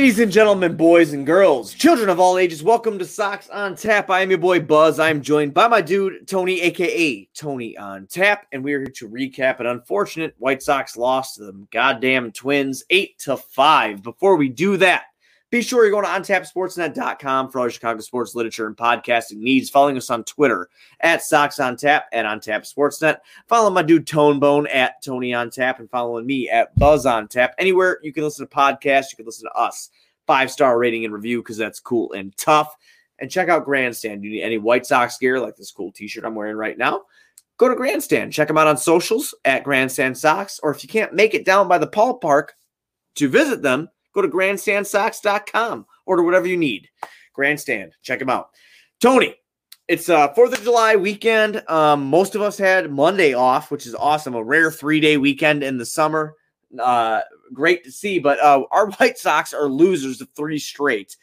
Ladies 0.00 0.18
and 0.18 0.32
gentlemen, 0.32 0.76
boys 0.76 1.12
and 1.12 1.26
girls, 1.26 1.74
children 1.74 2.08
of 2.08 2.18
all 2.18 2.38
ages, 2.38 2.62
welcome 2.62 2.98
to 2.98 3.04
Sox 3.04 3.50
on 3.50 3.76
Tap. 3.76 4.08
I 4.08 4.22
am 4.22 4.30
your 4.30 4.38
boy 4.38 4.58
Buzz. 4.58 4.98
I 4.98 5.10
am 5.10 5.20
joined 5.20 5.52
by 5.52 5.68
my 5.68 5.82
dude 5.82 6.26
Tony, 6.26 6.58
aka 6.62 7.28
Tony 7.34 7.76
on 7.76 8.06
Tap, 8.06 8.46
and 8.50 8.64
we 8.64 8.72
are 8.72 8.78
here 8.78 8.92
to 8.94 9.10
recap 9.10 9.60
an 9.60 9.66
unfortunate 9.66 10.34
White 10.38 10.62
Sox 10.62 10.96
loss 10.96 11.34
to 11.34 11.44
the 11.44 11.66
goddamn 11.70 12.32
Twins, 12.32 12.82
eight 12.88 13.18
to 13.18 13.36
five. 13.36 14.02
Before 14.02 14.36
we 14.36 14.48
do 14.48 14.78
that, 14.78 15.02
be 15.50 15.62
sure 15.62 15.84
you're 15.84 15.90
going 15.90 16.04
to 16.04 16.32
ontapsportsnet.com 16.32 17.50
for 17.50 17.58
all 17.58 17.64
your 17.64 17.72
Chicago 17.72 18.00
sports 18.00 18.36
literature 18.36 18.68
and 18.68 18.76
podcasting 18.76 19.38
needs. 19.38 19.68
Following 19.68 19.96
us 19.96 20.08
on 20.08 20.22
Twitter 20.22 20.68
at 21.00 21.24
Sox 21.24 21.58
on 21.58 21.76
Tap 21.76 22.06
and 22.12 22.26
on 22.26 22.38
Sportsnet. 22.40 23.18
Follow 23.48 23.68
my 23.68 23.82
dude 23.82 24.06
Tone 24.06 24.38
Bone 24.38 24.68
at 24.68 25.02
Tony 25.02 25.34
on 25.34 25.50
Tap 25.50 25.80
and 25.80 25.90
following 25.90 26.24
me 26.24 26.48
at 26.48 26.74
Buzz 26.76 27.04
on 27.04 27.26
Tap. 27.26 27.54
Anywhere 27.58 27.98
you 28.02 28.12
can 28.12 28.22
listen 28.22 28.46
to 28.46 28.54
podcasts, 28.54 29.10
you 29.10 29.16
can 29.16 29.26
listen 29.26 29.48
to 29.48 29.60
us. 29.60 29.90
Five 30.26 30.52
star 30.52 30.78
rating 30.78 31.04
and 31.04 31.12
review 31.12 31.42
because 31.42 31.56
that's 31.56 31.80
cool 31.80 32.12
and 32.12 32.36
tough. 32.36 32.76
And 33.18 33.28
check 33.28 33.48
out 33.48 33.64
Grandstand. 33.64 34.22
You 34.22 34.30
need 34.30 34.42
any 34.42 34.58
White 34.58 34.86
Sox 34.86 35.18
gear 35.18 35.40
like 35.40 35.56
this 35.56 35.72
cool 35.72 35.90
t 35.90 36.06
shirt 36.06 36.24
I'm 36.24 36.36
wearing 36.36 36.56
right 36.56 36.78
now? 36.78 37.02
Go 37.56 37.68
to 37.68 37.74
Grandstand. 37.74 38.32
Check 38.32 38.46
them 38.46 38.56
out 38.56 38.68
on 38.68 38.76
socials 38.76 39.34
at 39.44 39.64
Grandstand 39.64 40.16
Sox. 40.16 40.60
Or 40.62 40.70
if 40.70 40.84
you 40.84 40.88
can't 40.88 41.12
make 41.12 41.34
it 41.34 41.44
down 41.44 41.66
by 41.66 41.78
the 41.78 41.88
ballpark 41.88 42.50
to 43.16 43.28
visit 43.28 43.62
them, 43.62 43.88
go 44.14 44.22
to 44.22 44.28
grandstandsox.com. 44.28 45.86
Order 46.06 46.22
whatever 46.22 46.46
you 46.46 46.56
need. 46.56 46.88
Grandstand. 47.32 47.92
Check 48.02 48.18
them 48.18 48.30
out. 48.30 48.50
Tony, 49.00 49.34
it's 49.88 50.08
uh 50.08 50.32
Fourth 50.34 50.52
of 50.52 50.62
July 50.62 50.96
weekend. 50.96 51.68
Um, 51.68 52.04
most 52.04 52.34
of 52.34 52.42
us 52.42 52.58
had 52.58 52.92
Monday 52.92 53.34
off, 53.34 53.70
which 53.70 53.86
is 53.86 53.94
awesome. 53.94 54.34
A 54.34 54.42
rare 54.42 54.70
three 54.70 55.00
day 55.00 55.16
weekend 55.16 55.62
in 55.62 55.78
the 55.78 55.86
summer. 55.86 56.34
Uh, 56.78 57.20
great 57.52 57.84
to 57.84 57.90
see. 57.90 58.18
But 58.18 58.40
uh, 58.40 58.64
our 58.70 58.90
White 58.92 59.18
Sox 59.18 59.52
are 59.52 59.68
losers 59.68 60.20
of 60.20 60.28
three 60.36 60.58
straight. 60.58 61.16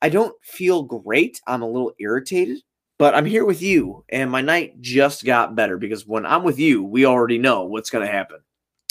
I 0.00 0.08
don't 0.08 0.34
feel 0.42 0.82
great. 0.82 1.40
I'm 1.46 1.62
a 1.62 1.68
little 1.68 1.92
irritated, 2.00 2.58
but 2.98 3.14
I'm 3.14 3.24
here 3.24 3.44
with 3.44 3.62
you, 3.62 4.04
and 4.08 4.32
my 4.32 4.40
night 4.40 4.80
just 4.80 5.24
got 5.24 5.54
better 5.54 5.78
because 5.78 6.06
when 6.06 6.26
I'm 6.26 6.42
with 6.42 6.58
you, 6.58 6.82
we 6.82 7.06
already 7.06 7.38
know 7.38 7.64
what's 7.66 7.88
going 7.88 8.04
to 8.04 8.12
happen. 8.12 8.38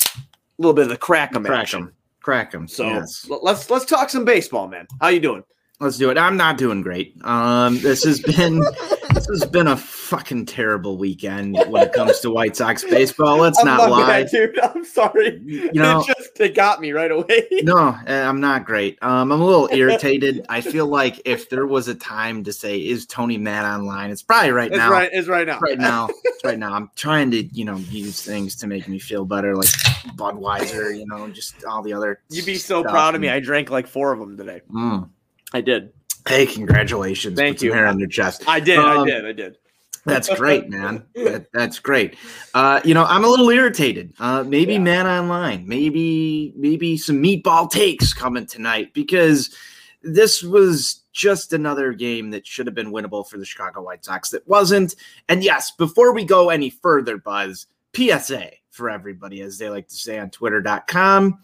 A 0.06 0.22
little 0.58 0.74
bit 0.74 0.84
of 0.84 0.90
the 0.90 0.98
crack 0.98 1.36
action. 1.36 1.92
Crack 2.22 2.52
them. 2.52 2.68
So 2.68 2.86
yes. 2.86 3.28
let's 3.30 3.70
let's 3.70 3.86
talk 3.86 4.09
some 4.09 4.26
baseball, 4.26 4.68
man. 4.68 4.88
How 5.00 5.08
you 5.09 5.20
doing? 5.20 5.44
Let's 5.81 5.97
do 5.97 6.09
it. 6.09 6.18
I'm 6.18 6.38
not 6.38 6.58
doing 6.58 6.81
great. 6.81 7.16
Um, 7.25 7.80
this 7.80 8.03
has 8.06 8.22
been 8.22 8.59
this 9.14 9.28
has 9.28 9.46
been 9.46 9.68
a 9.68 9.75
fucking 9.75 10.46
terrible 10.46 10.97
weekend 10.97 11.58
when 11.68 11.84
it 11.84 11.94
comes 11.94 12.19
to 12.22 12.31
White 12.31 12.56
Sox 12.56 12.84
baseball. 12.84 13.38
Let's 13.38 13.59
I'm 13.59 13.66
not 13.66 13.90
lie. 13.90 14.08
bad, 14.24 14.31
dude. 14.31 14.59
I'm 14.59 14.86
sorry. 14.86 15.40
You 15.44 15.72
know- 15.74 16.02
it 16.02 16.08
just 16.08 16.40
it 16.40 16.56
got 16.56 16.80
me 16.81 16.92
right 16.92 17.12
away. 17.12 17.47
No, 17.64 17.96
eh, 18.08 18.24
I'm 18.24 18.40
not 18.40 18.66
great. 18.66 18.97
Um, 19.02 19.31
I'm 19.31 19.42
a 19.42 19.46
little 19.46 19.69
irritated. 19.74 20.46
I 20.50 20.62
feel 20.62 20.88
like 20.88 21.22
if 21.25 21.50
there 21.50 21.66
was 21.68 21.88
a 21.88 21.96
time 21.96 22.44
to 22.46 22.53
say, 22.53 22.78
"Is 22.80 23.06
Tony 23.06 23.38
mad 23.38 23.66
online?" 23.66 24.09
It's 24.12 24.24
probably 24.24 24.52
right 24.52 24.69
It's 24.69 24.78
now. 24.78 24.90
right. 24.92 25.09
It's 25.12 25.28
right 25.28 25.46
now. 25.48 25.59
right 25.59 25.78
now. 25.80 26.08
It's 26.24 26.44
right 26.46 26.58
now. 26.58 26.74
I'm 26.74 26.90
trying 26.96 27.30
to, 27.31 27.44
you 27.44 27.66
know, 27.66 27.75
use 27.78 28.24
things 28.24 28.56
to 28.58 28.68
make 28.68 28.88
me 28.88 28.98
feel 28.98 29.25
better, 29.25 29.56
like 29.56 29.69
Budweiser, 30.16 30.98
you 30.98 31.06
know, 31.06 31.28
just 31.30 31.63
all 31.66 31.84
the 31.84 31.94
other. 31.94 32.19
You'd 32.30 32.46
be 32.48 32.56
so 32.56 32.81
proud 32.84 33.13
of 33.16 33.22
me. 33.22 33.30
I 33.30 33.40
drank 33.40 33.69
like 33.69 33.86
four 33.88 34.12
of 34.12 34.19
them 34.19 34.38
today. 34.38 34.62
Mm. 34.74 35.09
I 35.53 35.62
did. 35.62 35.94
Hey, 36.28 36.45
congratulations! 36.45 37.35
Thank 37.38 37.57
Put 37.57 37.63
you. 37.66 37.73
Hair 37.73 37.88
on 37.88 38.00
your 38.00 38.07
chest. 38.07 38.44
I 38.47 38.59
did. 38.59 38.78
I 38.79 38.97
Um, 38.97 39.07
did. 39.07 39.25
I 39.25 39.31
did. 39.31 39.57
That's 40.06 40.29
great, 40.38 40.69
man. 40.69 41.03
That, 41.16 41.47
that's 41.53 41.79
great. 41.79 42.16
Uh, 42.53 42.79
you 42.84 42.94
know, 42.94 43.03
I'm 43.06 43.23
a 43.23 43.28
little 43.28 43.50
irritated. 43.50 44.13
Uh, 44.19 44.44
maybe 44.44 44.73
Yeah. 44.73 44.79
man 44.79 45.07
online. 45.07 45.67
Maybe 45.67 46.53
maybe 46.56 46.97
some 46.97 47.22
meatball 47.22 47.69
takes 47.69 48.13
coming 48.13 48.45
tonight 48.45 48.94
because 48.94 49.56
this 50.03 50.41
was 50.44 51.01
just 51.13 51.53
another 51.53 51.91
game 51.94 52.31
that 52.31 52.47
should 52.47 52.66
have 52.66 52.73
been 52.75 52.91
winnable 52.91 53.28
for 53.28 53.38
the 53.38 53.45
Chicago 53.45 53.81
White 53.83 54.06
Sox 54.06 54.29
that 54.29 54.47
wasn't. 54.47 54.95
And 55.28 55.44
yes, 55.44 55.72
before 55.72 56.13
we 56.13 56.23
go 56.23 56.50
any 56.50 56.69
further, 56.69 57.18
Buzz, 57.18 57.68
PSA 57.95 58.51
for 58.69 58.89
everybody, 58.89 59.41
as 59.41 59.57
they 59.57 59.69
like 59.69 59.88
to 59.89 59.95
say 59.95 60.18
on 60.18 60.29
twitter.com. 60.29 61.39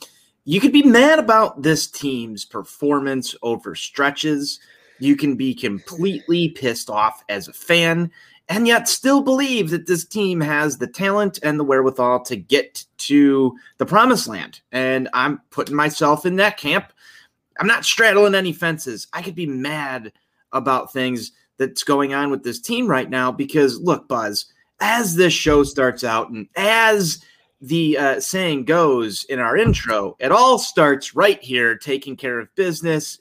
You 0.50 0.62
could 0.62 0.72
be 0.72 0.84
mad 0.84 1.20
about 1.20 1.62
this 1.62 1.88
team's 1.88 2.46
performance 2.46 3.36
over 3.42 3.76
stretches. 3.76 4.62
You 4.98 5.18
can 5.18 5.36
be 5.36 5.54
completely 5.54 6.48
pissed 6.48 6.90
off 6.90 7.22
as 7.28 7.50
a 7.50 7.54
fan 7.54 8.10
and 8.48 8.66
yet 8.66 8.88
still 8.88 9.22
believe 9.22 9.72
that 9.72 9.88
this 9.88 10.06
team 10.06 10.40
has 10.40 10.78
the 10.78 10.88
talent 10.88 11.38
and 11.44 11.60
the 11.60 11.66
wherewithal 11.66 12.24
to 12.24 12.38
get 12.38 12.86
to 13.00 13.58
the 13.78 13.86
promised 13.86 14.30
land. 14.30 14.62
And 14.72 15.10
I'm 15.12 15.42
putting 15.50 15.76
myself 15.76 16.26
in 16.26 16.38
that 16.38 16.56
camp. 16.56 16.94
I'm 17.60 17.68
not 17.68 17.84
straddling 17.84 18.34
any 18.34 18.54
fences. 18.54 19.06
I 19.12 19.24
could 19.24 19.36
be 19.36 19.48
mad 19.48 20.14
about 20.54 20.94
things 20.94 21.34
that's 21.58 21.84
going 21.84 22.14
on 22.14 22.32
with 22.32 22.44
this 22.44 22.62
team 22.62 22.88
right 22.88 23.10
now 23.10 23.34
because, 23.34 23.82
look, 23.82 24.08
Buzz, 24.08 24.46
as 24.80 25.14
this 25.14 25.34
show 25.34 25.64
starts 25.64 26.06
out 26.06 26.30
and 26.30 26.48
as 26.56 27.22
the 27.62 27.98
uh, 27.98 28.20
saying 28.20 28.66
goes 28.66 29.24
in 29.26 29.40
our 29.40 29.58
intro, 29.58 30.16
it 30.20 30.32
all 30.32 30.60
starts 30.60 31.16
right 31.16 31.42
here, 31.42 31.76
taking 31.78 32.16
care 32.16 32.40
of 32.40 32.54
business 32.56 33.20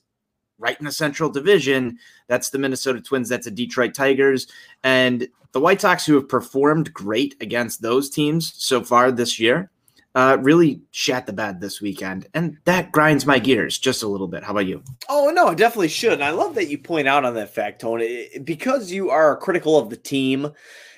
right 0.58 0.78
in 0.78 0.84
the 0.84 0.92
Central 0.92 1.30
Division. 1.30 1.98
That's 2.28 2.50
the 2.50 2.58
Minnesota 2.58 3.00
Twins. 3.00 3.28
That's 3.28 3.46
the 3.46 3.50
Detroit 3.50 3.94
Tigers. 3.94 4.46
And 4.84 5.28
the 5.52 5.60
White 5.60 5.80
Sox, 5.80 6.04
who 6.04 6.14
have 6.14 6.28
performed 6.28 6.92
great 6.92 7.36
against 7.40 7.82
those 7.82 8.10
teams 8.10 8.52
so 8.56 8.82
far 8.82 9.10
this 9.10 9.38
year, 9.38 9.70
uh, 10.14 10.38
really 10.40 10.80
shat 10.92 11.26
the 11.26 11.32
bed 11.32 11.60
this 11.60 11.80
weekend. 11.80 12.26
And 12.32 12.56
that 12.64 12.90
grinds 12.90 13.26
my 13.26 13.38
gears 13.38 13.78
just 13.78 14.02
a 14.02 14.08
little 14.08 14.28
bit. 14.28 14.42
How 14.42 14.52
about 14.52 14.66
you? 14.66 14.82
Oh 15.10 15.30
no, 15.34 15.48
it 15.48 15.58
definitely 15.58 15.88
should. 15.88 16.14
And 16.14 16.24
I 16.24 16.30
love 16.30 16.54
that 16.54 16.68
you 16.68 16.78
point 16.78 17.06
out 17.06 17.26
on 17.26 17.34
that 17.34 17.54
fact, 17.54 17.82
Tony, 17.82 18.28
because 18.42 18.90
you 18.90 19.10
are 19.10 19.36
critical 19.36 19.78
of 19.78 19.90
the 19.90 19.96
team. 19.96 20.52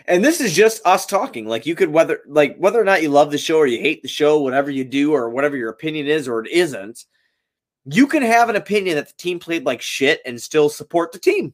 And 0.09 0.25
this 0.25 0.41
is 0.41 0.55
just 0.55 0.81
us 0.87 1.05
talking. 1.05 1.47
Like 1.47 1.67
you 1.67 1.75
could 1.75 1.91
whether 1.91 2.21
like 2.27 2.57
whether 2.57 2.81
or 2.81 2.85
not 2.85 3.03
you 3.03 3.11
love 3.11 3.31
the 3.31 3.39
show 3.39 3.59
or 3.59 3.67
you 3.67 3.79
hate 3.79 4.03
the 4.03 4.09
show, 4.09 4.41
whatever 4.41 4.71
you 4.71 4.83
do 4.83 5.13
or 5.13 5.29
whatever 5.29 5.57
your 5.57 5.69
opinion 5.69 6.07
is 6.07 6.27
or 6.27 6.45
it 6.45 6.51
isn't, 6.51 7.05
you 7.85 8.07
can 8.07 8.23
have 8.23 8.49
an 8.49 8.57
opinion 8.57 8.97
that 8.97 9.09
the 9.09 9.15
team 9.15 9.39
played 9.39 9.67
like 9.67 9.83
shit 9.83 10.21
and 10.25 10.41
still 10.41 10.71
support 10.71 11.13
the 11.13 11.19
team. 11.19 11.53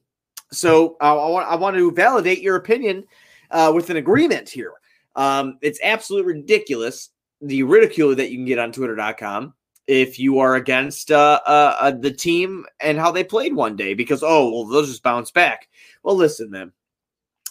So 0.52 0.96
I 1.00 1.12
want 1.12 1.49
I 1.49 1.56
want 1.56 1.76
to 1.76 1.90
validate 1.90 2.40
your 2.40 2.55
opinion 2.56 3.05
uh, 3.50 3.73
with 3.75 3.90
an 3.90 3.96
agreement 3.96 4.49
here. 4.49 4.73
Um, 5.17 5.58
it's 5.61 5.81
absolutely 5.82 6.34
ridiculous 6.34 7.11
the 7.40 7.62
ridicule 7.64 8.14
that 8.14 8.31
you 8.31 8.38
can 8.38 8.46
get 8.46 8.58
on 8.58 8.73
Twitter.com 8.73 9.52
if 9.87 10.19
you 10.19 10.38
are 10.38 10.55
against 10.55 11.11
uh, 11.11 11.40
uh, 11.46 11.76
uh, 11.78 11.90
the 11.90 12.11
team 12.11 12.64
and 12.81 12.99
how 12.99 13.11
they 13.11 13.23
played 13.25 13.55
one 13.55 13.76
day 13.76 13.94
because 13.94 14.23
oh 14.23 14.50
well 14.50 14.64
they'll 14.64 14.87
just 14.87 15.02
bounce 15.02 15.31
back. 15.31 15.69
Well, 16.02 16.17
listen, 16.17 16.50
man, 16.50 16.73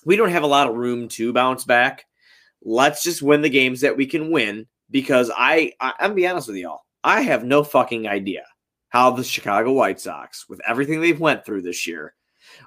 we 0.05 0.15
don't 0.15 0.29
have 0.29 0.44
a 0.44 0.47
lot 0.47 0.67
of 0.67 0.75
room 0.75 1.07
to 1.09 1.33
bounce 1.33 1.63
back. 1.63 2.05
Let's 2.63 3.03
just 3.03 3.21
win 3.21 3.41
the 3.41 3.50
games 3.50 3.81
that 3.81 3.97
we 3.97 4.05
can 4.05 4.31
win 4.31 4.67
because 4.89 5.31
I, 5.35 5.73
I 5.79 5.94
I'm 6.00 6.15
be 6.15 6.27
honest 6.27 6.47
with 6.47 6.57
y'all, 6.57 6.81
I 7.03 7.21
have 7.21 7.44
no 7.44 7.63
fucking 7.63 8.07
idea 8.07 8.44
how 8.89 9.09
the 9.09 9.23
Chicago 9.23 9.73
White 9.73 10.00
Sox, 10.00 10.47
with 10.47 10.61
everything 10.67 11.01
they've 11.01 11.19
went 11.19 11.45
through 11.45 11.63
this 11.63 11.88
year, 11.88 12.13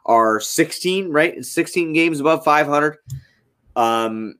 are 0.04 0.40
16 0.40 1.10
right, 1.10 1.44
16 1.44 1.92
games 1.92 2.20
above 2.20 2.44
500, 2.44 2.98
um, 3.76 4.34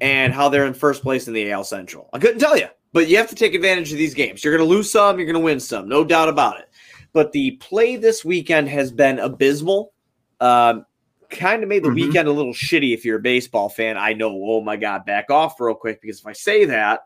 and 0.00 0.32
how 0.32 0.48
they're 0.48 0.66
in 0.66 0.74
first 0.74 1.02
place 1.02 1.26
in 1.26 1.34
the 1.34 1.50
AL 1.50 1.64
Central. 1.64 2.08
I 2.12 2.18
couldn't 2.18 2.38
tell 2.38 2.56
you, 2.56 2.68
but 2.92 3.08
you 3.08 3.16
have 3.16 3.28
to 3.30 3.34
take 3.34 3.54
advantage 3.54 3.92
of 3.92 3.98
these 3.98 4.14
games. 4.14 4.44
You're 4.44 4.56
going 4.56 4.66
to 4.66 4.74
lose 4.74 4.90
some, 4.90 5.18
you're 5.18 5.26
going 5.26 5.34
to 5.34 5.40
win 5.40 5.60
some, 5.60 5.88
no 5.88 6.04
doubt 6.04 6.28
about 6.28 6.60
it. 6.60 6.70
But 7.12 7.32
the 7.32 7.52
play 7.52 7.96
this 7.96 8.24
weekend 8.24 8.68
has 8.68 8.92
been 8.92 9.18
abysmal. 9.18 9.92
Um, 10.40 10.86
kind 11.30 11.62
of 11.62 11.68
made 11.68 11.82
the 11.84 11.88
Mhm. 11.88 11.94
weekend 11.94 12.28
a 12.28 12.32
little 12.32 12.52
shitty 12.52 12.94
if 12.94 13.04
you're 13.04 13.18
a 13.18 13.22
baseball 13.22 13.68
fan. 13.68 13.96
I 13.96 14.12
know, 14.12 14.30
oh 14.44 14.60
my 14.60 14.76
God, 14.76 15.04
back 15.04 15.30
off 15.30 15.60
real 15.60 15.74
quick 15.74 16.00
because 16.00 16.20
if 16.20 16.26
I 16.26 16.32
say 16.32 16.64
that, 16.66 17.00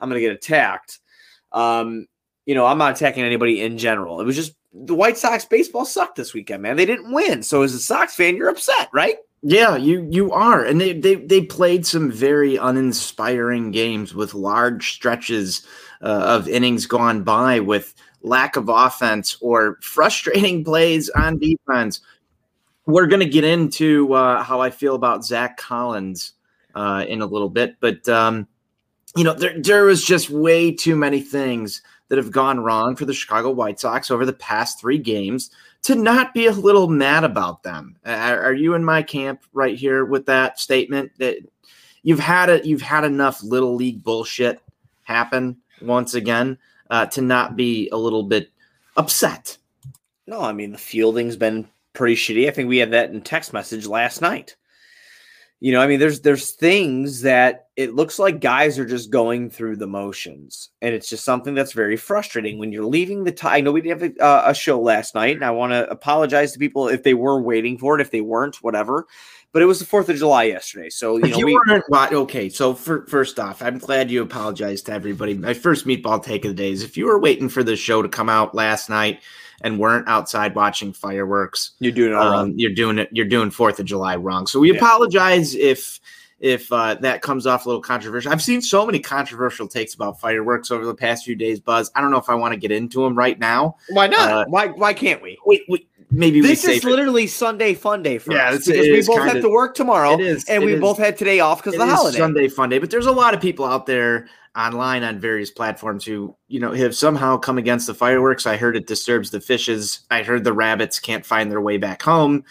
I'm 0.00 0.08
going 0.08 0.20
to 0.20 0.26
get 0.26 0.34
attacked. 0.34 0.98
Um, 1.52 2.06
you 2.46 2.54
know, 2.54 2.66
I'm 2.66 2.78
not 2.78 2.96
attacking 2.96 3.24
anybody 3.24 3.62
in 3.62 3.78
general. 3.78 4.20
It 4.20 4.24
was 4.24 4.36
just 4.36 4.54
the 4.72 4.94
White 4.94 5.18
Sox 5.18 5.44
baseball 5.44 5.84
sucked 5.84 6.16
this 6.16 6.34
weekend, 6.34 6.62
man. 6.62 6.76
They 6.76 6.86
didn't 6.86 7.12
win. 7.12 7.42
So 7.42 7.62
as 7.62 7.74
a 7.74 7.78
Sox 7.78 8.14
fan, 8.14 8.36
you're 8.36 8.48
upset, 8.48 8.88
right? 8.92 9.16
Yeah, 9.42 9.76
you 9.76 10.06
you 10.10 10.32
are, 10.32 10.64
and 10.64 10.80
they 10.80 10.92
they 10.92 11.14
they 11.14 11.42
played 11.42 11.86
some 11.86 12.10
very 12.10 12.56
uninspiring 12.56 13.70
games 13.70 14.12
with 14.12 14.34
large 14.34 14.94
stretches 14.94 15.64
uh, 16.02 16.06
of 16.26 16.48
innings 16.48 16.86
gone 16.86 17.22
by 17.22 17.60
with 17.60 17.94
lack 18.22 18.56
of 18.56 18.68
offense 18.68 19.36
or 19.40 19.78
frustrating 19.80 20.64
plays 20.64 21.08
on 21.10 21.38
defense. 21.38 22.00
We're 22.88 23.06
going 23.06 23.20
to 23.20 23.26
get 23.26 23.44
into 23.44 24.14
uh, 24.14 24.42
how 24.42 24.62
I 24.62 24.70
feel 24.70 24.94
about 24.94 25.22
Zack 25.22 25.58
Collins 25.58 26.32
uh, 26.74 27.04
in 27.06 27.20
a 27.20 27.26
little 27.26 27.50
bit, 27.50 27.76
but 27.80 28.08
um, 28.08 28.48
you 29.14 29.24
know 29.24 29.34
there 29.34 29.60
there 29.60 29.84
was 29.84 30.02
just 30.02 30.30
way 30.30 30.72
too 30.72 30.96
many 30.96 31.20
things 31.20 31.82
that 32.08 32.16
have 32.16 32.32
gone 32.32 32.60
wrong 32.60 32.96
for 32.96 33.04
the 33.04 33.12
Chicago 33.12 33.50
White 33.50 33.78
Sox 33.78 34.10
over 34.10 34.24
the 34.24 34.32
past 34.32 34.80
three 34.80 34.96
games 34.96 35.50
to 35.82 35.94
not 35.96 36.32
be 36.32 36.46
a 36.46 36.52
little 36.52 36.88
mad 36.88 37.24
about 37.24 37.62
them. 37.62 37.94
Are, 38.06 38.42
are 38.42 38.54
you 38.54 38.72
in 38.72 38.82
my 38.82 39.02
camp 39.02 39.42
right 39.52 39.76
here 39.76 40.06
with 40.06 40.24
that 40.24 40.58
statement 40.58 41.12
that 41.18 41.36
you've 42.02 42.18
had 42.18 42.48
it? 42.48 42.64
You've 42.64 42.80
had 42.80 43.04
enough 43.04 43.42
little 43.42 43.74
league 43.74 44.02
bullshit 44.02 44.62
happen 45.02 45.58
once 45.82 46.14
again 46.14 46.56
uh, 46.88 47.04
to 47.04 47.20
not 47.20 47.54
be 47.54 47.90
a 47.90 47.98
little 47.98 48.22
bit 48.22 48.50
upset. 48.96 49.58
No, 50.26 50.40
I 50.40 50.54
mean 50.54 50.72
the 50.72 50.78
fielding's 50.78 51.36
been 51.36 51.68
pretty 51.98 52.14
shitty. 52.14 52.48
I 52.48 52.52
think 52.52 52.68
we 52.68 52.78
had 52.78 52.92
that 52.92 53.10
in 53.10 53.20
text 53.20 53.52
message 53.52 53.86
last 53.86 54.22
night. 54.22 54.56
You 55.60 55.72
know, 55.72 55.80
I 55.80 55.88
mean, 55.88 55.98
there's 55.98 56.20
there's 56.20 56.52
things 56.52 57.22
that 57.22 57.66
it 57.74 57.92
looks 57.92 58.20
like 58.20 58.40
guys 58.40 58.78
are 58.78 58.86
just 58.86 59.10
going 59.10 59.50
through 59.50 59.76
the 59.76 59.88
motions, 59.88 60.70
and 60.80 60.94
it's 60.94 61.08
just 61.08 61.24
something 61.24 61.52
that's 61.52 61.72
very 61.72 61.96
frustrating 61.96 62.60
when 62.60 62.70
you're 62.70 62.84
leaving 62.84 63.24
the. 63.24 63.32
T- 63.32 63.48
I 63.48 63.60
know 63.60 63.72
we 63.72 63.80
didn't 63.80 64.00
have 64.00 64.12
a, 64.16 64.24
uh, 64.24 64.42
a 64.46 64.54
show 64.54 64.80
last 64.80 65.16
night, 65.16 65.34
and 65.34 65.44
I 65.44 65.50
want 65.50 65.72
to 65.72 65.90
apologize 65.90 66.52
to 66.52 66.60
people 66.60 66.86
if 66.86 67.02
they 67.02 67.14
were 67.14 67.42
waiting 67.42 67.76
for 67.76 67.98
it, 67.98 68.00
if 68.00 68.12
they 68.12 68.20
weren't, 68.20 68.62
whatever. 68.62 69.08
But 69.50 69.62
it 69.62 69.64
was 69.64 69.80
the 69.80 69.84
Fourth 69.84 70.08
of 70.08 70.16
July 70.16 70.44
yesterday, 70.44 70.90
so 70.90 71.16
you 71.16 71.24
If 71.24 71.30
know 71.32 71.38
you 71.38 71.46
we. 71.46 71.54
weren't 71.54 72.12
okay. 72.12 72.48
So 72.50 72.74
for, 72.74 73.04
first 73.06 73.40
off, 73.40 73.60
I'm 73.60 73.78
glad 73.78 74.12
you 74.12 74.22
apologized 74.22 74.86
to 74.86 74.92
everybody. 74.92 75.34
My 75.34 75.54
first 75.54 75.86
meatball 75.86 76.22
take 76.22 76.44
of 76.44 76.50
the 76.50 76.62
day 76.62 76.70
is 76.70 76.84
if 76.84 76.96
you 76.96 77.06
were 77.06 77.18
waiting 77.18 77.48
for 77.48 77.64
the 77.64 77.74
show 77.74 78.02
to 78.02 78.08
come 78.08 78.28
out 78.28 78.54
last 78.54 78.88
night 78.88 79.20
and 79.62 79.78
weren't 79.78 80.06
outside 80.08 80.54
watching 80.54 80.92
fireworks, 80.92 81.72
You're 81.80 81.92
doing 81.92 82.12
it 82.12 82.14
all 82.16 82.30
wrong. 82.30 82.50
um, 82.50 82.54
you're 82.56 82.74
doing 82.74 82.98
it. 82.98 83.08
You're 83.12 83.26
doing 83.26 83.50
Fourth 83.50 83.78
of 83.80 83.86
July 83.86 84.16
wrong. 84.16 84.46
So 84.46 84.60
we 84.60 84.70
Yeah. 84.72 84.78
apologize 84.78 85.54
if 85.54 86.00
if 86.40 86.72
uh, 86.72 86.94
that 86.94 87.20
comes 87.20 87.48
off 87.48 87.66
a 87.66 87.68
little 87.68 87.82
controversial. 87.82 88.30
I've 88.30 88.40
seen 88.40 88.62
so 88.62 88.86
many 88.86 89.00
controversial 89.00 89.66
takes 89.66 89.94
about 89.94 90.20
fireworks 90.20 90.70
over 90.70 90.86
the 90.86 90.94
past 90.94 91.24
few 91.24 91.34
days. 91.34 91.58
Buzz, 91.58 91.90
I 91.96 92.00
don't 92.00 92.12
know 92.12 92.18
if 92.18 92.28
I 92.30 92.34
want 92.36 92.54
to 92.54 92.56
get 92.60 92.70
into 92.70 93.02
them 93.02 93.16
right 93.18 93.36
now. 93.36 93.74
Why 93.90 94.06
not? 94.06 94.30
uh, 94.30 94.44
why 94.46 94.68
Why 94.68 94.92
can't 94.94 95.20
we? 95.20 95.36
Wait, 95.44 95.62
wait 95.68 95.88
maybe 96.12 96.40
This 96.40 96.48
we 96.48 96.52
is 96.74 96.80
save 96.80 96.84
it. 96.84 96.90
literally 96.94 97.26
Sunday 97.26 97.74
fun 97.74 98.04
day 98.04 98.18
for 98.18 98.32
Yeah, 98.32 98.50
us 98.50 98.66
because 98.68 98.86
we 98.86 98.98
both 99.04 99.16
kinda- 99.18 99.32
have 99.32 99.42
to 99.42 99.48
work 99.50 99.74
tomorrow, 99.74 100.16
is, 100.18 100.44
and 100.44 100.64
we 100.64 100.74
is. 100.74 100.80
both 100.80 100.96
had 100.98 101.18
today 101.18 101.40
off 101.40 101.58
because 101.58 101.74
of 101.74 101.80
the 101.86 101.92
holiday. 101.92 102.18
Sunday 102.18 102.46
fun 102.48 102.68
day, 102.68 102.78
but 102.78 102.90
there's 102.90 103.06
a 103.06 103.12
lot 103.12 103.34
of 103.34 103.40
people 103.40 103.64
out 103.64 103.86
there 103.86 104.28
online 104.58 105.04
on 105.04 105.20
various 105.20 105.50
platforms 105.50 106.04
who, 106.04 106.34
you 106.48 106.58
know, 106.58 106.72
have 106.72 106.94
somehow 106.94 107.36
come 107.36 107.58
against 107.58 107.86
the 107.86 107.94
fireworks. 107.94 108.46
I 108.46 108.56
heard 108.56 108.76
it 108.76 108.88
disturbs 108.88 109.30
the 109.30 109.40
fishes. 109.40 110.00
I 110.10 110.22
heard 110.24 110.42
the 110.42 110.52
rabbits 110.52 110.98
can't 110.98 111.24
find 111.24 111.50
their 111.50 111.60
way 111.60 111.78
back 111.78 112.02
home. 112.02 112.44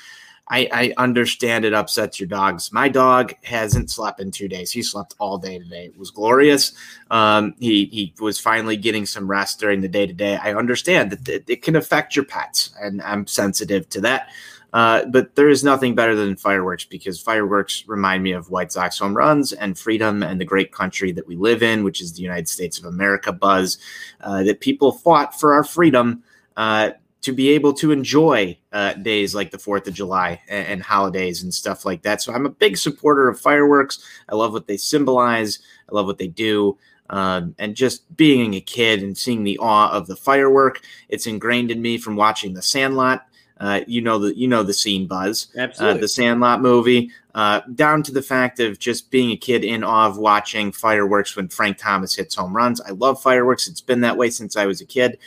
I, 0.49 0.69
I 0.71 0.93
understand 0.97 1.65
it 1.65 1.73
upsets 1.73 2.19
your 2.19 2.27
dogs. 2.27 2.71
My 2.71 2.87
dog 2.87 3.33
hasn't 3.43 3.91
slept 3.91 4.21
in 4.21 4.31
two 4.31 4.47
days. 4.47 4.71
He 4.71 4.81
slept 4.81 5.13
all 5.19 5.37
day 5.37 5.59
today. 5.59 5.87
It 5.87 5.97
was 5.97 6.09
glorious. 6.09 6.71
Um, 7.11 7.53
he 7.59 7.85
he 7.85 8.13
was 8.21 8.39
finally 8.39 8.77
getting 8.77 9.05
some 9.05 9.29
rest 9.29 9.59
during 9.59 9.81
the 9.81 9.89
day 9.89 10.07
today. 10.07 10.37
I 10.41 10.53
understand 10.53 11.11
that 11.11 11.27
it, 11.27 11.43
it 11.49 11.63
can 11.63 11.75
affect 11.75 12.15
your 12.15 12.23
pets, 12.23 12.73
and 12.79 13.01
I'm 13.01 13.27
sensitive 13.27 13.89
to 13.89 14.01
that. 14.01 14.29
Uh, 14.73 15.05
but 15.05 15.35
there 15.35 15.49
is 15.49 15.63
nothing 15.63 15.95
better 15.95 16.15
than 16.15 16.35
fireworks 16.35 16.83
because 16.83 17.19
fireworks 17.19 17.85
remind 17.87 18.21
me 18.21 18.33
of 18.33 18.49
White 18.49 18.71
Sox 18.71 18.99
home 18.99 19.15
runs 19.15 19.53
and 19.53 19.77
freedom 19.77 20.23
and 20.23 20.39
the 20.39 20.45
great 20.45 20.71
country 20.71 21.11
that 21.13 21.27
we 21.27 21.35
live 21.35 21.63
in, 21.63 21.83
which 21.83 22.01
is 22.01 22.13
the 22.13 22.21
United 22.21 22.49
States 22.49 22.77
of 22.77 22.85
America. 22.85 23.31
Buzz 23.31 23.77
uh, 24.21 24.43
that 24.43 24.59
people 24.59 24.91
fought 24.91 25.39
for 25.39 25.53
our 25.53 25.63
freedom 25.63 26.23
uh, 26.57 26.91
to 27.21 27.31
be 27.31 27.49
able 27.49 27.73
to 27.73 27.91
enjoy 27.91 28.57
uh, 28.73 28.93
days 28.93 29.33
like 29.33 29.51
the 29.51 29.57
Fourth 29.57 29.87
of 29.87 29.93
July 29.93 30.41
and, 30.47 30.67
and 30.67 30.83
holidays 30.83 31.43
and 31.43 31.53
stuff 31.53 31.85
like 31.85 32.01
that. 32.03 32.21
So 32.21 32.33
I'm 32.33 32.45
a 32.45 32.49
big 32.49 32.77
supporter 32.77 33.29
of 33.29 33.39
fireworks. 33.39 34.03
I 34.29 34.35
love 34.35 34.53
what 34.53 34.67
they 34.67 34.77
symbolize. 34.77 35.59
I 35.89 35.95
love 35.95 36.05
what 36.05 36.17
they 36.17 36.27
do. 36.27 36.77
Um, 37.09 37.55
and 37.57 37.75
just 37.75 38.15
being 38.17 38.53
a 38.53 38.61
kid 38.61 39.01
and 39.01 39.17
seeing 39.17 39.43
the 39.43 39.57
awe 39.59 39.91
of 39.91 40.07
the 40.07 40.15
firework, 40.15 40.81
it's 41.09 41.25
ingrained 41.25 41.71
in 41.71 41.81
me 41.81 41.97
from 41.97 42.15
watching 42.15 42.53
The 42.53 42.61
Sandlot. 42.61 43.25
Uh, 43.59 43.81
you 43.87 44.01
know 44.01 44.19
the 44.19 44.37
you 44.37 44.47
know 44.47 44.63
the 44.63 44.73
scene, 44.73 45.07
Buzz. 45.07 45.47
Uh, 45.79 45.93
the 45.97 46.07
Sandlot 46.07 46.61
movie, 46.61 47.11
uh, 47.35 47.61
down 47.75 48.03
to 48.03 48.11
the 48.11 48.21
fact 48.21 48.59
of 48.59 48.79
just 48.79 49.09
being 49.09 49.31
a 49.31 49.37
kid 49.37 49.63
in 49.63 49.83
awe 49.83 50.07
of 50.07 50.17
watching 50.17 50.71
fireworks 50.71 51.35
when 51.35 51.47
Frank 51.47 51.77
Thomas 51.77 52.15
hits 52.15 52.35
home 52.35 52.55
runs. 52.55 52.81
I 52.81 52.91
love 52.91 53.21
fireworks. 53.21 53.67
It's 53.67 53.81
been 53.81 54.01
that 54.01 54.17
way 54.17 54.29
since 54.29 54.55
I 54.55 54.65
was 54.65 54.81
a 54.81 54.85
kid. 54.85 55.17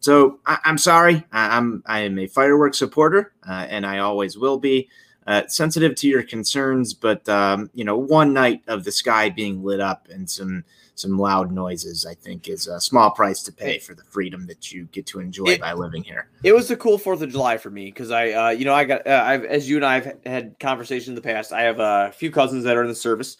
So 0.00 0.38
I, 0.46 0.58
I'm 0.64 0.78
sorry. 0.78 1.24
I, 1.32 1.56
I'm 1.56 1.82
I 1.86 2.00
am 2.00 2.18
a 2.18 2.26
fireworks 2.26 2.78
supporter, 2.78 3.32
uh, 3.48 3.66
and 3.68 3.84
I 3.86 3.98
always 3.98 4.38
will 4.38 4.58
be. 4.58 4.88
Uh, 5.26 5.46
sensitive 5.46 5.94
to 5.94 6.08
your 6.08 6.24
concerns, 6.24 6.92
but 6.92 7.28
um, 7.28 7.70
you 7.72 7.84
know, 7.84 7.96
one 7.96 8.32
night 8.32 8.62
of 8.66 8.82
the 8.82 8.90
sky 8.90 9.28
being 9.28 9.62
lit 9.62 9.78
up 9.78 10.08
and 10.10 10.28
some 10.28 10.64
some 11.00 11.18
loud 11.18 11.50
noises, 11.50 12.06
I 12.06 12.14
think, 12.14 12.48
is 12.48 12.66
a 12.66 12.80
small 12.80 13.10
price 13.10 13.42
to 13.44 13.52
pay 13.52 13.78
for 13.78 13.94
the 13.94 14.04
freedom 14.04 14.46
that 14.46 14.70
you 14.70 14.84
get 14.92 15.06
to 15.06 15.20
enjoy 15.20 15.46
It- 15.46 15.60
by 15.60 15.72
living 15.72 16.04
here. 16.04 16.28
It 16.44 16.52
was 16.52 16.70
a 16.70 16.76
cool 16.76 16.98
Fourth 16.98 17.22
of 17.22 17.30
July 17.30 17.56
for 17.58 17.70
me 17.70 17.86
because 17.86 18.10
I, 18.10 18.30
uh, 18.32 18.50
you 18.50 18.64
know, 18.64 18.74
I 18.74 18.84
got, 18.84 19.06
uh, 19.06 19.22
I've, 19.26 19.44
as 19.44 19.68
you 19.68 19.76
and 19.76 19.84
I 19.84 19.94
have 20.00 20.16
had 20.24 20.58
conversations 20.60 21.08
in 21.08 21.14
the 21.14 21.22
past. 21.22 21.52
I 21.52 21.62
have 21.62 21.80
a 21.80 22.12
few 22.14 22.30
cousins 22.30 22.64
that 22.64 22.76
are 22.76 22.82
in 22.82 22.88
the 22.88 22.94
service 22.94 23.36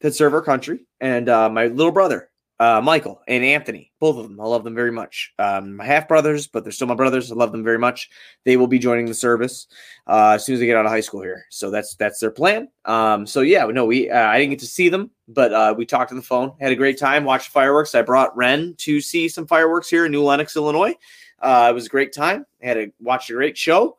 that 0.00 0.14
serve 0.14 0.32
our 0.32 0.42
country, 0.42 0.86
and 1.00 1.28
uh, 1.28 1.50
my 1.50 1.66
little 1.66 1.92
brother, 1.92 2.29
uh, 2.60 2.78
Michael 2.82 3.22
and 3.26 3.42
Anthony, 3.42 3.90
both 4.00 4.18
of 4.18 4.24
them. 4.24 4.38
I 4.38 4.44
love 4.44 4.64
them 4.64 4.74
very 4.74 4.92
much. 4.92 5.32
Um, 5.38 5.76
my 5.76 5.86
half 5.86 6.06
brothers, 6.06 6.46
but 6.46 6.62
they're 6.62 6.72
still 6.72 6.86
my 6.86 6.94
brothers. 6.94 7.32
I 7.32 7.34
love 7.34 7.52
them 7.52 7.64
very 7.64 7.78
much. 7.78 8.10
They 8.44 8.58
will 8.58 8.66
be 8.66 8.78
joining 8.78 9.06
the 9.06 9.14
service 9.14 9.66
uh, 10.06 10.32
as 10.34 10.44
soon 10.44 10.52
as 10.52 10.60
they 10.60 10.66
get 10.66 10.76
out 10.76 10.84
of 10.84 10.92
high 10.92 11.00
school 11.00 11.22
here. 11.22 11.46
So 11.48 11.70
that's 11.70 11.94
that's 11.94 12.20
their 12.20 12.30
plan. 12.30 12.68
Um, 12.84 13.26
so 13.26 13.40
yeah, 13.40 13.64
no, 13.64 13.86
we 13.86 14.10
uh, 14.10 14.26
I 14.26 14.38
didn't 14.38 14.50
get 14.50 14.58
to 14.58 14.66
see 14.66 14.90
them, 14.90 15.10
but 15.26 15.54
uh, 15.54 15.74
we 15.76 15.86
talked 15.86 16.10
on 16.12 16.18
the 16.18 16.22
phone, 16.22 16.52
had 16.60 16.70
a 16.70 16.76
great 16.76 16.98
time, 16.98 17.24
watched 17.24 17.48
fireworks. 17.48 17.94
I 17.94 18.02
brought 18.02 18.36
Ren 18.36 18.74
to 18.80 19.00
see 19.00 19.26
some 19.26 19.46
fireworks 19.46 19.88
here 19.88 20.04
in 20.04 20.12
New 20.12 20.22
Lenox, 20.22 20.54
Illinois. 20.54 20.94
Uh, 21.40 21.68
it 21.70 21.74
was 21.74 21.86
a 21.86 21.90
great 21.90 22.12
time. 22.12 22.44
I 22.62 22.66
Had 22.66 22.76
a 22.76 22.92
watched 23.00 23.30
a 23.30 23.32
great 23.32 23.56
show, 23.56 23.96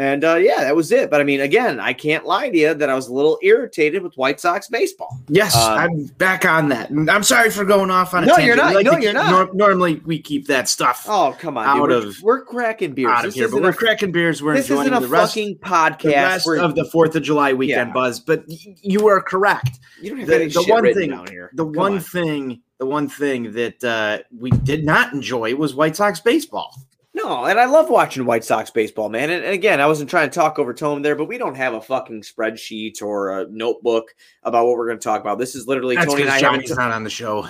and 0.00 0.24
uh, 0.24 0.36
yeah, 0.36 0.64
that 0.64 0.74
was 0.74 0.90
it. 0.92 1.10
But 1.10 1.20
I 1.20 1.24
mean, 1.24 1.40
again, 1.40 1.78
I 1.78 1.92
can't 1.92 2.24
lie 2.24 2.48
to 2.48 2.56
you 2.56 2.72
that 2.74 2.88
I 2.88 2.94
was 2.94 3.08
a 3.08 3.12
little 3.12 3.38
irritated 3.42 4.02
with 4.02 4.14
White 4.16 4.40
Sox 4.40 4.68
baseball. 4.68 5.18
Yes, 5.28 5.54
Um, 5.54 5.78
I'm 5.78 6.04
back 6.16 6.44
on 6.46 6.70
that. 6.70 6.90
I'm 6.90 7.22
sorry 7.22 7.50
for 7.50 7.64
going 7.64 7.90
off 7.90 8.14
on 8.14 8.24
a 8.24 8.26
No, 8.26 8.36
tangent. 8.36 8.46
you're 8.46 8.56
not. 8.56 8.74
Like 8.74 8.86
No, 8.86 8.96
you're 8.96 9.12
not. 9.12 9.30
nor- 9.30 9.54
normally, 9.54 9.96
we 10.06 10.18
keep 10.20 10.46
that 10.46 10.68
stuff 10.68 11.04
Oh 11.08 11.36
come 11.38 11.58
on, 11.58 11.66
Out 11.66 11.88
dude. 11.88 12.02
We're, 12.04 12.08
of- 12.08 12.22
we're 12.22 12.44
cracking 12.44 12.92
beers. 12.92 13.10
out 13.10 13.18
of 13.24 13.24
This 13.26 13.34
here. 13.34 13.48
But 13.48 13.62
we're 13.62 13.68
a- 13.70 13.74
cracking 13.74 14.10
beers. 14.12 14.42
We're 14.42 14.54
this 14.54 14.70
enjoying 14.70 14.86
isn't 14.88 14.94
a 14.96 15.00
the 15.00 15.08
rest, 15.08 15.34
fucking 15.34 15.58
the 15.62 15.68
podcast. 15.68 16.12
rest 16.14 16.46
where 16.46 16.60
of 16.60 16.74
the 16.74 16.84
Fourth 16.86 17.14
of 17.14 17.22
July 17.22 17.52
weekend 17.52 17.88
Yeah. 17.88 17.92
buzz. 17.94 18.20
But 18.20 18.44
y- 18.48 18.56
you 18.82 19.06
are 19.08 19.20
correct. 19.20 19.78
you 20.00 20.10
don't 20.10 20.20
have 20.20 20.28
the- 20.28 20.34
any 20.36 20.44
the 20.46 20.62
shit 20.62 20.68
one 20.72 20.94
thing- 20.94 21.10
down 21.10 21.26
here. 21.28 21.50
The 21.54 21.64
Come 21.64 21.72
one 21.74 21.92
on. 21.94 22.00
thing, 22.00 22.62
the 22.78 22.86
one 22.86 23.06
thing 23.08 23.52
that 23.52 23.84
uh, 23.84 24.18
we 24.38 24.50
did 24.50 24.84
not 24.84 25.12
enjoy 25.12 25.54
was 25.54 25.74
White 25.74 25.94
Sox 25.96 26.20
baseball. 26.20 26.74
No, 27.22 27.44
and 27.44 27.60
I 27.60 27.66
love 27.66 27.90
watching 27.90 28.24
White 28.24 28.44
Sox 28.44 28.70
baseball, 28.70 29.08
man. 29.08 29.30
And, 29.30 29.44
and 29.44 29.52
again, 29.52 29.80
I 29.80 29.86
wasn't 29.86 30.10
trying 30.10 30.30
to 30.30 30.34
talk 30.34 30.58
over 30.58 30.72
Tone 30.72 31.02
there, 31.02 31.16
but 31.16 31.26
we 31.26 31.38
don't 31.38 31.54
have 31.54 31.74
a 31.74 31.80
fucking 31.80 32.22
spreadsheet 32.22 33.02
or 33.02 33.40
a 33.40 33.46
notebook 33.48 34.14
about 34.42 34.66
what 34.66 34.76
we're 34.76 34.86
going 34.86 34.98
to 34.98 35.04
talk 35.04 35.20
about. 35.20 35.38
This 35.38 35.54
is 35.54 35.66
literally 35.66 35.96
That's 35.96 36.06
Tony 36.06 36.22
and 36.22 36.30
I 36.30 36.40
Johnny's 36.40 36.74
not 36.74 36.92
on 36.92 37.04
the 37.04 37.10
show. 37.10 37.46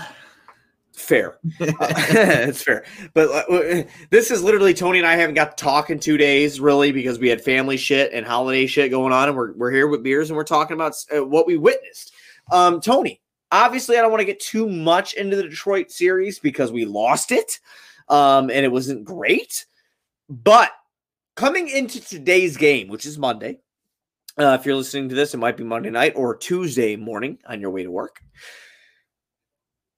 fair. 0.92 1.38
it's 1.60 2.62
fair. 2.62 2.84
But 3.14 3.28
uh, 3.30 3.84
this 4.10 4.30
is 4.30 4.42
literally 4.42 4.74
Tony 4.74 4.98
and 4.98 5.06
I 5.06 5.16
haven't 5.16 5.34
got 5.34 5.56
to 5.56 5.62
talk 5.62 5.90
in 5.90 6.00
two 6.00 6.16
days, 6.16 6.60
really, 6.60 6.90
because 6.90 7.18
we 7.18 7.28
had 7.28 7.40
family 7.40 7.76
shit 7.76 8.12
and 8.12 8.26
holiday 8.26 8.66
shit 8.66 8.90
going 8.90 9.12
on, 9.12 9.28
and 9.28 9.36
we're 9.36 9.52
we're 9.52 9.70
here 9.70 9.88
with 9.88 10.02
beers 10.02 10.30
and 10.30 10.36
we're 10.36 10.44
talking 10.44 10.74
about 10.74 10.94
uh, 11.14 11.24
what 11.24 11.46
we 11.46 11.56
witnessed. 11.56 12.12
Um, 12.50 12.80
Tony, 12.80 13.20
obviously, 13.52 13.98
I 13.98 14.02
don't 14.02 14.10
want 14.10 14.20
to 14.20 14.26
get 14.26 14.40
too 14.40 14.68
much 14.68 15.14
into 15.14 15.36
the 15.36 15.44
Detroit 15.44 15.90
series 15.90 16.38
because 16.38 16.72
we 16.72 16.84
lost 16.84 17.30
it, 17.30 17.60
um, 18.10 18.50
and 18.50 18.64
it 18.64 18.72
wasn't 18.72 19.04
great. 19.04 19.64
But 20.28 20.70
coming 21.36 21.68
into 21.68 22.00
today's 22.00 22.56
game, 22.58 22.88
which 22.88 23.06
is 23.06 23.16
Monday. 23.16 23.60
Uh, 24.38 24.56
if 24.58 24.64
you're 24.64 24.76
listening 24.76 25.08
to 25.08 25.14
this, 25.14 25.34
it 25.34 25.38
might 25.38 25.56
be 25.56 25.64
Monday 25.64 25.90
night 25.90 26.12
or 26.14 26.36
Tuesday 26.36 26.96
morning 26.96 27.38
on 27.46 27.60
your 27.60 27.70
way 27.70 27.82
to 27.82 27.90
work. 27.90 28.20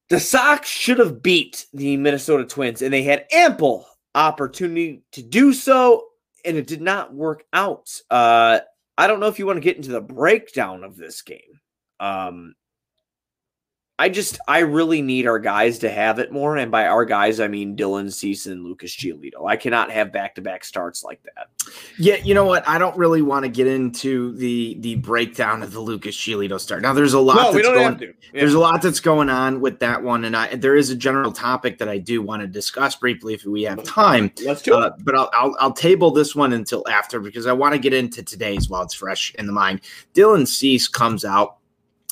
The 0.09 0.21
Sox 0.21 0.69
should 0.69 0.99
have 0.99 1.23
beat 1.23 1.66
the 1.73 1.97
Minnesota 1.97 2.45
Twins, 2.45 2.83
and 2.83 2.92
they 2.92 3.02
had 3.02 3.26
ample 3.33 3.87
opportunity 4.14 5.02
to 5.12 5.23
do 5.23 5.52
so, 5.52 6.04
and 6.45 6.57
it 6.57 6.66
did 6.66 6.83
not 6.83 7.14
work 7.14 7.45
out. 7.52 7.88
Uh, 8.11 8.61
I 8.99 9.07
don't 9.07 9.21
know 9.21 9.28
if 9.28 9.38
you 9.38 9.47
want 9.47 9.57
to 9.59 9.62
get 9.62 9.76
into 9.76 9.90
the 9.90 10.00
breakdown 10.00 10.85
of 10.85 10.97
this 10.97 11.23
game. 11.23 11.61
Um, 12.00 12.54
I 14.03 14.09
just 14.09 14.41
I 14.49 14.59
really 14.59 15.01
need 15.01 15.29
our 15.29 15.39
guys 15.39 15.79
to 15.79 15.89
have 15.89 16.19
it 16.19 16.33
more, 16.33 16.57
and 16.57 16.73
by 16.73 16.89
our 16.89 17.05
guys 17.05 17.39
I 17.39 17.47
mean 17.47 17.77
Dylan 17.77 18.13
Cease 18.13 18.47
and 18.47 18.65
Lucas 18.65 18.97
Giolito. 18.97 19.49
I 19.49 19.55
cannot 19.55 19.93
have 19.93 20.11
back 20.11 20.35
to 20.35 20.41
back 20.41 20.65
starts 20.65 21.05
like 21.05 21.23
that. 21.23 21.47
Yeah, 22.01 22.17
you 22.17 22.35
know 22.35 22.45
what? 22.45 22.67
I 22.69 22.79
don't 22.79 22.97
really 22.97 23.23
want 23.23 23.45
to 23.45 23.49
get 23.49 23.69
into 23.69 24.33
the 24.33 24.77
the 24.81 24.97
breakdown 24.97 25.63
of 25.63 25.73
the 25.73 25.79
Lucas 25.79 26.17
Giolito 26.17 26.59
start. 26.59 26.83
Now, 26.83 26.93
there's 26.93 27.13
a 27.13 27.21
lot. 27.21 27.37
No, 27.37 27.43
that's 27.43 27.55
we 27.55 27.63
don't 27.63 27.75
going, 27.75 27.85
have 27.91 27.99
to. 28.01 28.07
Yeah. 28.07 28.41
There's 28.41 28.55
a 28.55 28.59
lot 28.59 28.83
that's 28.83 28.99
going 28.99 29.31
on 29.31 29.61
with 29.61 29.79
that 29.79 30.03
one, 30.03 30.25
and 30.25 30.37
I, 30.37 30.57
there 30.57 30.75
is 30.75 30.91
a 30.91 30.97
general 30.97 31.31
topic 31.31 31.79
that 31.79 31.89
I 31.89 31.99
do 31.99 32.23
want 32.23 32.43
to 32.43 32.49
discuss 32.49 32.97
briefly 32.97 33.35
if 33.35 33.45
we 33.45 33.63
have 33.63 33.85
time. 33.85 34.33
Let's 34.45 34.63
do 34.63 34.75
it. 34.75 34.83
Uh, 34.83 34.91
but 35.05 35.15
I'll, 35.15 35.31
I'll 35.33 35.57
I'll 35.61 35.73
table 35.73 36.11
this 36.11 36.35
one 36.35 36.53
until 36.53 36.83
after 36.89 37.21
because 37.21 37.47
I 37.47 37.53
want 37.53 37.75
to 37.75 37.79
get 37.79 37.95
into 37.95 38.25
today's 38.25 38.69
while 38.69 38.83
it's 38.83 38.95
fresh 38.95 39.33
in 39.37 39.47
the 39.47 39.53
mind. 39.53 39.83
Dylan 40.13 40.49
Cease 40.49 40.89
comes 40.89 41.25
out, 41.25 41.59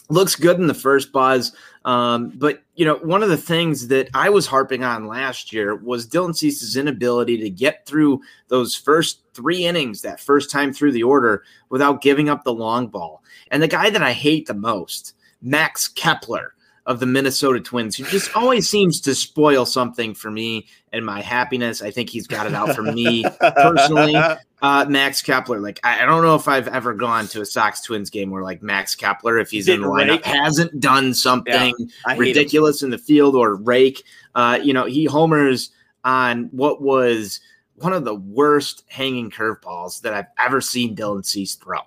looks 0.09 0.37
good 0.37 0.61
in 0.61 0.69
the 0.69 0.75
first 0.75 1.11
buzz. 1.11 1.53
Um, 1.85 2.33
but 2.37 2.63
you 2.75 2.85
know, 2.85 2.97
one 2.97 3.23
of 3.23 3.31
the 3.31 3.37
things 3.37 3.89
that 3.89 4.11
I 4.13 4.29
was 4.29 4.47
harping 4.47 4.85
on 4.85 5.07
last 5.07 5.53
year 5.53 5.75
was 5.77 6.07
Dylan 6.07 6.37
Cease's 6.37 6.77
inability 6.77 7.39
to 7.39 7.51
get 7.51 7.87
through 7.87 8.21
those 8.49 8.75
first 8.75 9.23
three 9.33 9.65
innings, 9.65 10.03
that 10.03 10.21
first 10.21 10.51
time 10.51 10.73
through 10.73 10.93
the 10.93 11.03
order, 11.03 11.43
without 11.71 12.03
giving 12.03 12.29
up 12.29 12.45
the 12.45 12.53
long 12.53 12.89
ball. 12.89 13.23
And 13.51 13.63
the 13.63 13.69
guy 13.69 13.89
that 13.91 14.03
I 14.03 14.13
hate 14.13 14.47
the 14.47 14.55
most, 14.55 15.15
Max 15.41 15.89
Kepler 15.89 16.55
of 16.91 16.99
the 16.99 17.07
Minnesota 17.07 17.61
Twins, 17.61 17.97
who 17.97 18.03
just 18.07 18.37
always 18.37 18.69
seems 18.69 19.01
to 19.03 19.15
spoil 19.15 19.65
something 19.65 20.13
for 20.13 20.29
me 20.29 20.67
and 20.93 21.07
my 21.07 21.21
happiness. 21.21 21.83
I 21.83 21.93
think 21.93 22.11
he's 22.11 22.27
got 22.27 22.49
it 22.49 22.53
out 22.53 22.75
for 22.75 22.83
me 22.83 23.25
personally. 23.41 24.17
Uh, 24.63 24.85
Max 24.87 25.23
Kepler, 25.23 25.59
like 25.59 25.81
I, 25.85 26.03
I 26.03 26.05
don't 26.05 26.23
know 26.23 26.35
if 26.35 26.47
I've 26.47 26.69
ever 26.69 26.93
gone 26.93 27.27
to 27.29 27.41
a 27.41 27.47
Sox 27.47 27.81
Twins 27.81 28.11
game 28.11 28.29
where 28.29 28.43
like 28.43 28.63
Max 28.63 28.95
Kepler, 28.95 29.39
if 29.39 29.51
he's 29.51 29.67
in 29.69 29.81
the 29.81 29.87
Didn't 29.87 30.09
lineup, 30.09 30.11
rake. 30.17 30.25
hasn't 30.27 30.79
done 30.81 31.15
something 31.15 31.75
him. 31.79 32.19
ridiculous 32.19 32.83
in 32.83 32.91
the 32.91 32.99
field 32.99 33.37
or 33.37 33.55
rake. 33.55 34.05
Uh, 34.35 34.59
you 34.63 34.75
know, 34.75 34.85
he 34.85 35.07
homers 35.07 35.71
on 36.05 36.51
what 36.53 36.83
was 36.83 37.41
one 37.77 37.95
of 37.95 38.05
the 38.05 38.15
worst 38.15 38.85
hanging 38.87 39.31
curveballs 39.31 40.03
that 40.03 40.13
I've 40.13 40.29
ever 40.39 40.61
seen 40.61 40.95
Dylan 40.95 41.25
Cease 41.25 41.55
throw. 41.55 41.81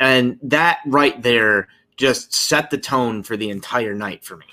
And 0.00 0.40
that 0.42 0.80
right 0.86 1.22
there 1.22 1.68
just 2.02 2.34
set 2.34 2.68
the 2.68 2.78
tone 2.78 3.22
for 3.22 3.36
the 3.36 3.48
entire 3.48 3.94
night 3.94 4.24
for 4.24 4.36
me. 4.36 4.46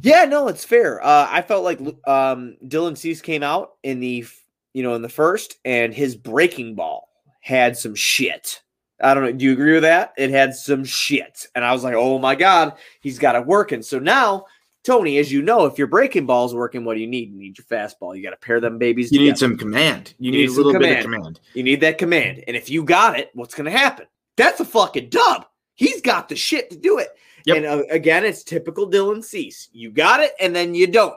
Yeah, 0.00 0.24
no, 0.24 0.48
it's 0.48 0.64
fair. 0.64 1.00
Uh, 1.00 1.28
I 1.30 1.40
felt 1.40 1.62
like 1.62 1.78
um, 2.08 2.56
Dylan 2.66 2.98
Cease 2.98 3.20
came 3.20 3.44
out 3.44 3.74
in 3.84 4.00
the 4.00 4.26
you 4.74 4.82
know 4.82 4.94
in 4.94 5.02
the 5.02 5.08
first, 5.08 5.56
and 5.64 5.94
his 5.94 6.16
breaking 6.16 6.74
ball 6.74 7.08
had 7.40 7.78
some 7.78 7.94
shit. 7.94 8.60
I 9.00 9.14
don't 9.14 9.22
know. 9.22 9.32
Do 9.32 9.44
you 9.44 9.52
agree 9.52 9.74
with 9.74 9.82
that? 9.82 10.14
It 10.16 10.30
had 10.30 10.52
some 10.56 10.84
shit, 10.84 11.46
and 11.54 11.64
I 11.64 11.72
was 11.72 11.84
like, 11.84 11.94
oh 11.94 12.18
my 12.18 12.34
god, 12.34 12.72
he's 13.00 13.20
got 13.20 13.36
it 13.36 13.46
working. 13.46 13.80
So 13.82 14.00
now, 14.00 14.46
Tony, 14.82 15.18
as 15.18 15.30
you 15.30 15.42
know, 15.42 15.66
if 15.66 15.78
your 15.78 15.86
breaking 15.86 16.26
ball's 16.26 16.56
working, 16.56 16.84
what 16.84 16.94
do 16.94 17.00
you 17.00 17.06
need? 17.06 17.30
You 17.30 17.38
need 17.38 17.56
your 17.56 17.66
fastball. 17.66 18.16
You 18.16 18.22
got 18.24 18.30
to 18.30 18.36
pair 18.36 18.58
them 18.58 18.78
babies. 18.78 19.12
You 19.12 19.20
need 19.20 19.38
some 19.38 19.56
command. 19.56 20.14
You, 20.18 20.26
You 20.26 20.32
need, 20.32 20.38
need 20.38 20.48
a 20.48 20.52
little 20.60 20.72
bit 20.72 20.98
of 20.98 21.04
command. 21.04 21.20
command. 21.20 21.40
You 21.54 21.62
need 21.62 21.80
that 21.82 21.98
command, 21.98 22.42
and 22.48 22.56
if 22.56 22.68
you 22.68 22.82
got 22.82 23.16
it, 23.16 23.30
what's 23.34 23.54
going 23.54 23.70
to 23.70 23.78
happen? 23.78 24.06
That's 24.36 24.58
a 24.58 24.64
fucking 24.64 25.10
dub. 25.10 25.46
He's 25.74 26.00
got 26.00 26.28
the 26.28 26.36
shit 26.36 26.70
to 26.70 26.76
do 26.76 26.98
it. 26.98 27.08
Yep. 27.44 27.56
And 27.56 27.66
uh, 27.66 27.82
again, 27.90 28.24
it's 28.24 28.44
typical 28.44 28.88
Dylan 28.88 29.24
Cease. 29.24 29.68
You 29.72 29.90
got 29.90 30.20
it, 30.20 30.32
and 30.40 30.54
then 30.54 30.74
you 30.74 30.86
don't. 30.86 31.16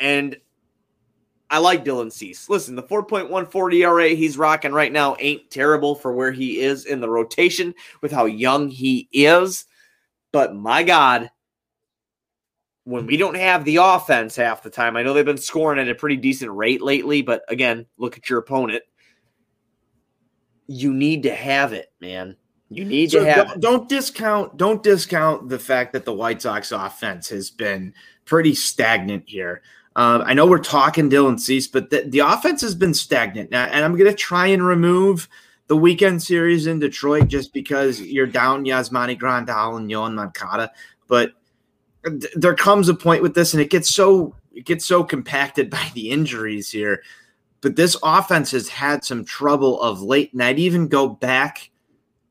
And 0.00 0.36
I 1.50 1.58
like 1.58 1.84
Dylan 1.84 2.10
Cease. 2.10 2.48
Listen, 2.48 2.74
the 2.74 2.82
4.14 2.82 3.74
ERA 3.74 4.08
he's 4.08 4.38
rocking 4.38 4.72
right 4.72 4.92
now 4.92 5.16
ain't 5.18 5.50
terrible 5.50 5.94
for 5.94 6.12
where 6.12 6.32
he 6.32 6.60
is 6.60 6.86
in 6.86 7.00
the 7.00 7.08
rotation 7.08 7.74
with 8.02 8.10
how 8.10 8.24
young 8.24 8.68
he 8.68 9.08
is. 9.12 9.66
But 10.32 10.56
my 10.56 10.82
God, 10.82 11.30
when 12.84 13.06
we 13.06 13.16
don't 13.16 13.36
have 13.36 13.64
the 13.64 13.76
offense 13.76 14.34
half 14.36 14.62
the 14.62 14.70
time, 14.70 14.96
I 14.96 15.02
know 15.02 15.12
they've 15.12 15.24
been 15.24 15.38
scoring 15.38 15.78
at 15.78 15.88
a 15.88 15.94
pretty 15.94 16.16
decent 16.16 16.50
rate 16.52 16.82
lately, 16.82 17.22
but 17.22 17.42
again, 17.48 17.86
look 17.96 18.16
at 18.16 18.28
your 18.28 18.40
opponent. 18.40 18.82
You 20.66 20.92
need 20.92 21.22
to 21.24 21.34
have 21.34 21.72
it, 21.72 21.92
man. 22.00 22.36
You 22.68 22.84
need 22.84 23.12
So 23.12 23.20
to 23.20 23.30
have 23.30 23.46
don't, 23.48 23.60
don't 23.60 23.88
discount 23.88 24.56
don't 24.56 24.82
discount 24.82 25.48
the 25.48 25.58
fact 25.58 25.92
that 25.92 26.04
the 26.04 26.12
White 26.12 26.42
Sox 26.42 26.72
offense 26.72 27.28
has 27.28 27.50
been 27.50 27.94
pretty 28.24 28.54
stagnant 28.54 29.24
here. 29.26 29.62
Uh, 29.94 30.22
I 30.26 30.34
know 30.34 30.46
we're 30.46 30.58
talking 30.58 31.08
Dylan 31.08 31.40
Cease, 31.40 31.68
but 31.68 31.88
the, 31.88 32.02
the 32.02 32.18
offense 32.18 32.60
has 32.60 32.74
been 32.74 32.92
stagnant. 32.92 33.50
Now, 33.50 33.64
and 33.64 33.82
I'm 33.82 33.96
going 33.96 34.10
to 34.10 34.16
try 34.16 34.48
and 34.48 34.66
remove 34.66 35.26
the 35.68 35.76
weekend 35.76 36.22
series 36.22 36.66
in 36.66 36.78
Detroit 36.78 37.28
just 37.28 37.54
because 37.54 38.00
you're 38.00 38.26
down 38.26 38.64
Yasmani 38.66 39.18
Grandal 39.18 39.78
and 39.78 39.90
Yoán 39.90 40.14
Moncada. 40.14 40.70
But 41.08 41.32
th- 42.04 42.32
there 42.34 42.54
comes 42.54 42.88
a 42.90 42.94
point 42.94 43.22
with 43.22 43.34
this, 43.34 43.54
and 43.54 43.62
it 43.62 43.70
gets 43.70 43.94
so 43.94 44.34
it 44.52 44.66
gets 44.66 44.84
so 44.84 45.02
compacted 45.02 45.70
by 45.78 45.90
the 45.94 46.10
injuries 46.10 46.70
here. 46.70 47.02
But 47.60 47.76
this 47.76 47.96
offense 48.02 48.50
has 48.50 48.68
had 48.68 49.04
some 49.04 49.24
trouble 49.24 49.80
of 49.80 50.02
late, 50.02 50.32
and 50.32 50.42
I'd 50.42 50.58
even 50.58 50.88
go 50.88 51.08
back 51.08 51.70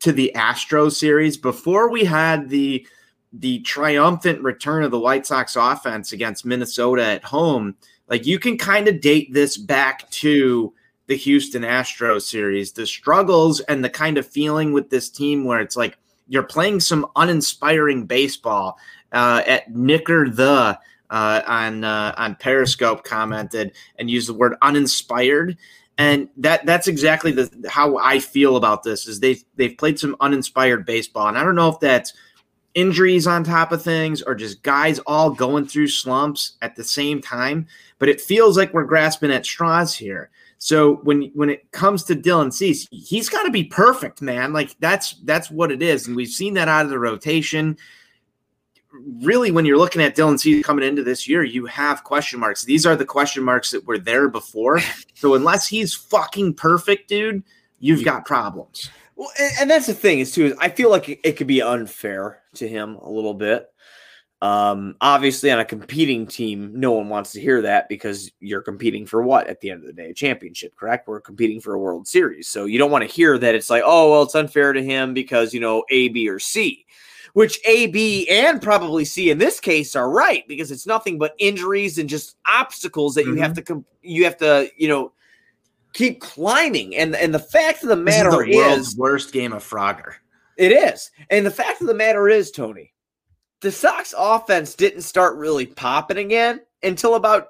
to 0.06 0.12
the 0.12 0.36
Astro 0.36 0.88
series 0.88 1.36
before 1.36 1.90
we 1.90 2.06
had 2.06 2.48
the 2.48 2.88
the 3.34 3.60
triumphant 3.62 4.40
return 4.44 4.84
of 4.84 4.92
the 4.92 5.00
White 5.00 5.26
Sox 5.26 5.56
offense 5.56 6.12
against 6.12 6.46
Minnesota 6.46 7.04
at 7.04 7.24
home. 7.24 7.76
Like 8.08 8.28
you 8.28 8.38
can 8.38 8.56
kind 8.56 8.88
of 8.88 9.02
date 9.02 9.34
this 9.34 9.58
back 9.58 10.08
to 10.12 10.72
the 11.08 11.16
Houston 11.16 11.64
Astros 11.64 12.22
series, 12.22 12.72
the 12.72 12.86
struggles 12.86 13.62
and 13.62 13.84
the 13.84 13.90
kind 13.90 14.20
of 14.20 14.28
feeling 14.28 14.74
with 14.74 14.92
this 14.92 15.10
team 15.10 15.44
where 15.44 15.60
it's 15.60 15.76
like 15.76 15.98
you're 16.28 16.44
playing 16.44 16.82
some 16.82 17.08
uninspiring 17.16 18.06
baseball. 18.06 18.78
Uh, 19.12 19.42
at 19.48 19.74
Nicker 19.74 20.30
the 20.30 20.78
uh, 21.10 21.42
on 21.48 21.84
uh, 21.84 22.14
on 22.16 22.36
Periscope 22.36 23.04
commented 23.04 23.72
and 23.98 24.12
used 24.12 24.30
the 24.30 24.36
word 24.36 24.54
uninspired 24.62 25.58
and 25.98 26.28
that 26.38 26.66
that's 26.66 26.88
exactly 26.88 27.32
the 27.32 27.50
how 27.70 27.98
I 27.98 28.20
feel 28.20 28.58
about 28.58 28.84
this 28.84 29.08
is 29.08 29.20
they 29.20 29.38
they've 29.56 29.78
played 29.78 30.00
some 30.00 30.16
uninspired 30.20 30.86
baseball. 30.86 31.28
And 31.28 31.38
I 31.38 31.44
don't 31.44 31.56
know 31.56 31.70
if 31.70 31.80
that's 31.80 32.14
injuries 32.74 33.26
on 33.26 33.44
top 33.44 33.72
of 33.72 33.82
things 33.82 34.22
or 34.22 34.36
just 34.36 34.62
guys 34.62 35.00
all 35.00 35.30
going 35.30 35.66
through 35.66 35.88
slumps 35.88 36.58
at 36.62 36.76
the 36.76 36.84
same 36.84 37.22
time 37.22 37.66
but 38.00 38.10
it 38.10 38.20
feels 38.20 38.58
like 38.58 38.74
we're 38.74 38.84
grasping 38.84 39.32
at 39.32 39.46
straws 39.46 39.96
here. 39.96 40.30
So 40.58 40.96
when 41.04 41.32
when 41.34 41.50
it 41.50 41.72
comes 41.72 42.04
to 42.06 42.16
Dylan 42.16 42.52
Cease 42.52 42.86
he's 42.92 43.30
got 43.30 43.44
to 43.44 43.52
be 43.52 43.64
perfect 43.64 44.22
man. 44.22 44.52
Like 44.52 44.76
that's 44.80 45.14
that's 45.24 45.50
what 45.50 45.72
it 45.72 45.82
is. 45.82 46.08
And 46.08 46.16
we've 46.16 46.28
seen 46.28 46.56
that 46.56 46.68
out 46.68 46.84
of 46.84 46.92
the 46.92 47.00
rotation 47.00 47.78
really 49.22 49.52
when 49.52 49.66
you're 49.66 49.78
looking 49.78 50.02
at 50.02 50.16
Dylan 50.16 50.40
Cease 50.40 50.66
coming 50.66 50.88
into 50.88 51.04
this 51.04 51.28
year, 51.28 51.44
you 51.44 51.66
have 51.66 52.04
question 52.04 52.40
marks. 52.40 52.64
These 52.64 52.86
are 52.86 52.96
the 52.96 53.06
question 53.06 53.44
marks 53.44 53.72
that 53.72 53.86
were 53.86 54.00
there 54.00 54.30
before. 54.30 54.80
So 55.18 55.34
unless 55.34 55.66
he's 55.66 55.94
fucking 55.94 56.56
perfect, 56.56 57.08
dude, 57.08 57.42
you've 57.80 58.04
got 58.04 58.26
problems. 58.26 58.90
Well, 59.16 59.32
and, 59.40 59.52
and 59.62 59.72
that's 59.72 59.88
the 59.88 59.94
thing 59.94 60.20
is 60.20 60.34
too. 60.34 60.48
Is 60.48 60.54
I 60.60 60.70
feel 60.70 60.90
like 60.90 61.08
it, 61.08 61.20
it 61.24 61.32
could 61.38 61.48
be 61.48 61.62
unfair 61.62 62.42
to 62.56 62.68
him 62.68 62.96
a 62.96 63.10
little 63.10 63.34
bit. 63.34 63.68
Um, 64.42 64.96
obviously, 65.00 65.50
on 65.52 65.60
a 65.60 65.66
competing 65.66 66.28
team, 66.28 66.74
no 66.76 66.92
one 66.92 67.08
wants 67.10 67.32
to 67.32 67.42
hear 67.42 67.62
that 67.62 67.88
because 67.88 68.30
you're 68.42 68.62
competing 68.62 69.06
for 69.06 69.24
what 69.24 69.48
at 69.48 69.62
the 69.62 69.72
end 69.72 69.82
of 69.82 69.88
the 69.88 69.94
day, 69.94 70.10
a 70.10 70.14
championship, 70.14 70.76
correct? 70.76 71.08
We're 71.08 71.22
competing 71.22 71.62
for 71.62 71.74
a 71.74 71.80
World 71.80 72.08
Series, 72.08 72.50
so 72.50 72.66
you 72.66 72.78
don't 72.78 72.92
want 72.92 73.04
to 73.04 73.14
hear 73.14 73.38
that 73.38 73.56
it's 73.56 73.70
like, 73.70 73.84
oh, 73.86 74.12
well, 74.12 74.24
it's 74.24 74.36
unfair 74.36 74.74
to 74.74 74.84
him 74.84 75.14
because 75.14 75.54
you 75.54 75.62
know 75.62 75.86
A, 75.90 76.10
B, 76.10 76.28
or 76.30 76.40
C. 76.40 76.86
Which 77.36 77.60
A, 77.66 77.88
B, 77.88 78.28
and 78.30 78.62
probably 78.62 79.04
C 79.04 79.30
in 79.30 79.38
this 79.38 79.60
case 79.60 79.94
are 79.94 80.10
right 80.10 80.48
because 80.48 80.72
it's 80.72 80.88
nothing 80.88 81.18
but 81.18 81.36
injuries 81.38 81.98
and 81.98 82.08
just 82.08 82.38
obstacles 82.48 83.14
that 83.16 83.26
you 83.26 83.36
have 83.36 83.52
mm-hmm. 83.52 83.56
to 83.56 83.62
com- 83.62 83.86
you 84.02 84.24
have 84.24 84.38
to 84.38 84.70
you 84.78 84.88
know 84.88 85.12
keep 85.92 86.22
climbing. 86.22 86.96
And 86.96 87.14
and 87.14 87.34
the 87.34 87.40
fact 87.40 87.84
of 87.84 87.90
the 87.90 87.96
This 87.98 88.16
is 88.16 88.24
matter 88.24 88.46
the 88.46 88.56
world's 88.56 88.88
is, 88.88 88.98
worst 88.98 89.34
game 89.34 89.52
of 89.52 89.68
Frogger. 89.68 90.14
it 90.58 90.72
is. 90.72 91.12
And 91.30 91.46
the 91.46 91.52
fact 91.52 91.82
of 91.82 91.88
the 91.88 91.94
matter 91.94 92.30
is, 92.30 92.52
Tony, 92.52 92.94
the 93.62 93.72
Sox 93.72 94.14
offense 94.18 94.76
didn't 94.76 95.02
start 95.02 95.36
really 95.36 95.66
popping 95.66 96.18
again 96.18 96.62
until 96.84 97.16
about 97.16 97.50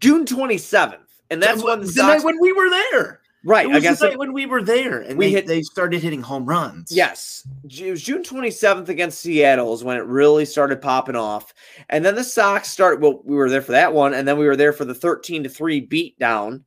June 0.00 0.24
27th. 0.24 0.98
And 1.30 1.42
that's 1.42 1.62
when 1.62 1.80
the 1.80 1.88
Sox 1.88 2.24
when 2.24 2.40
we 2.40 2.52
were 2.52 2.70
there. 2.70 3.20
Right, 3.44 3.66
It 3.66 3.70
I 3.72 3.74
was 3.74 3.82
guess 3.82 3.98
the 4.00 4.06
it- 4.06 4.08
night 4.10 4.18
when 4.18 4.32
we 4.32 4.46
were 4.46 4.62
there, 4.62 5.00
and 5.00 5.18
We 5.18 5.26
they, 5.26 5.30
hit- 5.32 5.46
they 5.46 5.62
started 5.62 6.02
hitting 6.02 6.22
home 6.22 6.46
runs. 6.46 6.90
Yes. 6.92 7.46
It 7.64 7.90
was 7.90 8.02
June 8.02 8.22
27th 8.22 8.88
against 8.88 9.20
Seattle 9.20 9.72
is 9.74 9.84
when 9.84 9.96
it 9.96 10.04
really 10.06 10.44
started 10.44 10.80
popping 10.80 11.16
off. 11.16 11.52
And 11.88 12.04
then 12.04 12.14
the 12.14 12.24
Sox 12.24 12.68
start 12.70 13.00
well, 13.00 13.20
we 13.24 13.36
were 13.36 13.50
there 13.50 13.62
for 13.62 13.72
that 13.72 13.92
one, 13.92 14.14
and 14.14 14.26
then 14.26 14.38
we 14.38 14.46
were 14.46 14.56
there 14.56 14.72
for 14.72 14.84
the 14.84 14.94
13 14.94 15.42
to 15.44 15.48
3 15.48 15.80
beat 15.80 16.18
down 16.18 16.64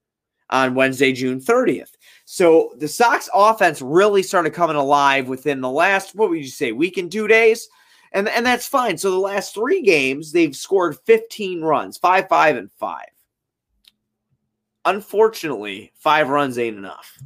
on 0.51 0.73
Wednesday, 0.75 1.11
June 1.11 1.39
30th. 1.39 1.91
So 2.25 2.73
the 2.77 2.87
Sox 2.87 3.29
offense 3.33 3.81
really 3.81 4.23
started 4.23 4.51
coming 4.51 4.75
alive 4.75 5.27
within 5.27 5.61
the 5.61 5.69
last, 5.69 6.15
what 6.15 6.29
would 6.29 6.39
you 6.39 6.45
say, 6.47 6.71
week 6.71 6.97
and 6.97 7.11
two 7.11 7.27
days? 7.27 7.67
And, 8.11 8.27
and 8.29 8.43
that's 8.45 8.65
fine. 8.65 8.97
So 8.97 9.11
the 9.11 9.17
last 9.19 9.53
three 9.53 9.81
games, 9.83 10.31
they've 10.31 10.55
scored 10.55 10.97
15 11.05 11.61
runs, 11.61 11.97
five, 11.97 12.27
five, 12.27 12.55
and 12.57 12.71
five. 12.71 13.05
Unfortunately, 14.85 15.91
five 15.95 16.29
runs 16.29 16.57
ain't 16.57 16.77
enough. 16.77 17.17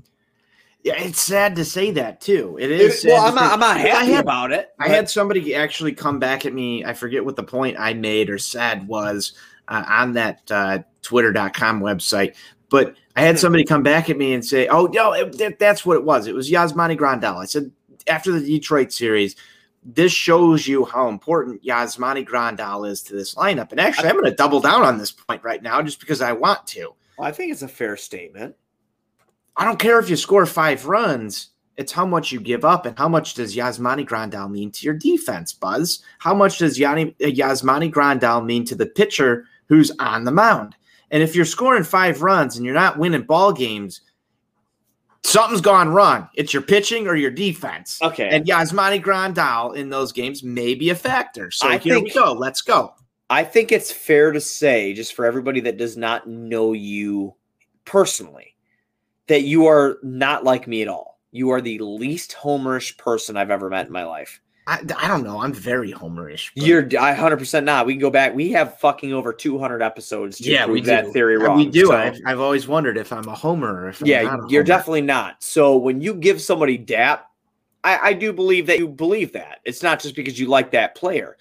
Yeah, 0.84 0.96
it's 0.98 1.22
sad 1.22 1.56
to 1.56 1.64
say 1.66 1.92
that 1.92 2.20
too. 2.20 2.58
It 2.60 2.70
is. 2.70 3.06
It- 3.06 3.10
well, 3.10 3.26
I'm 3.26 3.36
not, 3.36 3.54
I'm 3.54 3.60
not 3.60 3.78
I 3.78 3.80
happy 3.80 4.12
had- 4.12 4.24
about 4.24 4.52
it. 4.52 4.70
I 4.80 4.90
had 4.90 5.10
somebody 5.10 5.56
actually 5.56 5.94
come 5.94 6.20
back 6.20 6.46
at 6.46 6.54
me. 6.54 6.84
I 6.84 6.94
forget 6.94 7.24
what 7.24 7.36
the 7.38 7.44
point 7.44 7.78
I 7.80 7.94
made 7.94 8.30
or 8.30 8.38
said 8.38 8.86
was 8.88 9.32
uh, 9.70 9.84
on 9.88 10.14
that 10.14 10.42
uh, 10.52 10.80
twitter.com 11.02 11.80
website, 11.80 12.36
but 12.70 12.96
I 13.16 13.22
had 13.22 13.40
somebody 13.40 13.64
come 13.64 13.82
back 13.84 14.10
at 14.10 14.18
me 14.18 14.34
and 14.34 14.44
say, 14.44 14.68
Oh, 14.68 14.88
no, 14.88 15.14
it, 15.14 15.38
that- 15.38 15.60
that's 15.60 15.86
what 15.86 15.96
it 15.96 16.04
was. 16.04 16.28
It 16.28 16.36
was 16.36 16.52
Yasmani 16.52 16.98
Grandal. 16.98 17.38
I 17.42 17.46
said, 17.46 17.72
after 18.08 18.34
the 18.34 18.46
Detroit 18.46 18.92
series, 18.92 19.38
this 19.86 20.12
shows 20.12 20.68
you 20.68 20.84
how 20.84 21.08
important 21.08 21.64
Yasmani 21.64 22.28
Grandal 22.28 22.90
is 22.90 23.02
to 23.04 23.14
this 23.16 23.36
lineup. 23.36 23.72
And 23.72 23.80
actually, 23.80 24.10
I'm 24.10 24.16
going 24.16 24.26
to 24.30 24.36
double 24.36 24.60
down 24.60 24.82
on 24.82 24.98
this 24.98 25.12
point 25.12 25.42
right 25.44 25.64
now 25.64 25.82
just 25.82 26.02
because 26.02 26.20
I 26.22 26.34
want 26.34 26.68
to. 26.68 26.94
Well, 27.18 27.28
I 27.28 27.32
think 27.32 27.52
it's 27.52 27.62
a 27.62 27.68
fair 27.68 27.98
statement. 27.98 28.56
I 29.56 29.66
don't 29.66 29.80
care 29.80 30.00
if 30.00 30.10
you 30.10 30.16
score 30.16 30.46
five 30.46 30.88
runs. 30.88 31.50
It's 31.76 31.92
how 31.92 32.06
much 32.06 32.32
you 32.32 32.40
give 32.40 32.64
up 32.64 32.86
and 32.86 32.98
how 32.98 33.08
much 33.08 33.34
does 33.34 33.56
Yasmani 33.56 34.08
Grandal 34.08 34.50
mean 34.50 34.72
to 34.72 34.86
your 34.86 34.94
defense, 34.94 35.54
Buzz? 35.54 36.04
How 36.20 36.34
much 36.34 36.60
does 36.60 36.78
Yanni, 36.78 37.16
uh, 37.22 37.26
Yasmani 37.26 37.92
Grandal 37.92 38.46
mean 38.46 38.64
to 38.66 38.76
the 38.76 38.86
pitcher 38.86 39.46
who's 39.68 39.92
on 40.00 40.24
the 40.24 40.32
mound? 40.32 40.76
And 41.10 41.24
if 41.24 41.36
you're 41.36 41.46
scoring 41.46 41.84
five 41.84 42.22
runs 42.22 42.58
and 42.58 42.66
you're 42.66 42.76
not 42.76 43.00
winning 43.00 43.24
ball 43.24 43.54
games, 43.54 44.02
something's 45.24 45.62
gone 45.62 45.90
wrong. 45.90 46.30
It's 46.36 46.54
your 46.54 46.62
pitching 46.62 47.08
or 47.08 47.16
your 47.16 47.32
defense. 47.32 48.00
Okay. 48.02 48.30
And 48.30 48.46
Yasmani 48.46 49.02
Grandal 49.04 49.76
in 49.76 49.90
those 49.90 50.12
games 50.12 50.44
may 50.44 50.76
be 50.76 50.90
a 50.90 50.96
factor. 50.96 51.50
So 51.50 51.68
I 51.68 51.78
here 51.78 52.00
we 52.00 52.12
go. 52.12 52.34
Let's 52.34 52.62
go. 52.62 52.94
I 53.34 53.44
think 53.44 53.72
it's 53.72 53.92
fair 53.92 54.32
to 54.32 54.40
say, 54.40 54.94
just 54.94 55.16
for 55.16 55.26
everybody 55.26 55.60
that 55.62 55.78
does 55.78 55.98
not 55.98 56.28
know 56.28 56.74
you 56.74 57.34
personally, 57.84 58.56
that 59.28 59.42
you 59.42 59.66
are 59.66 59.98
not 60.04 60.44
like 60.44 60.68
me 60.68 60.84
at 60.84 60.88
all. 60.88 61.20
You 61.32 61.50
are 61.50 61.60
the 61.60 61.80
least 61.80 62.36
homerish 62.40 62.96
person 62.98 63.36
I've 63.36 63.50
ever 63.50 63.72
met 63.72 63.88
in 63.88 63.92
my 63.92 64.04
life. 64.06 64.40
I, 64.68 64.82
I 64.98 65.08
don't 65.08 65.24
know. 65.24 65.40
I'm 65.42 65.52
very 65.52 65.92
homerish. 65.92 66.52
but- 66.56 66.64
You're 66.64 66.84
I 67.00 67.16
100% 67.16 67.64
not. 67.64 67.88
We 67.88 67.94
can 67.94 68.02
go 68.02 68.12
back. 68.12 68.36
We 68.36 68.52
have 68.52 68.80
fucking 68.80 69.12
over 69.12 69.34
200 69.34 69.82
episodes 69.82 70.38
to 70.38 70.52
yeah, 70.52 70.66
prove 70.66 70.74
we 70.76 70.82
that 70.82 71.06
do. 71.06 71.12
theory 71.12 71.36
Uh, 71.38 71.40
wrong. 71.40 71.58
We 71.58 71.66
do. 71.70 71.88
So- 71.88 71.96
I've, 71.96 72.20
I've 72.28 72.40
always 72.40 72.68
wondered 72.68 72.98
if 72.98 73.12
I'm 73.12 73.28
a 73.28 73.36
homer 73.36 73.86
or 73.86 73.90
if 73.90 74.00
I'm 74.02 74.08
yeah, 74.08 74.38
you're 74.48 74.64
definitely 74.64 75.02
not. 75.02 75.42
So 75.42 75.76
when 75.76 76.02
you 76.02 76.14
give 76.14 76.40
somebody 76.40 76.78
DAP, 76.78 77.28
I, 77.84 78.10
I 78.10 78.14
do 78.14 78.32
believe 78.32 78.68
that 78.68 78.78
you 78.78 78.88
believe 78.88 79.34
that. 79.34 79.60
It's 79.66 79.82
not 79.82 80.00
just 80.00 80.16
because 80.16 80.40
you 80.40 80.48
like 80.48 80.70
that 80.72 80.94
player. 80.96 81.36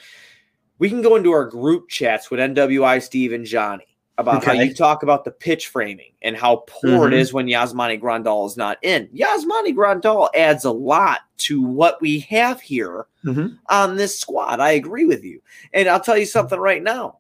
We 0.79 0.88
can 0.88 1.02
go 1.02 1.17
into 1.17 1.31
our 1.33 1.45
group 1.45 1.88
chats 1.88 2.31
with 2.31 2.41
NWI 2.41 3.02
Steve 3.02 3.33
and 3.33 3.45
Johnny 3.45 3.87
about 4.19 4.45
how 4.45 4.52
you 4.52 4.75
talk 4.75 5.02
about 5.02 5.25
the 5.25 5.31
pitch 5.31 5.69
framing 5.69 6.12
and 6.23 6.37
how 6.37 6.64
poor 6.67 7.07
Mhm. 7.09 7.09
it 7.09 7.12
is 7.14 7.33
when 7.33 7.47
Yasmani 7.47 8.00
Grandal 8.00 8.47
is 8.47 8.57
not 8.57 8.79
in. 8.83 9.09
Yasmani 9.09 9.75
Grandal 9.75 10.29
adds 10.35 10.64
a 10.64 10.71
lot 10.71 11.21
to 11.38 11.62
what 11.62 12.00
we 12.00 12.21
have 12.21 12.61
here 12.61 13.07
Mhm. 13.25 13.59
on 13.69 13.97
this 13.97 14.19
squad. 14.19 14.61
I 14.61 14.73
agree 14.73 15.07
with 15.07 15.25
you. 15.25 15.41
And 15.73 15.88
I'll 15.88 16.00
tell 16.00 16.19
you 16.19 16.26
something 16.26 16.59
right 16.59 16.83
now. 16.83 17.19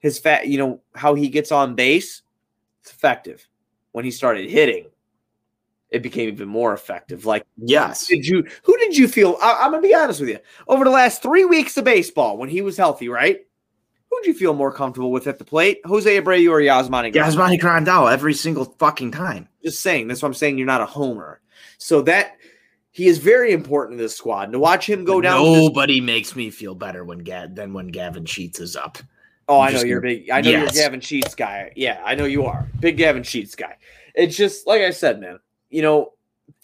His 0.00 0.18
fat, 0.18 0.48
you 0.48 0.58
know, 0.58 0.80
how 0.94 1.14
he 1.14 1.28
gets 1.28 1.50
on 1.50 1.74
base, 1.74 2.22
it's 2.82 2.90
effective. 2.90 3.48
When 3.92 4.04
he 4.04 4.10
started 4.10 4.50
hitting, 4.50 4.86
it 5.90 6.02
became 6.02 6.28
even 6.28 6.48
more 6.48 6.72
effective. 6.74 7.24
Like, 7.26 7.44
Yes. 7.56 8.06
did 8.06 8.26
you 8.26 8.44
who 8.64 8.71
did 8.92 8.98
you 8.98 9.08
feel? 9.08 9.36
I, 9.42 9.60
I'm 9.62 9.70
gonna 9.70 9.82
be 9.82 9.94
honest 9.94 10.20
with 10.20 10.28
you. 10.28 10.38
Over 10.68 10.84
the 10.84 10.90
last 10.90 11.22
three 11.22 11.44
weeks 11.44 11.76
of 11.76 11.84
baseball, 11.84 12.36
when 12.38 12.48
he 12.48 12.60
was 12.62 12.76
healthy, 12.76 13.08
right? 13.08 13.40
Who'd 14.10 14.26
you 14.26 14.34
feel 14.34 14.52
more 14.52 14.72
comfortable 14.72 15.10
with 15.10 15.26
at 15.26 15.38
the 15.38 15.44
plate? 15.44 15.80
Jose 15.86 16.20
Abreu 16.20 16.50
or 16.50 16.60
Yasmani? 16.60 17.12
Grandal? 17.14 17.32
Yasmani 17.34 17.58
Grandal 17.60 18.12
every 18.12 18.34
single 18.34 18.66
fucking 18.78 19.10
time. 19.12 19.48
Just 19.64 19.80
saying. 19.80 20.08
That's 20.08 20.20
what 20.20 20.28
I'm 20.28 20.34
saying. 20.34 20.58
You're 20.58 20.66
not 20.66 20.82
a 20.82 20.86
homer. 20.86 21.40
So 21.78 22.02
that 22.02 22.36
he 22.90 23.06
is 23.06 23.16
very 23.18 23.52
important 23.52 23.98
to 23.98 24.02
this 24.02 24.14
squad. 24.14 24.42
And 24.44 24.52
to 24.52 24.58
watch 24.58 24.86
him 24.88 25.04
go 25.04 25.22
down. 25.22 25.42
to 25.42 25.50
this- 25.52 25.62
Nobody 25.62 26.00
makes 26.02 26.36
me 26.36 26.50
feel 26.50 26.74
better 26.74 27.04
when 27.06 27.20
Gav 27.20 27.54
than 27.54 27.72
when 27.72 27.88
Gavin 27.88 28.26
Sheets 28.26 28.60
is 28.60 28.76
up. 28.76 28.98
Oh, 29.48 29.60
I'm 29.60 29.62
I 29.62 29.66
know 29.68 29.72
just 29.72 29.86
you're 29.86 30.00
gonna- 30.00 30.14
big. 30.14 30.30
I 30.30 30.40
know 30.42 30.50
Yes. 30.50 30.74
you're 30.74 30.84
Gavin 30.84 31.00
Sheets 31.00 31.34
guy. 31.34 31.72
Yeah, 31.74 32.00
I 32.04 32.14
know 32.14 32.26
you 32.26 32.44
are 32.44 32.68
big 32.80 32.98
Gavin 32.98 33.22
Sheets 33.22 33.54
guy. 33.54 33.76
It's 34.14 34.36
just 34.36 34.66
like 34.66 34.82
I 34.82 34.90
said, 34.90 35.20
man. 35.20 35.38
You 35.70 35.80
know, 35.82 36.12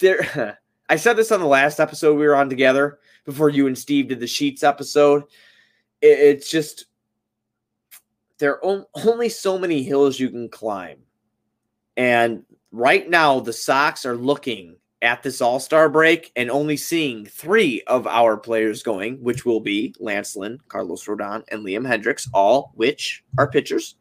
there. 0.01 0.59
I 0.89 0.97
said 0.97 1.17
this 1.17 1.33
on 1.33 1.41
the 1.41 1.47
last 1.47 1.81
episode 1.81 2.15
we 2.15 2.27
were 2.27 2.37
on 2.37 2.49
together 2.49 2.99
before 3.25 3.51
you 3.51 3.67
and 3.67 3.77
Steve 3.77 4.09
did 4.09 4.21
the 4.21 4.27
Sheets 4.27 4.63
episode. 4.63 5.25
It, 6.01 6.19
it's 6.19 6.51
just 6.51 6.87
there 8.39 8.53
are 8.55 8.65
on- 8.65 8.87
only 9.05 9.29
so 9.29 9.59
many 9.59 9.83
hills 9.83 10.19
you 10.19 10.31
can 10.31 10.49
climb, 10.49 10.99
and 11.97 12.45
right 12.73 13.09
now 13.09 13.41
the 13.41 13.53
Sox 13.53 14.07
are 14.07 14.17
looking 14.17 14.77
at 15.03 15.23
this 15.23 15.41
All 15.41 15.61
Star 15.61 15.89
break 15.89 16.33
and 16.37 16.51
only 16.51 16.77
seeing 16.77 17.25
three 17.27 17.83
of 17.87 18.07
our 18.07 18.37
players 18.37 18.83
going, 18.83 19.23
which 19.23 19.45
will 19.45 19.61
be 19.61 19.95
Lance 20.01 20.37
Lynn, 20.37 20.59
Carlos 20.69 21.05
Rodon, 21.05 21.45
and 21.49 21.65
Liam 21.65 21.87
Hendriks, 21.87 22.29
all 22.33 22.73
which 22.75 23.25
are 23.39 23.51
pitchers. 23.51 23.97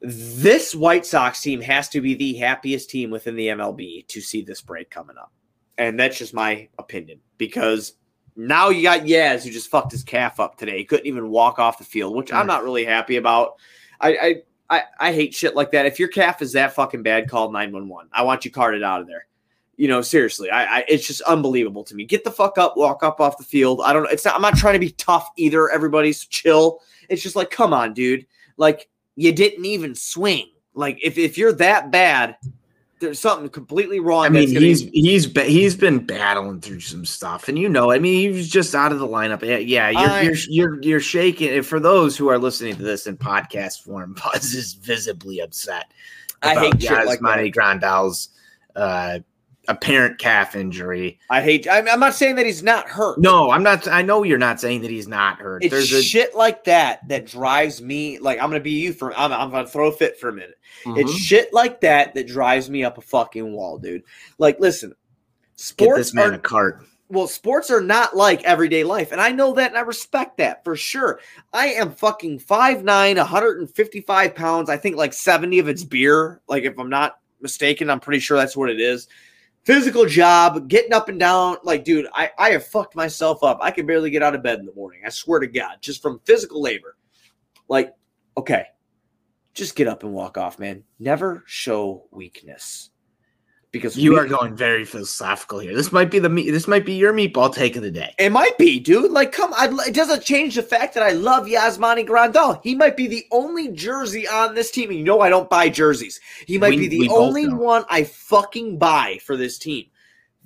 This 0.00 0.74
White 0.74 1.04
Sox 1.04 1.40
team 1.40 1.60
has 1.60 1.88
to 1.90 2.00
be 2.00 2.14
the 2.14 2.34
happiest 2.34 2.90
team 2.90 3.10
within 3.10 3.36
the 3.36 3.48
MLB 3.48 4.06
to 4.08 4.20
see 4.20 4.42
this 4.42 4.62
break 4.62 4.90
coming 4.90 5.16
up. 5.18 5.32
And 5.78 5.98
that's 5.98 6.18
just 6.18 6.34
my 6.34 6.68
opinion 6.78 7.20
because 7.38 7.94
now 8.34 8.70
you 8.70 8.82
got 8.82 9.02
Yaz 9.02 9.44
who 9.44 9.50
just 9.50 9.70
fucked 9.70 9.92
his 9.92 10.02
calf 10.02 10.40
up 10.40 10.56
today. 10.56 10.78
He 10.78 10.84
couldn't 10.84 11.06
even 11.06 11.28
walk 11.30 11.58
off 11.58 11.78
the 11.78 11.84
field, 11.84 12.14
which 12.14 12.32
I'm 12.32 12.44
mm. 12.44 12.48
not 12.48 12.64
really 12.64 12.84
happy 12.84 13.16
about. 13.16 13.56
I, 14.00 14.16
I 14.16 14.42
I, 14.68 14.82
I 14.98 15.12
hate 15.12 15.34
shit 15.34 15.54
like 15.54 15.70
that. 15.72 15.86
If 15.86 15.98
your 15.98 16.08
calf 16.08 16.42
is 16.42 16.52
that 16.52 16.74
fucking 16.74 17.02
bad, 17.02 17.28
call 17.28 17.52
911. 17.52 18.10
I 18.12 18.22
want 18.22 18.44
you 18.44 18.50
carted 18.50 18.82
out 18.82 19.00
of 19.00 19.06
there. 19.06 19.26
You 19.76 19.88
know, 19.88 20.00
seriously, 20.00 20.50
I, 20.50 20.78
I 20.78 20.84
it's 20.88 21.06
just 21.06 21.20
unbelievable 21.22 21.84
to 21.84 21.94
me. 21.94 22.04
Get 22.04 22.24
the 22.24 22.30
fuck 22.30 22.56
up, 22.56 22.78
walk 22.78 23.02
up 23.02 23.20
off 23.20 23.36
the 23.36 23.44
field. 23.44 23.82
I 23.84 23.92
don't. 23.92 24.10
It's 24.10 24.24
not. 24.24 24.34
I'm 24.34 24.40
not 24.40 24.56
trying 24.56 24.72
to 24.72 24.80
be 24.80 24.92
tough 24.92 25.28
either. 25.36 25.70
Everybody's 25.70 26.24
chill. 26.24 26.80
It's 27.10 27.22
just 27.22 27.36
like, 27.36 27.50
come 27.50 27.74
on, 27.74 27.92
dude. 27.92 28.26
Like 28.56 28.88
you 29.16 29.32
didn't 29.32 29.66
even 29.66 29.94
swing. 29.94 30.50
Like 30.72 30.98
if 31.02 31.18
if 31.18 31.36
you're 31.36 31.52
that 31.54 31.90
bad, 31.90 32.38
there's 32.98 33.18
something 33.18 33.48
completely 33.50 34.00
wrong. 34.00 34.24
I 34.24 34.28
mean, 34.30 34.40
that's 34.42 34.52
gonna- 34.52 34.66
he's 34.66 34.80
he's 34.82 35.26
be, 35.26 35.42
he's 35.42 35.76
been 35.76 36.04
battling 36.06 36.60
through 36.60 36.80
some 36.80 37.04
stuff, 37.04 37.48
and 37.48 37.58
you 37.58 37.68
know, 37.68 37.90
I 37.92 37.98
mean, 37.98 38.18
he 38.18 38.28
was 38.36 38.48
just 38.48 38.74
out 38.74 38.92
of 38.92 38.98
the 38.98 39.06
lineup. 39.06 39.42
Yeah, 39.42 39.58
Yeah, 39.58 39.90
you're 39.90 40.10
I- 40.10 40.22
you're 40.22 40.34
you're 40.48 40.82
you're 40.82 41.00
shaking. 41.00 41.50
And 41.50 41.66
for 41.66 41.78
those 41.80 42.16
who 42.16 42.28
are 42.28 42.38
listening 42.38 42.76
to 42.76 42.82
this 42.82 43.06
in 43.06 43.16
podcast 43.16 43.82
form, 43.82 44.14
Buzz 44.24 44.54
is 44.54 44.74
visibly 44.74 45.40
upset. 45.40 45.92
I 46.42 46.54
hate 46.54 46.74
about 46.74 46.82
shit 46.82 47.06
like 47.06 47.20
Grandal's 47.52 48.28
uh, 48.74 49.20
apparent 49.68 50.18
calf 50.18 50.54
injury. 50.56 51.18
I 51.30 51.42
hate. 51.42 51.66
I'm, 51.70 51.88
I'm 51.88 52.00
not 52.00 52.14
saying 52.14 52.36
that 52.36 52.46
he's 52.46 52.62
not 52.62 52.88
hurt. 52.88 53.18
No, 53.18 53.50
I'm 53.50 53.62
not. 53.62 53.86
I 53.88 54.02
know 54.02 54.22
you're 54.22 54.38
not 54.38 54.60
saying 54.60 54.82
that 54.82 54.90
he's 54.90 55.08
not 55.08 55.38
hurt. 55.38 55.64
It's 55.64 55.72
There's 55.72 55.92
a 55.92 56.02
shit 56.02 56.34
like 56.34 56.64
that 56.64 57.06
that 57.08 57.26
drives 57.26 57.80
me. 57.82 58.18
Like 58.18 58.38
I'm 58.40 58.48
gonna 58.50 58.60
be 58.60 58.72
you 58.72 58.92
for. 58.92 59.12
I'm, 59.16 59.32
I'm 59.32 59.50
gonna 59.50 59.66
throw 59.66 59.88
a 59.88 59.92
fit 59.92 60.18
for 60.18 60.28
a 60.28 60.32
minute. 60.32 60.58
It's 60.86 61.12
Mhm. 61.12 61.18
shit 61.18 61.52
like 61.54 61.80
that 61.80 62.14
that 62.14 62.26
drives 62.26 62.68
me 62.70 62.84
up 62.84 62.98
a 62.98 63.00
fucking 63.00 63.52
wall, 63.52 63.78
dude. 63.78 64.02
Like, 64.38 64.60
listen, 64.60 64.90
get 64.90 64.96
sports 65.56 65.98
this 65.98 66.14
man 66.14 66.30
are 66.32 66.34
a 66.34 66.38
cart. 66.38 66.84
well, 67.08 67.26
sports 67.26 67.70
are 67.70 67.80
not 67.80 68.16
like 68.16 68.44
everyday 68.44 68.84
life, 68.84 69.10
and 69.12 69.20
I 69.20 69.30
know 69.32 69.52
that, 69.54 69.70
and 69.70 69.78
I 69.78 69.82
respect 69.82 70.36
that 70.38 70.62
for 70.64 70.76
sure. 70.76 71.20
I 71.52 71.68
am 71.68 71.92
fucking 71.92 72.40
5'9", 72.40 73.16
155 73.16 74.34
pounds. 74.34 74.70
I 74.70 74.76
think 74.76 74.96
like 74.96 75.12
seventy 75.12 75.58
of 75.58 75.68
it's 75.68 75.84
beer. 75.84 76.40
Like, 76.48 76.64
if 76.64 76.78
I'm 76.78 76.90
not 76.90 77.18
mistaken, 77.40 77.90
I'm 77.90 78.00
pretty 78.00 78.20
sure 78.20 78.36
that's 78.36 78.56
what 78.56 78.70
it 78.70 78.80
is. 78.80 79.08
Physical 79.66 80.06
job, 80.06 80.68
getting 80.68 80.92
up 80.92 81.08
and 81.08 81.18
down. 81.18 81.56
Like, 81.64 81.82
dude, 81.82 82.06
I 82.14 82.30
I 82.38 82.50
have 82.50 82.64
fucked 82.64 82.94
myself 82.94 83.42
up. 83.42 83.58
I 83.60 83.72
can 83.72 83.84
barely 83.84 84.10
get 84.10 84.22
out 84.22 84.36
of 84.36 84.44
bed 84.44 84.60
in 84.60 84.64
the 84.64 84.72
morning. 84.74 85.00
I 85.04 85.08
swear 85.08 85.40
to 85.40 85.48
God, 85.48 85.78
just 85.80 86.00
from 86.00 86.20
physical 86.24 86.62
labor. 86.62 86.96
Like, 87.68 87.92
okay, 88.36 88.66
just 89.54 89.74
get 89.74 89.88
up 89.88 90.04
and 90.04 90.12
walk 90.12 90.38
off, 90.38 90.60
man. 90.60 90.84
Never 91.00 91.42
show 91.46 92.06
weakness. 92.12 92.90
Because 93.76 93.96
You 93.96 94.12
we- 94.12 94.18
are 94.18 94.26
going 94.26 94.56
very 94.56 94.84
philosophical 94.84 95.58
here. 95.58 95.74
This 95.74 95.92
might 95.92 96.10
be 96.10 96.18
the 96.18 96.28
meat. 96.28 96.50
This 96.50 96.66
might 96.68 96.84
be 96.84 96.94
your 96.94 97.12
meatball 97.12 97.54
take 97.54 97.76
of 97.76 97.82
the 97.82 97.90
day. 97.90 98.14
It 98.18 98.30
might 98.30 98.56
be, 98.58 98.80
dude. 98.80 99.10
Like, 99.12 99.32
come 99.32 99.52
on. 99.52 99.78
It 99.86 99.94
doesn't 99.94 100.22
change 100.24 100.54
the 100.54 100.62
fact 100.62 100.94
that 100.94 101.02
I 101.02 101.12
love 101.12 101.46
Yasmani 101.46 102.06
Grandal. 102.06 102.60
He 102.62 102.74
might 102.74 102.96
be 102.96 103.06
the 103.06 103.24
only 103.30 103.68
jersey 103.72 104.26
on 104.28 104.54
this 104.54 104.70
team. 104.70 104.90
You 104.92 105.04
know 105.04 105.20
I 105.20 105.28
don't 105.28 105.50
buy 105.50 105.68
jerseys. 105.68 106.20
He 106.46 106.58
might 106.58 106.70
We- 106.70 106.88
be 106.88 107.00
the 107.06 107.08
only 107.10 107.48
one 107.48 107.84
I 107.88 108.04
fucking 108.04 108.78
buy 108.78 109.18
for 109.24 109.36
this 109.36 109.58
team. 109.58 109.86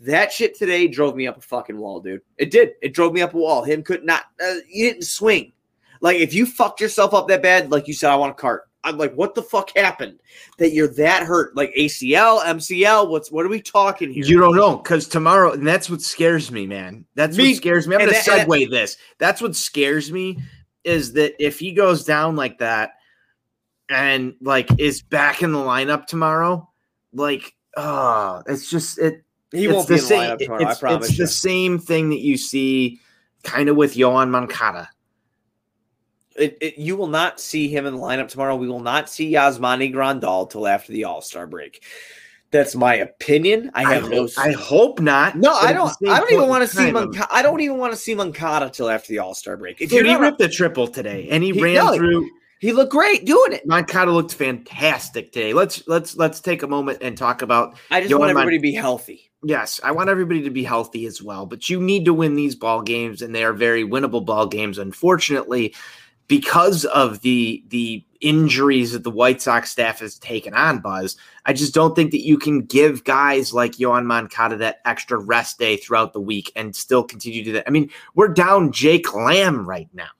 That 0.00 0.32
shit 0.32 0.56
today 0.56 0.88
drove 0.88 1.14
me 1.14 1.26
up 1.26 1.36
a 1.36 1.42
fucking 1.42 1.76
wall, 1.76 2.00
dude. 2.00 2.22
It 2.38 2.50
did. 2.50 2.70
It 2.80 2.94
drove 2.94 3.12
me 3.12 3.20
up 3.20 3.34
a 3.34 3.36
wall. 3.36 3.64
Him 3.64 3.82
could 3.82 4.04
not. 4.04 4.22
Uh, 4.42 4.54
you 4.66 4.88
didn't 4.90 5.04
swing. 5.04 5.52
Like 6.00 6.16
if 6.20 6.32
you 6.32 6.46
fucked 6.46 6.80
yourself 6.80 7.12
up 7.12 7.28
that 7.28 7.42
bad, 7.42 7.70
like 7.70 7.86
you 7.86 7.92
said, 7.92 8.10
I 8.10 8.16
want 8.16 8.30
a 8.30 8.34
cart. 8.34 8.69
I'm 8.82 8.96
like, 8.96 9.12
what 9.14 9.34
the 9.34 9.42
fuck 9.42 9.76
happened 9.76 10.20
that 10.58 10.72
you're 10.72 10.88
that 10.94 11.24
hurt? 11.24 11.54
Like 11.54 11.72
ACL, 11.76 12.40
MCL. 12.40 13.08
What's 13.10 13.30
what 13.30 13.44
are 13.44 13.50
we 13.50 13.60
talking 13.60 14.10
here? 14.12 14.24
You 14.24 14.38
don't 14.40 14.56
know 14.56 14.76
because 14.76 15.06
tomorrow, 15.06 15.52
and 15.52 15.66
that's 15.66 15.90
what 15.90 16.00
scares 16.00 16.50
me, 16.50 16.66
man. 16.66 17.04
That's 17.14 17.36
Me- 17.36 17.48
what 17.50 17.56
scares 17.56 17.86
me. 17.86 17.96
I'm 17.96 18.06
to 18.08 18.12
that- 18.12 18.24
segue 18.24 18.70
this. 18.70 18.96
That's 19.18 19.42
what 19.42 19.54
scares 19.54 20.10
me 20.10 20.38
is 20.84 21.12
that 21.12 21.34
if 21.44 21.58
he 21.58 21.72
goes 21.72 22.04
down 22.04 22.36
like 22.36 22.58
that 22.58 22.92
and 23.90 24.34
like 24.40 24.68
is 24.78 25.02
back 25.02 25.42
in 25.42 25.52
the 25.52 25.58
lineup 25.58 26.06
tomorrow, 26.06 26.68
like 27.12 27.54
oh, 27.76 28.42
it's 28.46 28.70
just 28.70 28.98
it. 28.98 29.22
He 29.52 29.64
it's 29.66 29.74
won't 29.74 29.88
the 29.88 29.94
be 29.94 29.98
in 29.98 30.02
the 30.02 30.06
same. 30.06 30.20
lineup 30.30 30.38
tomorrow. 30.38 30.64
I 30.64 30.70
it's, 30.70 30.80
promise 30.80 31.08
it's 31.10 31.18
you. 31.18 31.24
the 31.24 31.30
same 31.30 31.78
thing 31.78 32.08
that 32.10 32.20
you 32.20 32.38
see 32.38 33.00
kind 33.42 33.68
of 33.68 33.76
with 33.76 33.94
Yoán 33.94 34.30
Moncada. 34.30 34.88
It, 36.40 36.58
it, 36.60 36.78
you 36.78 36.96
will 36.96 37.06
not 37.06 37.40
see 37.40 37.68
him 37.68 37.86
in 37.86 37.94
the 37.94 38.00
lineup 38.00 38.28
tomorrow. 38.28 38.56
We 38.56 38.68
will 38.68 38.80
not 38.80 39.08
see 39.10 39.32
Yasmani 39.32 39.92
Grandal 39.92 40.48
till 40.50 40.66
after 40.66 40.92
the 40.92 41.04
All 41.04 41.20
Star 41.20 41.46
break. 41.46 41.84
That's 42.50 42.74
my 42.74 42.96
opinion. 42.96 43.70
I 43.74 43.84
I, 43.84 43.94
have 43.94 44.10
no. 44.10 44.22
hope, 44.22 44.30
I 44.36 44.50
hope 44.52 45.00
not. 45.00 45.36
no, 45.36 45.52
I 45.54 45.72
don't. 45.72 45.92
I 46.08 46.18
don't 46.18 46.32
even 46.32 46.48
want 46.48 46.68
to 46.68 46.76
see 46.76 46.90
time, 46.90 47.12
I 47.30 47.42
don't 47.42 47.60
even 47.60 47.78
want 47.78 47.92
to 47.92 47.96
see 47.96 48.14
Moncada 48.14 48.70
till 48.70 48.90
after 48.90 49.08
the 49.12 49.20
All 49.20 49.34
Star 49.34 49.56
break. 49.56 49.80
If 49.80 49.90
Dude, 49.90 50.06
he 50.06 50.16
ripped 50.16 50.40
a 50.40 50.48
triple 50.48 50.88
today, 50.88 51.28
and 51.30 51.44
he, 51.44 51.52
He- 51.52 51.62
ran 51.62 51.74
no, 51.74 51.94
through. 51.94 52.28
he 52.58 52.72
looked 52.72 52.90
great 52.90 53.24
doing 53.24 53.52
it. 53.52 53.66
Moncada 53.66 54.10
looked 54.10 54.34
fantastic 54.34 55.30
today. 55.30 55.52
Let's 55.52 55.86
let's 55.86 56.16
let's 56.16 56.40
take 56.40 56.64
a 56.64 56.66
moment 56.66 56.98
and 57.02 57.16
talk 57.16 57.42
about. 57.42 57.76
I 57.90 58.00
just 58.00 58.12
Yoán 58.12 58.18
want 58.18 58.30
everybody 58.30 58.58
to 58.58 58.62
be 58.62 58.72
healthy. 58.74 59.30
Yes, 59.44 59.80
I 59.84 59.92
want 59.92 60.10
everybody 60.10 60.42
to 60.42 60.50
be 60.50 60.64
healthy 60.64 61.06
as 61.06 61.22
well, 61.22 61.46
but 61.46 61.70
you 61.70 61.80
need 61.80 62.04
to 62.04 62.12
win 62.12 62.34
these 62.34 62.56
ball 62.56 62.82
games, 62.82 63.22
and 63.22 63.34
they 63.34 63.44
are 63.44 63.52
very 63.54 63.84
winnable 63.84 64.24
ball 64.26 64.46
games. 64.46 64.76
Unfortunately, 64.76 65.72
because 66.30 66.84
of 66.84 67.22
the 67.22 67.64
the 67.70 68.04
injuries 68.20 68.92
that 68.92 69.02
the 69.02 69.10
White 69.10 69.42
Sox 69.42 69.68
staff 69.68 69.98
has 69.98 70.16
taken 70.16 70.54
on, 70.54 70.78
Buzz, 70.78 71.16
I 71.44 71.52
just 71.52 71.74
don't 71.74 71.96
think 71.96 72.12
that 72.12 72.24
you 72.24 72.38
can 72.38 72.60
give 72.60 73.02
guys 73.02 73.52
like 73.52 73.72
Yoán 73.72 74.06
Moncada 74.06 74.56
that 74.58 74.78
extra 74.84 75.18
rest 75.18 75.58
day 75.58 75.76
throughout 75.76 76.12
the 76.12 76.20
week 76.20 76.52
and 76.54 76.76
still 76.76 77.02
continue 77.02 77.40
to 77.40 77.46
do 77.46 77.52
that. 77.54 77.64
I 77.66 77.70
mean, 77.70 77.90
we're 78.14 78.28
down 78.28 78.70
Jake 78.70 79.12
Lamb 79.12 79.68
right 79.68 79.88
now. 79.92 80.10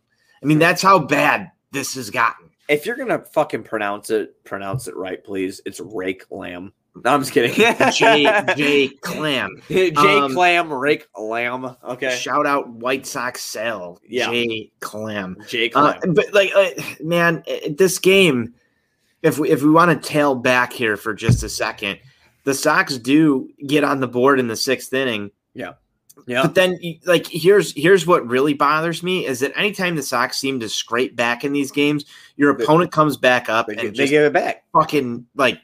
I 0.43 0.47
mean, 0.47 0.59
that's 0.59 0.83
how 0.83 0.99
bad 0.99 1.53
this 1.71 1.95
has 1.95 2.11
gotten. 2.11 2.51
If 2.69 2.87
you're 2.87 2.97
gonna 2.97 3.25
fucking 3.27 3.63
pronounce 3.63 4.11
it, 4.11 4.43
pronounce 4.43 4.89
it 4.89 4.97
right, 4.97 5.23
please. 5.23 5.61
It's 5.65 5.79
Rake 5.79 6.25
Lamb. 6.29 6.73
No, 7.05 7.13
I'm 7.15 7.21
just 7.21 7.33
kidding. 7.33 7.53
Jay 7.93 8.43
Jay 8.57 8.89
Clam. 9.03 9.63
Jay 9.69 9.91
Um, 9.93 10.33
Clam, 10.35 10.73
Rake 10.73 11.07
Lamb. 11.19 11.77
Okay. 11.85 12.17
Shout 12.17 12.47
out 12.47 12.69
White 12.69 13.07
Sox 13.07 13.41
sell. 13.43 14.01
Yeah. 14.07 14.31
Jay 14.31 14.73
Clam. 14.81 15.37
Jay 15.49 15.71
Uh, 15.71 15.95
Clam. 15.95 16.15
but 16.15 16.33
like, 16.35 16.51
uh, 16.55 16.71
man, 17.01 17.43
uh, 17.49 17.71
this 17.77 17.99
game, 17.99 18.55
if 19.23 19.39
we 19.39 19.51
if 19.51 19.63
we 19.63 19.71
want 19.71 20.03
to 20.03 20.09
tail 20.09 20.35
back 20.35 20.73
here 20.73 20.97
for 20.97 21.15
just 21.15 21.43
a 21.43 21.49
second, 21.49 21.99
the 22.45 22.55
Sox 22.55 22.99
do 22.99 23.49
get 23.67 23.85
on 23.85 24.01
the 24.01 24.09
board 24.09 24.41
in 24.41 24.49
the 24.49 24.57
sixth 24.57 24.93
inning. 24.93 25.31
yeah. 25.55 25.73
Yeah. 26.27 26.43
But 26.43 26.55
then, 26.55 26.79
like, 27.07 27.27
here's 27.27 27.73
here's 27.75 28.07
what 28.07 28.27
really 28.29 28.53
bothers 28.53 29.03
me 29.03 29.25
is 29.27 29.41
that 29.41 29.53
anytime 29.57 29.97
the 29.97 30.03
Sox 30.03 30.37
seem 30.37 30.61
to 30.61 30.69
scrape 30.69 31.17
back 31.17 31.45
in 31.45 31.53
these 31.55 31.71
games, 31.73 32.05
your 32.37 32.51
opponent 32.51 32.93
comes 32.93 33.17
back 33.17 33.49
up 33.49 33.69
They, 33.69 33.73
and 33.73 33.81
they 33.83 33.91
just 33.91 34.11
give 34.11 34.25
it 34.25 34.33
back. 34.35 34.65
fucking 34.75 35.27
like 35.35 35.61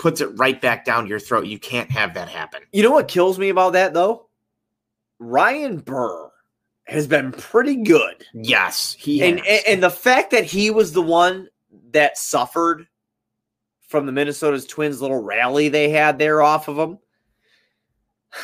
puts 0.00 0.20
it 0.22 0.26
right 0.38 0.60
back 0.60 0.84
down 0.84 1.06
your 1.06 1.20
throat. 1.20 1.46
You 1.46 1.58
can't 1.58 1.90
have 1.90 2.14
that 2.14 2.28
happen. 2.28 2.62
You 2.72 2.82
know 2.82 2.90
what 2.90 3.06
kills 3.06 3.38
me 3.38 3.50
about 3.50 3.74
that 3.74 3.92
though? 3.94 4.26
Ryan 5.18 5.76
Burr 5.78 6.30
has 6.84 7.06
been 7.06 7.30
pretty 7.32 7.76
good. 7.76 8.24
Yes, 8.32 8.96
he 8.98 9.22
And, 9.22 9.38
has. 9.40 9.46
and 9.48 9.74
and 9.74 9.82
the 9.82 9.90
fact 9.90 10.30
that 10.32 10.44
he 10.44 10.70
was 10.70 10.92
the 10.92 11.02
one 11.02 11.48
that 11.92 12.16
suffered 12.18 12.86
from 13.86 14.06
the 14.06 14.12
Minnesota's 14.12 14.66
Twins 14.66 15.02
little 15.02 15.22
rally 15.22 15.68
they 15.68 15.90
had 15.90 16.18
there 16.18 16.40
off 16.42 16.66
of 16.68 16.78
him. 16.78 16.98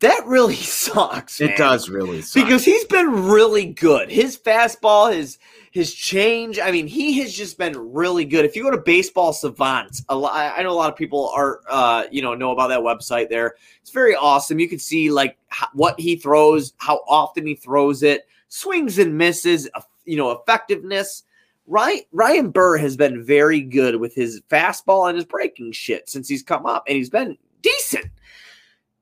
That 0.00 0.22
really 0.26 0.54
sucks. 0.56 1.42
it 1.42 1.58
does 1.58 1.90
really 1.90 2.22
suck. 2.22 2.42
because 2.46 2.64
he's 2.64 2.84
been 2.86 3.28
really 3.28 3.66
good. 3.66 4.10
His 4.10 4.34
fastball, 4.38 5.12
his 5.12 5.38
his 5.70 5.94
change. 5.94 6.58
I 6.58 6.72
mean, 6.72 6.88
he 6.88 7.20
has 7.20 7.32
just 7.32 7.56
been 7.56 7.92
really 7.92 8.24
good. 8.24 8.44
If 8.44 8.56
you 8.56 8.64
go 8.64 8.72
to 8.72 8.78
Baseball 8.78 9.32
Savant, 9.32 10.02
a 10.08 10.16
lot, 10.16 10.34
I 10.34 10.62
know 10.62 10.72
a 10.72 10.74
lot 10.74 10.90
of 10.90 10.96
people 10.96 11.30
are, 11.34 11.60
uh, 11.68 12.04
you 12.10 12.22
know, 12.22 12.34
know 12.34 12.50
about 12.50 12.68
that 12.68 12.80
website. 12.80 13.28
There, 13.28 13.54
it's 13.80 13.92
very 13.92 14.16
awesome. 14.16 14.58
You 14.58 14.68
can 14.68 14.80
see 14.80 15.10
like 15.10 15.38
how, 15.48 15.68
what 15.72 15.98
he 15.98 16.16
throws, 16.16 16.72
how 16.78 17.02
often 17.08 17.46
he 17.46 17.54
throws 17.54 18.02
it, 18.02 18.26
swings 18.48 18.98
and 18.98 19.16
misses, 19.16 19.68
you 20.04 20.16
know, 20.16 20.32
effectiveness. 20.32 21.22
Ryan 21.68 22.00
Ryan 22.10 22.50
Burr 22.50 22.76
has 22.78 22.96
been 22.96 23.24
very 23.24 23.60
good 23.60 23.96
with 23.96 24.12
his 24.12 24.42
fastball 24.50 25.08
and 25.08 25.16
his 25.16 25.24
breaking 25.24 25.70
shit 25.70 26.10
since 26.10 26.28
he's 26.28 26.42
come 26.42 26.66
up, 26.66 26.82
and 26.88 26.96
he's 26.96 27.10
been 27.10 27.38
decent. 27.62 28.06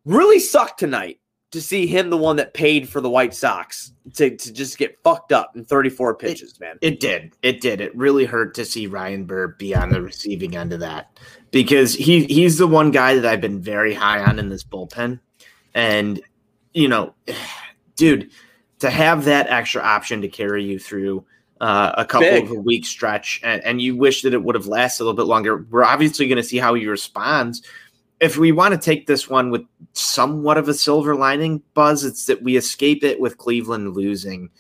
Really 0.05 0.39
sucked 0.39 0.79
tonight 0.79 1.19
to 1.51 1.63
see 1.63 1.87
him 1.87 2.11
the 2.11 2.17
one 2.17 2.37
that 2.37 2.53
paid 2.53 2.89
for 2.89 3.01
the 3.01 3.09
White 3.09 3.35
Sox 3.35 3.93
to, 4.15 4.37
to 4.37 4.53
just 4.53 4.77
get 4.77 4.99
fucked 5.03 5.33
up 5.33 5.57
in 5.57 5.65
34 5.65 6.15
pitches, 6.17 6.61
man. 6.61 6.77
It 6.83 7.01
did. 7.01 7.33
It 7.43 7.61
did. 7.61 7.81
It 7.81 7.97
really 7.97 8.27
hurt 8.27 8.55
to 8.55 8.65
see 8.65 8.87
Ryan 8.87 9.25
Burr 9.25 9.49
be 9.49 9.75
on 9.75 9.91
the 9.91 10.03
receiving 10.03 10.57
end 10.57 10.73
of 10.73 10.81
that 10.81 11.19
because 11.51 11.95
he 11.95 12.25
he's 12.27 12.59
the 12.59 12.67
one 12.67 12.91
guy 12.91 13.15
that 13.15 13.25
I've 13.25 13.41
been 13.41 13.61
very 13.61 13.95
high 13.95 14.23
on 14.23 14.39
in 14.39 14.49
this 14.49 14.65
bullpen. 14.65 15.21
And 15.75 16.21
you 16.75 16.89
know, 16.89 17.15
dude, 17.97 18.31
to 18.81 18.91
have 18.91 19.25
that 19.25 19.49
extra 19.49 19.83
option 19.83 20.21
to 20.23 20.29
carry 20.29 20.65
you 20.65 20.79
through 20.79 21.25
uh, 21.61 21.93
a 21.97 22.05
couple 22.05 22.29
Big. 22.29 22.45
of 22.45 22.51
a 22.53 22.61
week 22.61 22.87
stretch, 22.87 23.41
and, 23.43 23.63
and 23.65 23.83
you 23.83 23.97
wish 23.97 24.23
that 24.23 24.33
it 24.33 24.43
would 24.43 24.55
have 24.55 24.67
lasted 24.67 25.03
a 25.03 25.05
little 25.05 25.17
bit 25.17 25.27
longer. 25.27 25.67
We're 25.71 25.85
obviously 25.85 26.29
going 26.29 26.37
to 26.37 26.45
see 26.45 26.59
how 26.59 26.75
he 26.75 26.87
responds. 26.87 27.63
If 28.21 28.37
we 28.37 28.53
want 28.53 28.75
to 28.75 28.81
take 28.81 29.07
this 29.07 29.29
one 29.29 29.51
with 29.51 29.63
somewhat 29.93 30.59
of 30.59 30.69
a 30.69 30.75
silver 30.75 31.15
lining, 31.15 31.63
Buzz, 31.75 32.05
it's 32.05 32.27
that 32.27 32.43
we 32.43 32.57
escape 32.57 33.05
it 33.05 33.21
with 33.21 33.39
Cleveland 33.39 33.95
losing. 33.95 34.51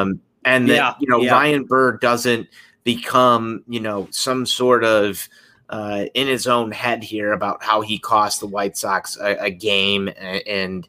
Um, 0.00 0.20
and 0.44 0.68
that, 0.68 0.74
Yeah, 0.74 0.94
you 1.00 1.08
know, 1.08 1.20
yeah. 1.20 1.32
Ryan 1.32 1.64
Burr 1.64 1.98
doesn't 1.98 2.48
become, 2.84 3.62
you 3.68 3.80
know, 3.80 4.08
some 4.10 4.46
sort 4.46 4.82
of 4.82 5.28
uh, 5.68 6.06
in 6.14 6.26
his 6.26 6.46
own 6.46 6.70
head 6.70 7.04
here 7.04 7.32
about 7.32 7.62
how 7.62 7.82
he 7.82 7.98
cost 7.98 8.40
the 8.40 8.46
White 8.46 8.76
Sox 8.76 9.18
a, 9.20 9.36
a 9.44 9.50
game 9.50 10.08
and, 10.16 10.42
and 10.46 10.88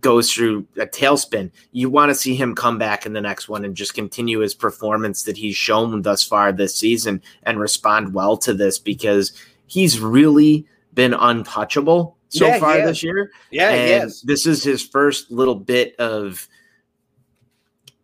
goes 0.00 0.32
through 0.32 0.66
a 0.78 0.86
tailspin. 0.86 1.50
You 1.72 1.90
want 1.90 2.10
to 2.10 2.14
see 2.14 2.34
him 2.34 2.54
come 2.54 2.78
back 2.78 3.06
in 3.06 3.12
the 3.12 3.20
next 3.20 3.48
one 3.48 3.64
and 3.64 3.76
just 3.76 3.94
continue 3.94 4.38
his 4.40 4.54
performance 4.54 5.22
that 5.24 5.36
he's 5.36 5.54
shown 5.54 6.02
thus 6.02 6.22
far 6.22 6.50
this 6.50 6.74
season 6.74 7.22
and 7.44 7.60
respond 7.60 8.14
well 8.14 8.36
to 8.38 8.54
this 8.54 8.78
because 8.78 9.32
he's 9.66 10.00
really 10.00 10.66
been 10.94 11.14
untouchable 11.14 12.16
so 12.28 12.46
Yeah, 12.46 12.58
far 12.58 12.78
this 12.78 13.02
year. 13.02 13.30
Yeah, 13.50 13.70
and 13.70 13.88
yes. 13.88 14.20
this 14.22 14.46
is 14.46 14.62
his 14.62 14.82
first 14.82 15.30
little 15.30 15.54
bit 15.54 15.94
of 15.96 16.48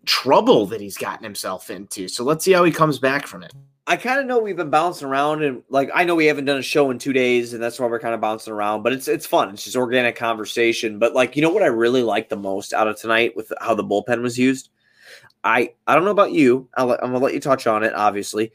trouble 0.05 0.67
that 0.67 0.81
he's 0.81 0.97
gotten 0.97 1.25
himself 1.25 1.71
into. 1.71 2.09
So 2.09 2.25
let's 2.25 2.45
see 2.45 2.53
how 2.53 2.65
he 2.65 2.73
comes 2.73 2.99
back 2.99 3.27
from 3.27 3.43
it. 3.43 3.53
I 3.87 3.97
kind 3.97 4.21
of 4.21 4.27
know 4.27 4.39
we've 4.39 4.57
been 4.57 4.69
bouncing 4.69 5.09
around 5.09 5.43
and 5.43 5.63
like 5.71 5.91
I 5.95 6.05
know 6.05 6.15
we 6.15 6.27
haven't 6.27 6.45
done 6.45 6.59
a 6.59 6.63
show 6.63 6.91
in 6.91 6.99
two 6.99 7.15
days 7.15 7.55
and 7.55 7.63
that's 7.63 7.81
why 7.81 7.87
we're 7.87 7.99
kind 7.99 8.15
of 8.15 8.21
bouncing 8.21 8.53
around, 8.53 8.83
but 8.83 8.93
it's 8.93 9.09
it's 9.09 9.25
fun. 9.25 9.49
It's 9.49 9.65
just 9.65 9.77
organic 9.77 10.15
conversation. 10.15 10.99
But 10.99 11.15
like 11.15 11.37
you 11.37 11.43
know 11.43 11.49
what 11.49 11.63
I 11.63 11.69
really 11.69 12.03
liked 12.03 12.29
the 12.29 12.37
most 12.37 12.75
out 12.75 12.87
of 12.87 13.01
tonight 13.01 13.35
with 13.35 13.51
how 13.63 13.75
the 13.75 13.85
bullpen 13.85 14.21
was 14.21 14.39
used? 14.39 14.69
I 15.43 15.73
I 15.87 15.95
don't 15.95 16.05
know 16.05 16.11
about 16.11 16.33
you. 16.33 16.69
I'll, 16.77 16.93
I'm 16.93 17.13
gonna 17.13 17.19
let 17.19 17.33
you 17.33 17.41
touch 17.41 17.67
on 17.67 17.83
it, 17.83 17.95
obviously. 17.95 18.53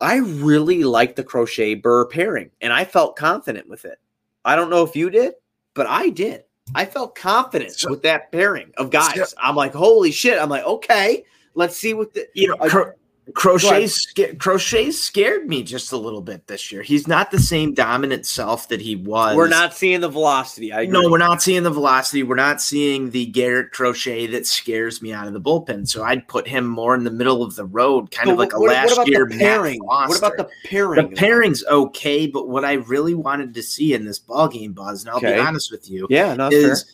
I 0.00 0.16
really 0.16 0.84
like 0.84 1.16
the 1.16 1.24
Crochet 1.24 1.74
Burr 1.74 2.06
pairing 2.06 2.50
and 2.60 2.72
I 2.72 2.84
felt 2.84 3.16
confident 3.16 3.68
with 3.68 3.84
it. 3.84 3.98
I 4.44 4.54
don't 4.56 4.70
know 4.70 4.82
if 4.84 4.94
you 4.94 5.10
did, 5.10 5.34
but 5.74 5.86
I 5.86 6.10
did. 6.10 6.44
I 6.74 6.84
felt 6.84 7.14
confident 7.14 7.72
So- 7.72 7.90
with 7.90 8.02
that 8.02 8.30
pairing 8.32 8.72
of 8.76 8.90
guys. 8.90 9.34
I'm 9.38 9.56
like, 9.56 9.72
holy 9.72 10.10
shit. 10.10 10.38
I'm 10.40 10.48
like, 10.50 10.64
okay, 10.64 11.24
let's 11.54 11.76
see 11.76 11.94
what 11.94 12.12
the 12.12 12.28
You 12.34 12.48
know, 12.48 12.56
Cro- 12.68 12.92
Crochet 13.34 13.88
sca- 13.88 14.36
Crochet 14.36 14.92
scared 14.92 15.48
me 15.48 15.62
just 15.64 15.90
a 15.90 15.96
little 15.96 16.20
bit 16.20 16.46
this 16.46 16.70
year. 16.70 16.82
He's 16.82 17.08
not 17.08 17.30
the 17.32 17.40
same 17.40 17.74
dominant 17.74 18.24
self 18.24 18.68
that 18.68 18.80
he 18.80 18.94
was. 18.94 19.34
we're 19.36 19.48
not 19.48 19.74
seeing 19.74 20.00
the 20.00 20.08
velocity. 20.08 20.72
I 20.72 20.82
agree. 20.82 20.92
No, 20.92 21.10
we're 21.10 21.18
not 21.18 21.42
seeing 21.42 21.64
the 21.64 21.70
velocity. 21.70 22.22
We're 22.22 22.36
not 22.36 22.62
seeing 22.62 23.10
the 23.10 23.26
Garrett 23.26 23.72
Crochet 23.72 24.28
that 24.28 24.46
scares 24.46 25.02
me 25.02 25.12
out 25.12 25.26
of 25.26 25.32
the 25.32 25.40
bullpen. 25.40 25.88
So 25.88 26.04
I'd 26.04 26.28
put 26.28 26.46
him 26.46 26.66
more 26.66 26.94
in 26.94 27.02
the 27.02 27.10
middle 27.10 27.42
of 27.42 27.56
the 27.56 27.64
road, 27.64 28.12
kind 28.12 28.26
But 28.26 28.32
of 28.34 28.38
like 28.38 28.52
a 28.52 28.58
what, 28.60 28.68
what 28.68 28.74
last 28.74 28.92
about 28.92 29.08
year 29.08 29.28
pairing? 29.28 29.80
What 29.84 30.18
about 30.18 30.36
the 30.36 30.48
pairing? 30.64 31.10
The 31.10 31.16
pairing's 31.16 31.64
okay, 31.64 32.28
but 32.28 32.48
what 32.48 32.64
I 32.64 32.74
really 32.74 33.14
wanted 33.14 33.54
to 33.54 33.62
see 33.62 33.92
in 33.94 34.04
this 34.04 34.20
ball 34.20 34.46
game, 34.48 34.72
Buzz, 34.72 35.02
and 35.02 35.10
I'll 35.10 35.16
Okay. 35.16 35.34
be 35.34 35.40
honest 35.40 35.72
with 35.72 35.90
you, 35.90 36.06
Yeah, 36.10 36.34
no, 36.34 36.48
that's 36.48 36.84
fair. 36.84 36.92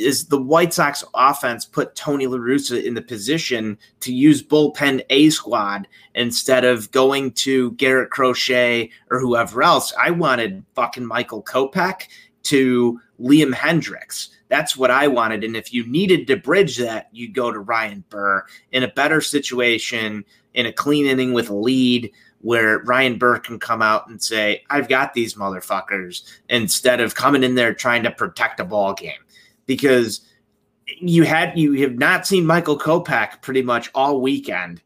Is 0.00 0.26
the 0.26 0.40
White 0.40 0.72
Sox 0.72 1.04
offense 1.14 1.64
put 1.64 1.94
Tony 1.94 2.26
La 2.26 2.38
Russa 2.38 2.82
in 2.82 2.94
the 2.94 3.02
position 3.02 3.78
to 4.00 4.12
use 4.12 4.42
bullpen 4.42 5.04
A 5.10 5.30
squad 5.30 5.86
instead 6.14 6.64
of 6.64 6.90
going 6.90 7.32
to 7.32 7.72
Garrett 7.72 8.10
Crochet 8.10 8.90
or 9.10 9.20
whoever 9.20 9.62
else. 9.62 9.92
I 9.98 10.10
wanted 10.10 10.64
fucking 10.74 11.06
Michael 11.06 11.42
Kopech 11.42 12.08
to 12.44 13.00
Liam 13.20 13.52
Hendriks. 13.52 14.28
That's 14.48 14.76
what 14.76 14.90
I 14.90 15.06
wanted. 15.06 15.44
And 15.44 15.54
if 15.54 15.72
you 15.72 15.86
needed 15.86 16.26
to 16.26 16.36
bridge 16.36 16.78
that, 16.78 17.08
you'd 17.12 17.34
go 17.34 17.52
to 17.52 17.60
Ryan 17.60 18.02
Burr 18.08 18.44
in 18.72 18.82
a 18.82 18.88
better 18.88 19.20
situation, 19.20 20.24
in 20.54 20.66
a 20.66 20.72
clean 20.72 21.06
inning 21.06 21.32
with 21.32 21.50
a 21.50 21.54
lead 21.54 22.10
where 22.40 22.78
Ryan 22.80 23.18
Burr 23.18 23.38
can 23.38 23.58
come 23.58 23.82
out 23.82 24.08
and 24.08 24.20
say, 24.20 24.64
I've 24.70 24.88
got 24.88 25.12
these 25.12 25.34
motherfuckers, 25.34 26.22
instead 26.48 27.00
of 27.00 27.14
coming 27.14 27.44
in 27.44 27.54
there 27.54 27.74
trying 27.74 28.02
to 28.04 28.10
protect 28.10 28.60
a 28.60 28.64
ball 28.64 28.94
game. 28.94 29.20
Because 29.66 30.20
you 30.98 31.22
had 31.24 31.56
you 31.58 31.74
have 31.82 31.96
not 31.96 32.26
seen 32.26 32.46
Michael 32.46 32.78
Kopech 32.78 33.42
pretty 33.42 33.62
much 33.62 33.90
all 33.94 34.20
weekend. 34.20 34.82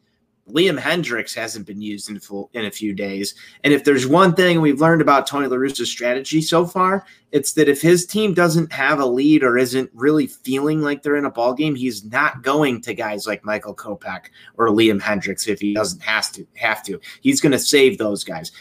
Liam 0.50 0.78
Hendriks 0.78 1.34
hasn't 1.34 1.66
been 1.66 1.80
used 1.80 2.10
in 2.10 2.20
full 2.20 2.50
in 2.52 2.66
a 2.66 2.70
few 2.70 2.92
days. 2.92 3.34
And 3.62 3.72
if 3.72 3.84
there's 3.84 4.06
one 4.06 4.34
thing 4.34 4.60
we've 4.60 4.80
learned 4.80 5.00
about 5.00 5.26
Tony 5.26 5.46
La 5.46 5.56
Russa's 5.56 5.90
strategy 5.90 6.42
so 6.42 6.66
far, 6.66 7.06
it's 7.32 7.54
that 7.54 7.68
if 7.68 7.80
his 7.80 8.04
team 8.04 8.34
doesn't 8.34 8.70
have 8.70 9.00
a 9.00 9.06
lead 9.06 9.42
or 9.42 9.56
isn't 9.56 9.90
really 9.94 10.26
feeling 10.26 10.82
like 10.82 11.02
they're 11.02 11.16
in 11.16 11.24
a 11.24 11.30
ball 11.30 11.54
game, 11.54 11.74
he's 11.74 12.04
not 12.04 12.42
going 12.42 12.82
to 12.82 12.92
guys 12.92 13.26
like 13.26 13.44
Michael 13.44 13.74
Kopech 13.74 14.26
or 14.58 14.68
Liam 14.68 15.00
Hendriks 15.00 15.48
if 15.48 15.60
he 15.60 15.72
doesn't 15.72 16.02
has 16.02 16.30
to 16.32 16.46
have 16.56 16.82
to. 16.84 17.00
He's 17.22 17.40
going 17.40 17.52
to 17.52 17.58
save 17.58 17.96
those 17.96 18.22
guys. 18.22 18.52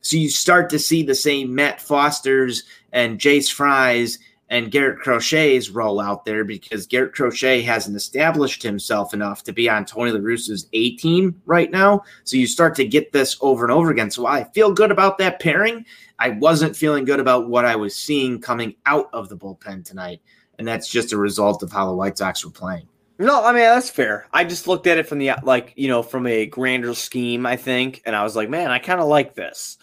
So 0.00 0.16
you 0.16 0.30
start 0.30 0.70
to 0.70 0.78
see 0.78 1.02
the 1.02 1.14
same 1.14 1.54
Matt 1.54 1.80
Foster's 1.80 2.64
and 2.92 3.18
Jace 3.18 3.52
Fry's 3.52 4.18
and 4.52 4.70
Garrett 4.70 4.98
Crochet's 4.98 5.70
roll 5.70 5.98
out 5.98 6.26
there 6.26 6.44
because 6.44 6.86
Garrett 6.86 7.14
Crochet 7.14 7.62
hasn't 7.62 7.96
established 7.96 8.62
himself 8.62 9.14
enough 9.14 9.42
to 9.44 9.52
be 9.52 9.66
on 9.66 9.86
Tony 9.86 10.10
La 10.12 10.20
Russa's 10.20 10.66
A 10.74 10.94
team 10.96 11.40
right 11.46 11.70
now. 11.70 12.02
So 12.24 12.36
you 12.36 12.46
start 12.46 12.74
to 12.74 12.84
get 12.84 13.12
this 13.12 13.34
over 13.40 13.64
and 13.64 13.72
over 13.72 13.90
again. 13.90 14.10
So 14.10 14.26
I 14.26 14.44
feel 14.44 14.70
good 14.70 14.90
about 14.90 15.16
that 15.18 15.40
pairing. 15.40 15.86
I 16.18 16.28
wasn't 16.28 16.76
feeling 16.76 17.06
good 17.06 17.18
about 17.18 17.48
what 17.48 17.64
I 17.64 17.76
was 17.76 17.96
seeing 17.96 18.42
coming 18.42 18.74
out 18.84 19.08
of 19.14 19.30
the 19.30 19.38
bullpen 19.38 19.86
tonight. 19.86 20.20
And 20.58 20.68
that's 20.68 20.86
just 20.86 21.14
a 21.14 21.16
result 21.16 21.62
of 21.62 21.72
how 21.72 21.86
the 21.86 21.94
White 21.94 22.18
Sox 22.18 22.44
were 22.44 22.50
playing. 22.50 22.86
No, 23.18 23.42
I 23.42 23.52
mean 23.52 23.62
that's 23.62 23.88
fair. 23.88 24.28
I 24.34 24.44
just 24.44 24.68
looked 24.68 24.86
at 24.86 24.98
it 24.98 25.06
from 25.06 25.18
the 25.18 25.32
like 25.44 25.72
you 25.76 25.88
know 25.88 26.02
from 26.02 26.26
a 26.26 26.44
grander 26.44 26.94
scheme, 26.94 27.46
I 27.46 27.56
think, 27.56 28.02
and 28.04 28.14
I 28.14 28.22
was 28.22 28.36
like, 28.36 28.50
man, 28.50 28.70
I 28.70 28.80
kind 28.80 29.00
of 29.00 29.06
like 29.06 29.34
this 29.34 29.78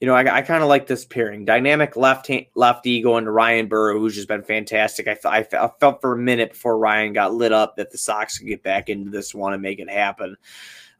you 0.00 0.06
know, 0.06 0.14
I, 0.14 0.38
I 0.38 0.42
kind 0.42 0.62
of 0.62 0.68
like 0.68 0.86
this 0.86 1.04
pairing. 1.04 1.44
Dynamic 1.44 1.94
left 1.94 2.26
hand, 2.26 2.46
lefty 2.54 3.02
going 3.02 3.26
to 3.26 3.30
Ryan 3.30 3.68
Burrow, 3.68 3.98
who's 3.98 4.14
just 4.14 4.28
been 4.28 4.42
fantastic. 4.42 5.06
I, 5.06 5.18
I, 5.26 5.42
felt 5.42 6.00
for 6.00 6.14
a 6.14 6.18
minute 6.18 6.52
before 6.52 6.78
Ryan 6.78 7.12
got 7.12 7.34
lit 7.34 7.52
up 7.52 7.76
that 7.76 7.90
the 7.90 7.98
Sox 7.98 8.38
could 8.38 8.46
get 8.46 8.62
back 8.62 8.88
into 8.88 9.10
this 9.10 9.34
one 9.34 9.52
and 9.52 9.60
make 9.60 9.78
it 9.78 9.90
happen. 9.90 10.38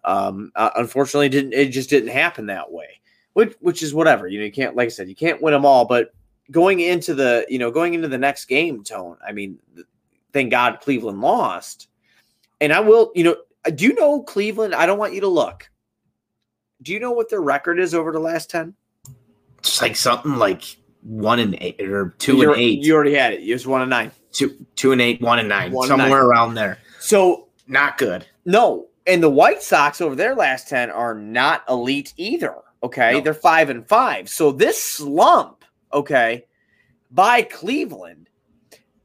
Um, 0.04 0.52
uh, 0.54 0.70
unfortunately, 0.76 1.30
didn't 1.30 1.54
it 1.54 1.70
just 1.70 1.88
didn't 1.88 2.10
happen 2.10 2.46
that 2.46 2.70
way, 2.70 3.00
which 3.32 3.54
which 3.60 3.82
is 3.82 3.94
whatever. 3.94 4.28
You 4.28 4.38
know, 4.38 4.44
you 4.44 4.52
can't 4.52 4.76
like 4.76 4.86
I 4.86 4.90
said, 4.90 5.08
you 5.08 5.16
can't 5.16 5.42
win 5.42 5.52
them 5.52 5.66
all. 5.66 5.86
But 5.86 6.12
going 6.50 6.80
into 6.80 7.14
the 7.14 7.46
you 7.48 7.58
know 7.58 7.70
going 7.70 7.94
into 7.94 8.08
the 8.08 8.18
next 8.18 8.46
game, 8.46 8.82
tone. 8.82 9.16
I 9.26 9.32
mean, 9.32 9.58
thank 10.32 10.50
God 10.50 10.80
Cleveland 10.80 11.20
lost, 11.20 11.88
and 12.60 12.72
I 12.72 12.80
will. 12.80 13.12
You 13.14 13.24
know, 13.24 13.36
do 13.74 13.84
you 13.84 13.94
know 13.94 14.22
Cleveland? 14.22 14.74
I 14.74 14.86
don't 14.86 14.98
want 14.98 15.14
you 15.14 15.20
to 15.20 15.28
look. 15.28 15.70
Do 16.82 16.92
you 16.92 17.00
know 17.00 17.12
what 17.12 17.28
their 17.28 17.42
record 17.42 17.78
is 17.78 17.94
over 17.94 18.10
the 18.10 18.18
last 18.18 18.48
ten? 18.48 18.74
It's 19.60 19.80
like 19.80 19.96
something 19.96 20.36
like 20.36 20.76
one 21.02 21.38
and 21.38 21.56
eight 21.60 21.80
or 21.80 22.14
2 22.18 22.36
You're, 22.36 22.52
and 22.52 22.60
eight. 22.60 22.80
You 22.80 22.94
already 22.94 23.14
had 23.14 23.32
it. 23.32 23.42
It 23.42 23.52
was 23.52 23.66
one 23.66 23.82
and 23.82 23.90
nine. 23.90 24.10
Two 24.32 24.66
two 24.76 24.92
and 24.92 25.00
eight, 25.00 25.20
one 25.20 25.38
and 25.40 25.48
nine, 25.48 25.72
one 25.72 25.88
somewhere 25.88 26.06
and 26.06 26.14
nine. 26.14 26.22
around 26.22 26.54
there. 26.54 26.78
So 27.00 27.48
not 27.66 27.98
good. 27.98 28.26
No, 28.44 28.86
and 29.06 29.22
the 29.22 29.30
White 29.30 29.60
Sox 29.60 30.00
over 30.00 30.14
their 30.14 30.36
last 30.36 30.68
ten 30.68 30.90
are 30.90 31.14
not 31.14 31.64
elite 31.68 32.14
either. 32.16 32.54
Okay, 32.82 33.14
no. 33.14 33.20
they're 33.20 33.34
five 33.34 33.70
and 33.70 33.86
five. 33.86 34.28
So 34.28 34.52
this 34.52 34.80
slump, 34.80 35.64
okay, 35.92 36.46
by 37.10 37.42
Cleveland, 37.42 38.28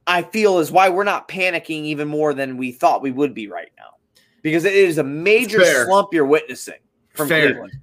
I 0.05 0.21
feel 0.21 0.59
is 0.59 0.71
why 0.71 0.89
we're 0.89 1.03
not 1.03 1.27
panicking 1.27 1.85
even 1.85 2.07
more 2.07 2.35
than 2.35 2.57
we 2.57 2.71
thought 2.71 3.01
we 3.01 3.11
would 3.11 3.33
be 3.33 3.47
right 3.47 3.71
now, 3.77 3.95
because 4.43 4.63
it 4.63 4.73
is 4.73 4.99
a 4.99 5.03
major 5.03 5.63
slump 5.85 6.13
you're 6.13 6.25
witnessing 6.25 6.79
from 7.15 7.27
Fair. 7.27 7.47
Cleveland. 7.53 7.73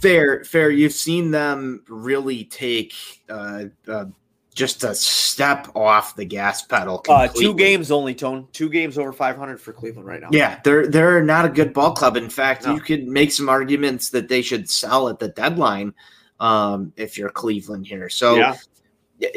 Fair, 0.00 0.44
fair. 0.44 0.70
You've 0.70 0.92
seen 0.92 1.30
them 1.30 1.82
really 1.88 2.44
take 2.44 2.94
uh, 3.28 3.64
uh, 3.88 4.06
just 4.54 4.84
a 4.84 4.94
step 4.94 5.68
off 5.74 6.14
the 6.16 6.24
gas 6.24 6.62
pedal. 6.62 7.04
Uh, 7.08 7.28
two 7.28 7.54
games 7.54 7.90
only, 7.90 8.14
Tone. 8.14 8.46
Two 8.52 8.68
games 8.68 8.98
over 8.98 9.12
500 9.12 9.60
for 9.60 9.72
Cleveland 9.72 10.06
right 10.06 10.20
now. 10.20 10.28
Yeah, 10.30 10.60
they're 10.64 10.86
they're 10.86 11.22
not 11.22 11.44
a 11.44 11.48
good 11.48 11.72
ball 11.72 11.92
club. 11.92 12.16
In 12.16 12.30
fact, 12.30 12.64
no. 12.64 12.74
you 12.74 12.80
could 12.80 13.06
make 13.06 13.32
some 13.32 13.48
arguments 13.48 14.10
that 14.10 14.28
they 14.28 14.42
should 14.42 14.70
sell 14.70 15.08
at 15.08 15.18
the 15.18 15.28
deadline 15.28 15.92
um, 16.40 16.92
if 16.96 17.18
you're 17.18 17.30
Cleveland 17.30 17.86
here. 17.86 18.08
So. 18.08 18.36
Yeah. 18.36 18.56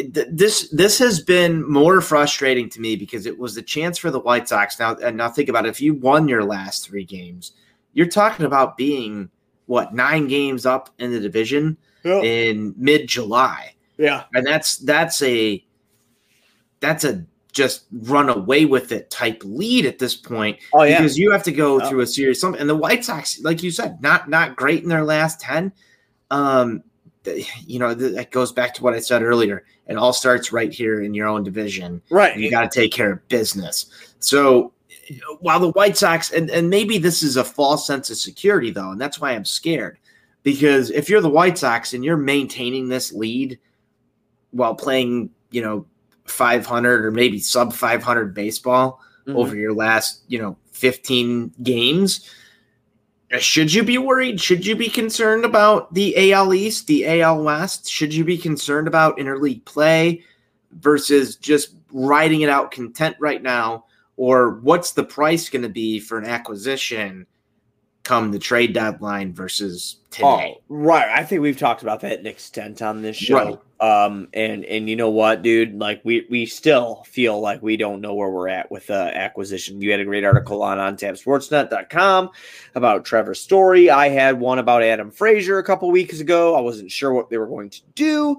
This 0.03 0.69
this 0.69 0.97
has 0.97 1.21
been 1.21 1.65
more 1.69 2.01
frustrating 2.01 2.67
to 2.71 2.81
me 2.81 2.95
because 2.95 3.27
it 3.27 3.37
was 3.37 3.55
a 3.55 3.61
chance 3.61 3.97
for 3.97 4.09
the 4.09 4.19
White 4.19 4.49
Sox. 4.49 4.77
Now 4.79 4.95
and 4.95 5.15
now 5.15 5.29
think 5.29 5.49
about 5.49 5.65
it. 5.65 5.69
If 5.69 5.79
you 5.79 5.93
won 5.93 6.27
your 6.27 6.43
last 6.43 6.85
three 6.85 7.05
games, 7.05 7.53
you're 7.93 8.07
talking 8.07 8.47
about 8.47 8.75
being 8.75 9.29
what 9.67 9.93
nine 9.93 10.27
games 10.27 10.65
up 10.65 10.89
in 10.97 11.11
the 11.11 11.19
division 11.19 11.77
in 12.03 12.73
mid 12.77 13.07
July. 13.07 13.73
Yeah, 13.97 14.23
and 14.33 14.45
that's 14.45 14.77
that's 14.77 15.21
a 15.21 15.63
that's 16.79 17.03
a 17.03 17.25
just 17.51 17.85
run 17.91 18.29
away 18.29 18.65
with 18.65 18.91
it 18.91 19.09
type 19.09 19.41
lead 19.43 19.85
at 19.85 19.99
this 19.99 20.15
point. 20.15 20.59
Oh 20.73 20.83
yeah, 20.83 20.99
because 20.99 21.17
you 21.17 21.31
have 21.31 21.43
to 21.43 21.51
go 21.51 21.79
through 21.87 22.01
a 22.01 22.07
series. 22.07 22.39
Something 22.39 22.61
and 22.61 22.69
the 22.69 22.75
White 22.75 23.03
Sox, 23.03 23.41
like 23.41 23.63
you 23.63 23.71
said, 23.71 24.01
not 24.01 24.29
not 24.29 24.55
great 24.55 24.83
in 24.83 24.89
their 24.89 25.03
last 25.03 25.39
ten. 25.39 25.71
Um, 26.29 26.83
you 27.65 27.79
know 27.79 27.93
that 27.93 28.31
goes 28.31 28.51
back 28.51 28.73
to 28.75 28.83
what 28.83 28.93
I 28.93 28.99
said 28.99 29.23
earlier. 29.23 29.65
It 29.87 29.97
all 29.97 30.13
starts 30.13 30.51
right 30.51 30.71
here 30.71 31.01
in 31.01 31.13
your 31.13 31.27
own 31.27 31.43
division. 31.43 32.01
Right, 32.09 32.37
you 32.37 32.51
got 32.51 32.71
to 32.71 32.79
take 32.79 32.91
care 32.91 33.13
of 33.13 33.27
business. 33.27 33.87
So 34.19 34.73
while 35.39 35.59
the 35.59 35.71
White 35.71 35.97
Sox, 35.97 36.31
and, 36.31 36.49
and 36.49 36.69
maybe 36.69 36.97
this 36.97 37.23
is 37.23 37.37
a 37.37 37.43
false 37.43 37.85
sense 37.87 38.09
of 38.09 38.17
security, 38.17 38.71
though, 38.71 38.91
and 38.91 39.01
that's 39.01 39.19
why 39.19 39.31
I'm 39.31 39.45
scared. 39.45 39.97
Because 40.43 40.89
if 40.91 41.09
you're 41.09 41.21
the 41.21 41.29
White 41.29 41.57
Sox 41.57 41.93
and 41.93 42.03
you're 42.03 42.17
maintaining 42.17 42.87
this 42.87 43.11
lead 43.11 43.59
while 44.51 44.75
playing, 44.75 45.29
you 45.51 45.61
know, 45.61 45.85
500 46.25 47.05
or 47.05 47.11
maybe 47.11 47.39
sub 47.39 47.73
500 47.73 48.33
baseball 48.33 49.01
mm-hmm. 49.25 49.37
over 49.37 49.55
your 49.55 49.73
last, 49.73 50.23
you 50.27 50.39
know, 50.39 50.57
15 50.71 51.53
games, 51.63 52.29
should 53.39 53.73
you 53.73 53.83
be 53.83 53.97
worried? 53.97 54.39
Should 54.39 54.65
you 54.65 54.75
be 54.75 54.89
concerned 54.89 55.43
about 55.43 55.93
the 55.93 56.31
AL 56.31 56.53
East, 56.53 56.87
the 56.87 57.21
AL 57.21 57.43
West? 57.43 57.89
Should 57.89 58.13
you 58.13 58.23
be 58.23 58.37
concerned 58.37 58.87
about 58.87 59.17
interleague 59.17 59.65
play 59.65 60.23
versus 60.71 61.35
just 61.35 61.75
riding 61.91 62.41
it 62.41 62.49
out 62.49 62.71
content 62.71 63.17
right 63.19 63.41
now 63.41 63.85
or 64.17 64.55
what's 64.59 64.91
the 64.91 65.03
price 65.03 65.49
going 65.49 65.61
to 65.61 65.69
be 65.69 65.99
for 65.99 66.17
an 66.17 66.25
acquisition 66.25 67.25
come 68.03 68.31
the 68.31 68.39
trade 68.39 68.73
deadline 68.73 69.33
versus 69.33 69.97
today? 70.09 70.57
Oh, 70.57 70.61
right. 70.69 71.07
I 71.07 71.23
think 71.23 71.41
we've 71.41 71.57
talked 71.57 71.83
about 71.83 72.01
that 72.01 72.19
an 72.19 72.27
extent 72.27 72.81
on 72.81 73.01
this 73.01 73.15
show. 73.15 73.35
Right. 73.35 73.59
Um, 73.79 74.27
and 74.33 74.65
and 74.65 74.89
you 74.89 74.95
know 74.95 75.09
what, 75.09 75.43
dude? 75.43 75.77
Like 75.77 76.01
we 76.03 76.25
we 76.29 76.45
still 76.45 77.03
feel 77.05 77.39
like 77.39 77.61
we 77.61 77.77
don't 77.77 78.01
know 78.01 78.15
where 78.15 78.29
we're 78.29 78.47
at 78.47 78.71
with 78.71 78.89
uh, 78.89 79.11
acquisition. 79.13 79.81
You 79.81 79.91
had 79.91 79.99
a 79.99 80.05
great 80.05 80.23
article 80.23 80.63
on 80.63 80.79
on 80.79 80.97
ontapsportsnet.com 80.97 82.29
about 82.75 83.05
Trevor 83.05 83.35
Story. 83.35 83.89
I 83.89 84.09
had 84.09 84.39
one 84.39 84.57
about 84.57 84.81
Adam 84.81 85.11
Frazier 85.11 85.59
a 85.59 85.63
couple 85.63 85.91
weeks 85.91 86.19
ago. 86.19 86.55
I 86.55 86.61
wasn't 86.61 86.91
sure 86.91 87.13
what 87.13 87.29
they 87.29 87.37
were 87.37 87.47
going 87.47 87.69
to 87.69 87.81
do. 87.93 88.31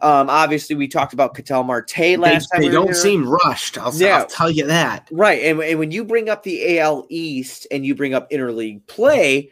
Um, 0.00 0.30
obviously, 0.30 0.76
we 0.76 0.88
talked 0.88 1.12
about 1.12 1.34
Ketel 1.34 1.64
Marte 1.64 2.18
last 2.18 2.48
they, 2.52 2.56
time. 2.56 2.62
They 2.62 2.68
we 2.68 2.72
don't 2.72 2.94
seem 2.96 3.28
rushed. 3.28 3.76
I'll, 3.76 3.94
yeah. 3.94 4.18
I'll 4.18 4.26
tell 4.26 4.50
you 4.50 4.66
that. 4.66 5.08
Right, 5.10 5.42
and, 5.42 5.60
and 5.60 5.78
when 5.78 5.90
you 5.90 6.04
bring 6.04 6.28
up 6.30 6.42
the 6.42 6.78
AL 6.78 7.06
East 7.10 7.66
and 7.70 7.84
you 7.84 7.94
bring 7.94 8.14
up 8.14 8.30
interleague 8.30 8.86
play, 8.86 9.50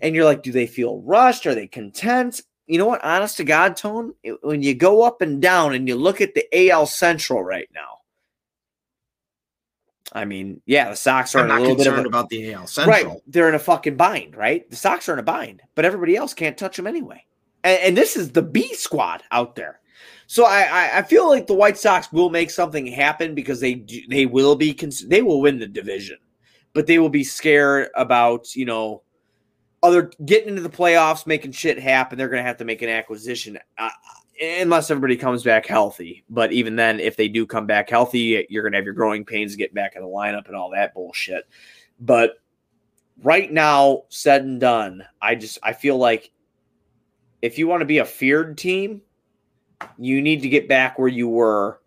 and 0.00 0.14
you're 0.14 0.24
like, 0.24 0.42
do 0.42 0.52
they 0.52 0.66
feel 0.66 1.00
rushed? 1.00 1.46
Are 1.46 1.54
they 1.54 1.66
content? 1.66 2.42
You 2.68 2.78
know 2.78 2.86
what? 2.86 3.04
Honest 3.04 3.38
to 3.38 3.44
God, 3.44 3.76
Tone, 3.76 4.14
when 4.42 4.62
you 4.62 4.74
go 4.74 5.02
up 5.02 5.22
and 5.22 5.40
down 5.40 5.74
and 5.74 5.88
you 5.88 5.96
look 5.96 6.20
at 6.20 6.34
the 6.34 6.70
AL 6.70 6.86
Central 6.86 7.42
right 7.42 7.68
now, 7.74 7.98
I 10.12 10.24
mean, 10.24 10.60
yeah, 10.66 10.90
the 10.90 10.96
Sox 10.96 11.34
are 11.34 11.40
I'm 11.40 11.50
in 11.50 11.56
a 11.56 11.60
little 11.60 11.76
bit 11.76 11.86
of 11.86 11.98
a, 11.98 12.06
about 12.06 12.28
the 12.28 12.52
AL 12.52 12.66
Central. 12.66 13.12
Right, 13.12 13.22
they're 13.26 13.48
in 13.48 13.54
a 13.54 13.58
fucking 13.58 13.96
bind, 13.96 14.36
right? 14.36 14.68
The 14.70 14.76
Sox 14.76 15.08
are 15.08 15.14
in 15.14 15.18
a 15.18 15.24
bind, 15.24 15.62
but 15.74 15.84
everybody 15.84 16.16
else 16.16 16.34
can't 16.34 16.56
touch 16.56 16.76
them 16.76 16.86
anyway. 16.86 17.24
And, 17.64 17.80
and 17.80 17.96
this 17.96 18.16
is 18.16 18.32
the 18.32 18.42
B 18.42 18.74
squad 18.74 19.22
out 19.30 19.56
there. 19.56 19.80
So 20.26 20.44
I, 20.44 20.60
I, 20.60 20.98
I 20.98 21.02
feel 21.02 21.26
like 21.28 21.46
the 21.46 21.54
White 21.54 21.78
Sox 21.78 22.12
will 22.12 22.28
make 22.28 22.50
something 22.50 22.86
happen 22.86 23.34
because 23.34 23.60
they 23.60 23.74
do, 23.74 24.00
they 24.08 24.26
will 24.26 24.56
be 24.56 24.78
they 25.06 25.22
will 25.22 25.40
win 25.40 25.58
the 25.58 25.66
division, 25.66 26.18
but 26.74 26.86
they 26.86 26.98
will 26.98 27.08
be 27.08 27.24
scared 27.24 27.88
about 27.94 28.54
you 28.54 28.66
know 28.66 29.02
other 29.82 30.10
getting 30.24 30.50
into 30.50 30.62
the 30.62 30.68
playoffs, 30.68 31.26
making 31.26 31.52
shit 31.52 31.78
happen, 31.78 32.18
they're 32.18 32.28
going 32.28 32.42
to 32.42 32.46
have 32.46 32.56
to 32.58 32.64
make 32.64 32.82
an 32.82 32.88
acquisition 32.88 33.58
uh, 33.76 33.90
unless 34.40 34.90
everybody 34.90 35.16
comes 35.16 35.42
back 35.42 35.66
healthy. 35.66 36.24
But 36.28 36.52
even 36.52 36.76
then, 36.76 37.00
if 37.00 37.16
they 37.16 37.28
do 37.28 37.46
come 37.46 37.66
back 37.66 37.88
healthy, 37.88 38.46
you're 38.48 38.62
going 38.62 38.72
to 38.72 38.78
have 38.78 38.84
your 38.84 38.94
growing 38.94 39.24
pains 39.24 39.52
to 39.52 39.58
get 39.58 39.74
back 39.74 39.94
in 39.96 40.02
the 40.02 40.08
lineup 40.08 40.46
and 40.46 40.56
all 40.56 40.70
that 40.70 40.94
bullshit. 40.94 41.48
But 42.00 42.40
right 43.22 43.50
now, 43.52 44.04
said 44.08 44.42
and 44.42 44.60
done, 44.60 45.04
I 45.20 45.34
just 45.34 45.58
I 45.62 45.72
feel 45.72 45.96
like 45.96 46.30
if 47.42 47.58
you 47.58 47.68
want 47.68 47.80
to 47.80 47.86
be 47.86 47.98
a 47.98 48.04
feared 48.04 48.58
team, 48.58 49.02
you 49.96 50.20
need 50.22 50.42
to 50.42 50.48
get 50.48 50.68
back 50.68 50.98
where 50.98 51.08
you 51.08 51.28
were 51.28 51.80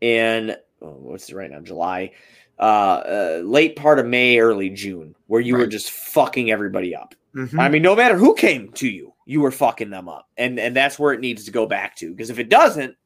in 0.00 0.56
oh, 0.82 0.96
what's 0.98 1.30
it 1.30 1.36
right 1.36 1.50
now, 1.50 1.60
July 1.60 2.12
uh, 2.58 2.62
uh, 2.62 3.42
late 3.44 3.76
part 3.76 3.98
of 3.98 4.06
May, 4.06 4.38
early 4.38 4.70
June, 4.70 5.14
where 5.26 5.40
you 5.40 5.54
right. 5.54 5.60
were 5.60 5.66
just 5.66 5.90
fucking 5.90 6.50
everybody 6.50 6.94
up. 6.94 7.14
Mm-hmm. 7.34 7.60
I 7.60 7.68
mean, 7.68 7.82
no 7.82 7.94
matter 7.94 8.16
who 8.16 8.34
came 8.34 8.72
to 8.72 8.88
you, 8.88 9.12
you 9.26 9.40
were 9.40 9.50
fucking 9.50 9.90
them 9.90 10.08
up, 10.08 10.28
and 10.38 10.58
and 10.58 10.74
that's 10.74 10.98
where 10.98 11.12
it 11.12 11.20
needs 11.20 11.44
to 11.44 11.50
go 11.50 11.66
back 11.66 11.96
to. 11.96 12.10
Because 12.10 12.30
if 12.30 12.38
it 12.38 12.48
doesn't, 12.48 12.96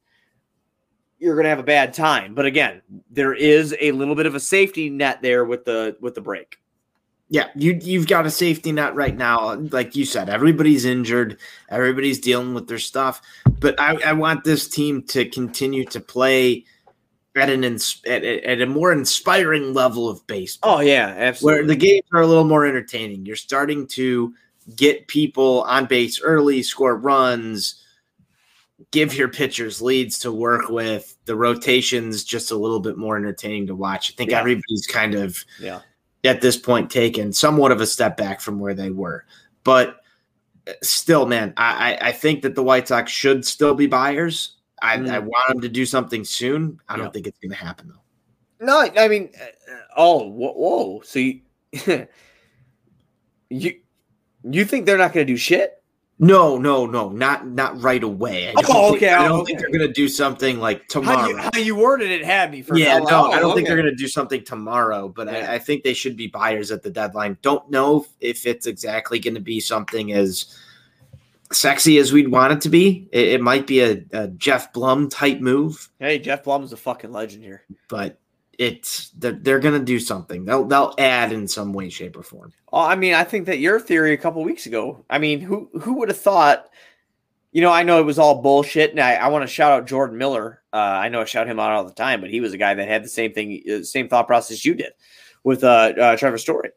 you're 1.19 1.35
gonna 1.35 1.49
have 1.49 1.59
a 1.59 1.65
bad 1.65 1.95
time. 1.95 2.35
But 2.35 2.47
again, 2.47 2.83
there 3.11 3.35
is 3.35 3.75
a 3.81 3.93
little 3.93 4.15
bit 4.15 4.27
of 4.27 4.35
a 4.35 4.41
safety 4.41 4.89
net 4.89 5.21
there 5.23 5.45
with 5.45 5.65
the 5.65 5.97
with 6.01 6.15
the 6.15 6.21
break. 6.21 6.59
Yeah, 7.29 7.47
you 7.55 7.79
you've 7.81 8.07
got 8.07 8.27
a 8.27 8.31
safety 8.31 8.71
net 8.71 8.95
right 8.95 9.17
now. 9.17 9.55
Like 9.55 9.97
you 9.97 10.05
said, 10.05 10.29
everybody's 10.29 10.85
injured, 10.85 11.39
everybody's 11.69 12.21
dealing 12.21 12.55
with 12.55 12.69
their 12.69 12.79
stuff. 12.79 13.23
But 13.61 13.81
I, 13.81 13.99
I 14.07 14.13
want 14.13 14.45
this 14.45 14.69
team 14.69 15.03
to 15.09 15.29
continue 15.29 15.85
to 15.87 16.01
play 16.01 16.65
at 17.37 17.49
an 17.49 17.63
ins- 17.65 18.03
at, 18.07 18.25
at 18.25 18.61
a 18.61 18.67
more 18.67 18.93
inspiring 18.93 19.73
level 19.75 20.09
of 20.09 20.27
baseball. 20.27 20.79
Oh 20.79 20.81
yeah, 20.81 21.15
absolutely. 21.17 21.59
where 21.61 21.67
the 21.67 21.77
games 21.77 22.07
are 22.13 22.23
a 22.23 22.27
little 22.27 22.45
more 22.45 22.67
entertaining. 22.67 23.25
You're 23.27 23.37
starting 23.37 23.87
to 23.89 24.35
get 24.77 25.07
people 25.09 25.63
on 25.63 25.87
base 25.87 26.21
early, 26.21 26.63
score 26.63 26.97
runs, 26.97 27.83
give 28.91 29.15
your 29.15 29.29
pitchers 29.29 29.81
leads 29.81 30.19
to 30.21 30.33
work 30.33 30.69
with. 30.69 31.17
The 31.27 31.37
rotations 31.37 32.25
just 32.25 32.51
a 32.51 32.57
little 32.57 32.81
bit 32.81 32.97
more 32.97 33.17
entertaining 33.17 33.67
to 33.69 33.75
watch. 33.75 34.13
I 34.13 34.15
think 34.17 34.31
Yeah. 34.31 34.41
everybody's 34.41 34.87
kind 34.89 35.15
of 35.15 35.45
yeah. 35.61 35.81
at 36.25 36.41
this 36.41 36.57
point 36.57 36.91
taken 36.91 37.33
somewhat 37.33 37.73
of 37.73 37.81
a 37.81 37.87
step 37.87 38.17
back 38.17 38.41
from 38.41 38.59
where 38.59 38.75
they 38.75 38.91
were. 38.91 39.25
But 39.65 39.97
uh, 40.67 40.73
still, 40.83 41.27
man, 41.27 41.53
I 41.57 41.97
I 42.01 42.13
think 42.13 42.43
that 42.43 42.55
the 42.55 42.63
White 42.63 42.89
Sox 42.89 43.11
should 43.13 43.45
still 43.47 43.75
be 43.75 43.87
buyers. 43.87 44.57
I, 44.83 44.97
Mm. 44.97 45.11
I 45.11 45.19
want 45.19 45.49
them 45.49 45.61
to 45.61 45.69
do 45.69 45.85
something 45.87 46.25
soon. 46.25 46.81
I 46.89 46.97
don't 46.97 47.07
Yeah. 47.07 47.11
think 47.13 47.27
it's 47.27 47.39
going 47.39 47.51
to 47.51 47.57
happen 47.57 47.89
though. 47.89 48.65
No, 48.67 48.79
I 48.97 49.09
mean, 49.09 49.31
uh, 49.41 49.45
uh, 49.73 49.79
oh, 49.97 50.29
whoa, 50.29 50.53
whoa. 50.53 51.01
So 51.05 51.19
you, 51.19 51.41
you, 53.51 53.75
you 54.45 54.65
think 54.65 54.87
they're 54.87 54.99
not 54.99 55.13
going 55.13 55.27
to 55.27 55.33
do 55.33 55.37
shit? 55.37 55.77
No, 56.23 56.59
no, 56.59 56.85
no, 56.85 57.09
not 57.09 57.47
not 57.49 57.81
right 57.81 58.03
away. 58.03 58.49
I 58.51 58.53
Oh, 58.59 58.63
don't 58.63 58.91
think, 58.91 58.97
okay, 58.97 59.09
I 59.09 59.25
oh, 59.25 59.29
don't 59.29 59.41
okay. 59.41 59.47
think 59.47 59.61
they're 59.61 59.71
going 59.71 59.87
to 59.89 59.93
do 59.93 60.07
something 60.07 60.59
like 60.59 60.81
How 60.81 61.01
tomorrow. 61.01 61.29
you, 61.29 61.37
how 61.39 61.59
you 61.59 61.75
worded 61.75 62.11
it 62.11 62.23
had 62.27 62.51
me 62.51 62.61
for 62.61 62.77
yeah, 62.77 62.99
oh, 63.01 63.05
no, 63.09 63.31
I 63.31 63.41
don't 63.41 63.53
oh, 63.53 63.55
think 63.55 63.67
they're 63.67 63.77
going 63.79 63.89
to 63.89 63.95
do 63.95 64.07
something 64.07 64.45
tomorrow, 64.45 65.09
but 65.09 65.29
Yeah. 65.29 65.51
I, 65.51 65.55
I 65.55 65.59
think 65.59 65.83
they 65.83 65.95
should 65.95 66.19
be 66.19 66.27
buyers 66.27 66.71
at 66.71 66.83
the 66.83 66.91
deadline. 66.91 67.39
Don't 67.41 67.71
know 67.71 68.05
if 68.21 68.45
it's 68.47 68.67
exactly 68.67 69.19
going 69.19 69.33
to 69.35 69.41
be 69.41 69.61
something 69.61 70.13
as 70.13 70.55
sexy 71.53 71.99
as 71.99 72.13
we'd 72.13 72.29
want 72.29 72.53
it 72.53 72.61
to 72.63 72.69
be. 72.69 73.09
It, 73.13 73.29
it 73.29 73.41
might 73.41 73.67
be 73.67 73.81
a, 73.81 74.05
a 74.13 74.29
Jeff 74.29 74.73
Blum 74.73 75.09
type 75.09 75.41
move, 75.41 75.89
Hey, 75.99 76.19
Jeff 76.19 76.45
Blum's 76.45 76.73
a 76.73 76.77
fucking 76.77 77.13
legend 77.13 77.45
here. 77.45 77.65
but 77.89 78.19
it's 78.59 79.09
they're, 79.19 79.33
they're 79.33 79.59
going 79.59 79.79
to 79.79 79.85
do 79.85 79.99
something. 79.99 80.45
They'll 80.45 80.65
they'll 80.65 80.95
add 80.99 81.33
in 81.33 81.49
some 81.49 81.73
way, 81.73 81.89
shape, 81.89 82.17
or 82.17 82.23
form. 82.23 82.53
Oh, 82.73 82.83
I 82.83 82.95
mean, 82.95 83.15
I 83.15 83.25
think 83.25 83.47
that 83.47 83.59
your 83.59 83.81
theory 83.81 84.13
a 84.13 84.19
couple 84.19 84.45
weeks 84.45 84.67
ago. 84.67 85.05
I 85.09 85.19
mean, 85.19 85.41
who 85.41 85.71
who 85.81 85.95
would 85.95 86.09
have 86.11 86.21
thought? 86.21 86.69
You 87.53 87.63
know, 87.63 87.73
I 87.73 87.83
know 87.83 87.99
it 87.99 88.05
was 88.05 88.19
all 88.19 88.43
bullshit, 88.43 88.91
and 88.91 89.01
I, 89.01 89.15
I 89.15 89.29
want 89.29 89.43
to 89.43 89.49
shout 89.49 89.73
out 89.73 89.87
Jordan 89.89 90.19
Miller. 90.19 90.63
Uh, 90.73 90.77
I 90.77 91.09
know 91.09 91.23
I 91.23 91.25
shout 91.25 91.49
him 91.49 91.59
out 91.59 91.73
all 91.73 91.85
the 91.85 91.93
time, 91.95 92.21
but 92.21 92.31
he 92.31 92.41
was 92.41 92.53
a 92.53 92.59
guy 92.59 92.75
that 92.75 92.87
had 92.87 93.03
the 93.03 93.09
same 93.09 93.33
thing, 93.33 93.63
uh, 93.69 93.83
same 93.83 94.09
thought 94.09 94.27
process 94.29 94.65
you 94.65 94.75
did 94.75 94.93
with 95.43 95.65
uh, 95.65 95.93
uh, 95.99 96.17
Trevor 96.17 96.39
Story. 96.39 96.71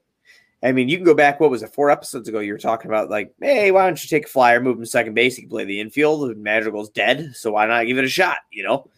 I 0.64 0.72
mean, 0.72 0.88
you 0.88 0.96
can 0.98 1.06
go 1.06 1.14
back. 1.14 1.40
What 1.40 1.52
was 1.52 1.62
it? 1.62 1.74
Four 1.74 1.92
episodes 1.92 2.30
ago, 2.30 2.40
you 2.40 2.54
were 2.54 2.58
talking 2.60 2.90
about 2.90 3.10
like, 3.10 3.34
hey, 3.42 3.72
why 3.72 3.86
don't 3.86 4.02
you 4.02 4.08
take 4.08 4.26
a 4.26 4.30
flyer, 4.30 4.62
move 4.62 4.78
him 4.78 4.84
to 4.84 4.88
second 4.90 5.14
base, 5.14 5.36
he 5.36 5.42
can 5.44 5.50
play 5.50 5.66
the 5.66 5.80
infield. 5.82 6.38
Madrigal's 6.38 6.90
dead, 6.90 7.32
so 7.36 7.52
why 7.52 7.66
not 7.66 7.84
give 7.86 7.98
it 7.98 8.06
a 8.06 8.10
shot? 8.10 8.38
You 8.52 8.64
know. 8.64 8.90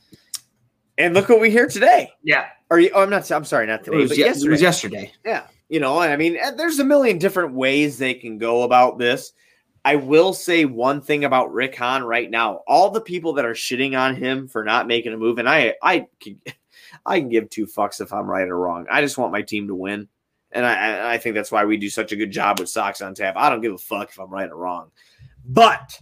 And 0.98 1.14
look 1.14 1.28
what 1.28 1.42
we 1.42 1.50
hear 1.52 1.68
today. 1.68 2.12
Yeah, 2.24 2.46
Or 2.70 2.80
you? 2.80 2.90
Oh, 2.94 3.02
I'm 3.02 3.10
not. 3.10 3.30
I'm 3.32 3.44
sorry, 3.44 3.68
not 3.68 3.82
it 3.82 3.86
today, 3.86 3.98
was, 3.98 4.10
but 4.12 4.18
ye- 4.18 4.24
yesterday. 4.26 4.48
it 4.48 4.52
was 4.52 4.62
yesterday. 4.62 5.14
Yeah, 5.26 5.48
you 5.68 5.80
know, 5.82 6.00
and 6.00 6.12
I 6.12 6.16
mean, 6.16 6.38
there's 6.56 6.80
a 6.80 6.86
million 6.86 7.18
different 7.18 7.54
ways 7.54 7.98
they 7.98 8.14
can 8.14 8.38
go 8.38 8.62
about 8.64 8.98
this. 8.98 9.34
I 9.84 9.98
will 9.98 10.34
say 10.34 10.66
one 10.66 11.02
thing 11.02 11.26
about 11.26 11.54
Rick 11.54 11.76
Hahn 11.76 12.04
right 12.04 12.30
now. 12.32 12.62
All 12.68 12.90
the 12.90 13.02
people 13.02 13.34
that 13.34 13.46
are 13.46 13.54
shitting 13.54 14.00
on 14.00 14.16
him 14.16 14.48
for 14.48 14.64
not 14.64 14.88
making 14.88 15.14
a 15.14 15.18
move, 15.18 15.38
and 15.38 15.50
I, 15.50 15.74
I 15.84 16.08
can, 16.20 16.40
I 17.06 17.20
can 17.20 17.30
give 17.30 17.50
two 17.50 17.66
fucks 17.68 18.00
if 18.02 18.14
I'm 18.14 18.26
right 18.30 18.48
or 18.48 18.58
wrong. 18.58 18.86
I 18.90 19.02
just 19.02 19.18
want 19.18 19.32
my 19.34 19.42
team 19.42 19.68
to 19.68 19.76
win, 19.76 20.08
and 20.56 20.66
I, 20.66 21.14
I- 21.14 21.18
think 21.20 21.36
that's 21.36 21.52
why 21.52 21.66
we 21.66 21.78
do 21.78 21.90
such 21.90 22.12
a 22.12 22.16
good 22.16 22.32
job 22.32 22.60
with 22.60 22.70
Sox 22.70 23.02
on 23.02 23.14
Tap. 23.14 23.36
I 23.38 23.50
don't 23.50 23.62
give 23.62 23.74
a 23.74 23.78
fuck 23.78 24.10
if 24.10 24.20
I'm 24.20 24.30
right 24.30 24.50
or 24.50 24.58
wrong, 24.58 24.92
but 25.46 26.00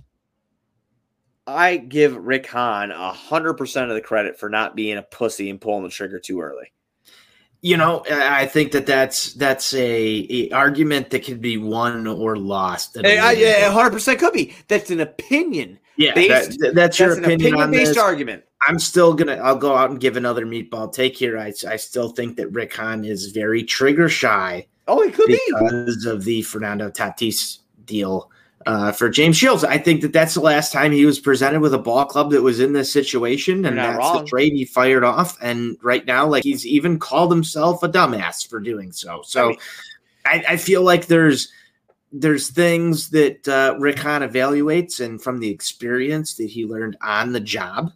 I 1.46 1.78
give 1.78 2.16
Rick 2.16 2.48
Hahn 2.48 2.92
a 2.92 3.12
hundred 3.12 3.56
percent 3.56 3.90
of 3.90 3.96
the 3.96 4.02
credit 4.02 4.40
for 4.40 4.50
not 4.50 4.76
being 4.76 4.98
a 4.98 5.02
pussy 5.02 5.50
and 5.50 5.60
pulling 5.60 5.84
the 5.84 5.90
trigger 5.90 6.20
too 6.20 6.40
early. 6.40 6.72
You 7.62 7.78
know, 7.78 8.04
I 8.12 8.46
think 8.46 8.74
that 8.74 8.86
that's 8.86 9.34
that's 9.36 9.74
a, 9.74 10.28
a 10.30 10.52
argument 10.52 11.10
that 11.12 11.24
could 11.24 11.40
be 11.42 11.58
won 11.58 12.08
or 12.08 12.36
lost. 12.36 12.98
at 12.98 13.06
a 13.06 13.08
Hey, 13.08 13.20
I, 13.20 13.32
yeah, 13.32 13.72
hundred 13.72 13.92
percent 13.92 14.20
could 14.20 14.34
be. 14.34 14.54
That's 14.68 14.92
an 14.92 15.00
opinion. 15.00 15.80
Yeah, 15.98 16.14
based- 16.14 16.60
that- 16.60 16.76
that's 16.76 17.00
your 17.00 17.16
That's 17.16 17.20
opinion 17.28 17.56
on 17.56 17.72
this. 17.72 17.98
argument. 17.98 18.44
I'm 18.66 18.80
still 18.80 19.14
gonna. 19.14 19.36
I'll 19.36 19.58
go 19.58 19.76
out 19.76 19.90
and 19.92 20.00
give 20.00 20.16
another 20.18 20.46
meatball 20.46 20.92
take 20.92 21.18
here. 21.18 21.38
I, 21.38 21.52
I 21.68 21.76
still 21.76 22.10
think 22.10 22.38
that 22.38 22.48
Rick 22.50 22.74
Hahn 22.76 23.04
is 23.04 23.28
very 23.28 23.62
trigger 23.64 24.08
shy 24.08 24.66
Oh, 24.88 25.02
it 25.02 25.14
could 25.14 25.28
be. 25.28 25.40
because 25.48 26.06
of 26.06 26.24
the 26.24 26.42
Fernando 26.44 26.90
Tatis 26.90 27.60
deal 27.86 28.32
uh, 28.66 28.94
for 28.94 29.10
James 29.10 29.36
Shields. 29.36 29.66
I 29.66 29.78
think 29.78 30.00
that 30.02 30.14
that's 30.14 30.34
the 30.36 30.40
last 30.40 30.72
time 30.72 30.94
he 30.94 31.06
was 31.06 31.20
presented 31.20 31.60
with 31.60 31.74
a 31.74 31.78
ball 31.78 32.06
club 32.06 32.32
that 32.32 32.42
was 32.42 32.62
in 32.62 32.72
this 32.72 32.90
situation, 32.92 33.66
and 33.66 33.78
that's 33.78 33.98
wrong. 33.98 34.20
the 34.24 34.30
trade 34.30 34.54
he 34.54 34.64
fired 34.64 35.04
off. 35.04 35.38
And 35.42 35.78
right 35.82 36.06
now, 36.06 36.26
like 36.26 36.44
he's 36.44 36.66
even 36.66 37.00
called 37.00 37.32
himself 37.32 37.84
a 37.84 37.90
dumbass 37.90 38.48
for 38.48 38.62
doing 38.62 38.94
so. 38.94 39.22
So 39.26 39.44
I 39.46 39.50
mean- 39.50 39.58
I, 40.26 40.44
I 40.54 40.58
feel 40.58 40.84
like 40.84 41.08
there's 41.08 41.52
there's 42.14 42.50
things 42.50 43.10
that 43.10 43.48
uh, 43.48 43.76
Rick 43.80 44.00
Hahn 44.00 44.22
evaluates, 44.22 45.04
and 45.04 45.22
from 45.22 45.40
the 45.40 45.50
experience 45.50 46.36
that 46.36 46.50
he 46.50 46.66
learned 46.66 46.96
on 47.02 47.34
the 47.34 47.40
job, 47.40 47.92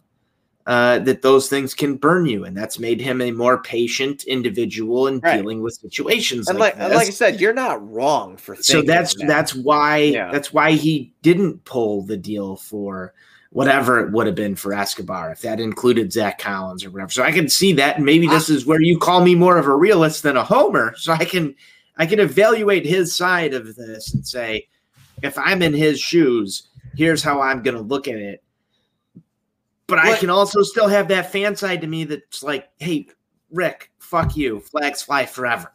uh, 0.66 0.98
that 0.98 1.22
those 1.22 1.48
things 1.48 1.72
can 1.72 1.96
burn 1.96 2.26
you, 2.26 2.44
and 2.44 2.54
that's 2.56 2.78
made 2.78 3.00
him 3.00 3.22
a 3.22 3.30
more 3.30 3.62
patient 3.62 4.24
individual 4.24 5.06
in 5.06 5.20
Right. 5.20 5.36
dealing 5.36 5.62
with 5.62 5.74
situations 5.74 6.50
And 6.50 6.58
like, 6.58 6.76
like, 6.76 6.92
like 6.92 7.06
I 7.06 7.10
said, 7.10 7.40
you're 7.40 7.54
not 7.54 7.90
wrong 7.90 8.36
for 8.36 8.54
so 8.56 8.82
that's 8.82 9.14
that. 9.14 9.26
that's 9.28 9.54
why 9.54 9.96
Yeah. 9.98 10.30
that's 10.30 10.52
why 10.52 10.72
he 10.72 11.14
didn't 11.22 11.64
pull 11.64 12.02
the 12.02 12.16
deal 12.18 12.56
for 12.56 13.14
whatever 13.50 13.98
it 14.00 14.12
would 14.12 14.26
have 14.26 14.36
been 14.36 14.54
for 14.54 14.74
Escobar 14.74 15.30
if 15.32 15.40
that 15.40 15.58
included 15.58 16.12
Zack 16.12 16.38
Collins 16.38 16.84
or 16.84 16.90
whatever. 16.90 17.10
So 17.10 17.22
I 17.22 17.32
can 17.32 17.48
see 17.48 17.72
that, 17.74 17.98
maybe 17.98 18.26
this 18.26 18.50
is 18.50 18.66
where 18.66 18.82
you 18.82 18.98
call 18.98 19.22
me 19.24 19.34
more 19.34 19.56
of 19.56 19.66
a 19.66 19.74
realist 19.74 20.22
than 20.22 20.36
a 20.36 20.44
homer. 20.44 20.92
So 20.96 21.14
I 21.14 21.24
can 21.24 21.54
I 21.98 22.06
can 22.06 22.20
evaluate 22.20 22.86
his 22.86 23.14
side 23.14 23.54
of 23.54 23.74
this 23.74 24.14
and 24.14 24.26
say, 24.26 24.68
if 25.22 25.36
I'm 25.36 25.62
in 25.62 25.74
his 25.74 26.00
shoes, 26.00 26.68
here's 26.96 27.22
how 27.22 27.40
I'm 27.40 27.62
going 27.62 27.76
to 27.76 27.82
look 27.82 28.08
at 28.08 28.16
it. 28.16 28.42
But 29.88 29.98
I 29.98 30.16
can 30.16 30.30
also 30.30 30.62
still 30.62 30.86
have 30.86 31.08
that 31.08 31.32
fan 31.32 31.56
side 31.56 31.80
to 31.80 31.86
me 31.86 32.04
that's 32.04 32.42
like, 32.42 32.68
hey, 32.78 33.08
Rick, 33.50 33.90
fuck 33.98 34.36
you, 34.36 34.60
flags 34.60 35.02
fly 35.02 35.26
forever. 35.26 35.72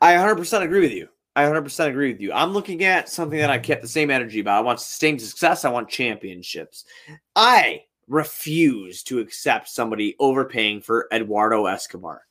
I 0.00 0.14
100% 0.14 0.62
agree 0.62 0.80
with 0.80 0.92
you. 0.92 1.08
I 1.34 1.42
100% 1.42 1.88
agree 1.88 2.12
with 2.12 2.20
you. 2.20 2.32
I'm 2.32 2.52
looking 2.52 2.84
at 2.84 3.10
something 3.10 3.38
that 3.38 3.50
I 3.50 3.58
kept 3.58 3.82
the 3.82 3.88
same 3.88 4.10
energy 4.10 4.40
about. 4.40 4.58
I 4.58 4.62
want 4.62 4.80
sustained 4.80 5.20
success. 5.20 5.64
I 5.64 5.70
want 5.70 5.88
championships. 5.88 6.86
I 7.34 7.82
refuse 8.08 9.02
to 9.02 9.18
accept 9.18 9.68
somebody 9.68 10.16
overpaying 10.18 10.80
for 10.80 11.08
Eduardo 11.12 11.66
Escobar. 11.66 12.22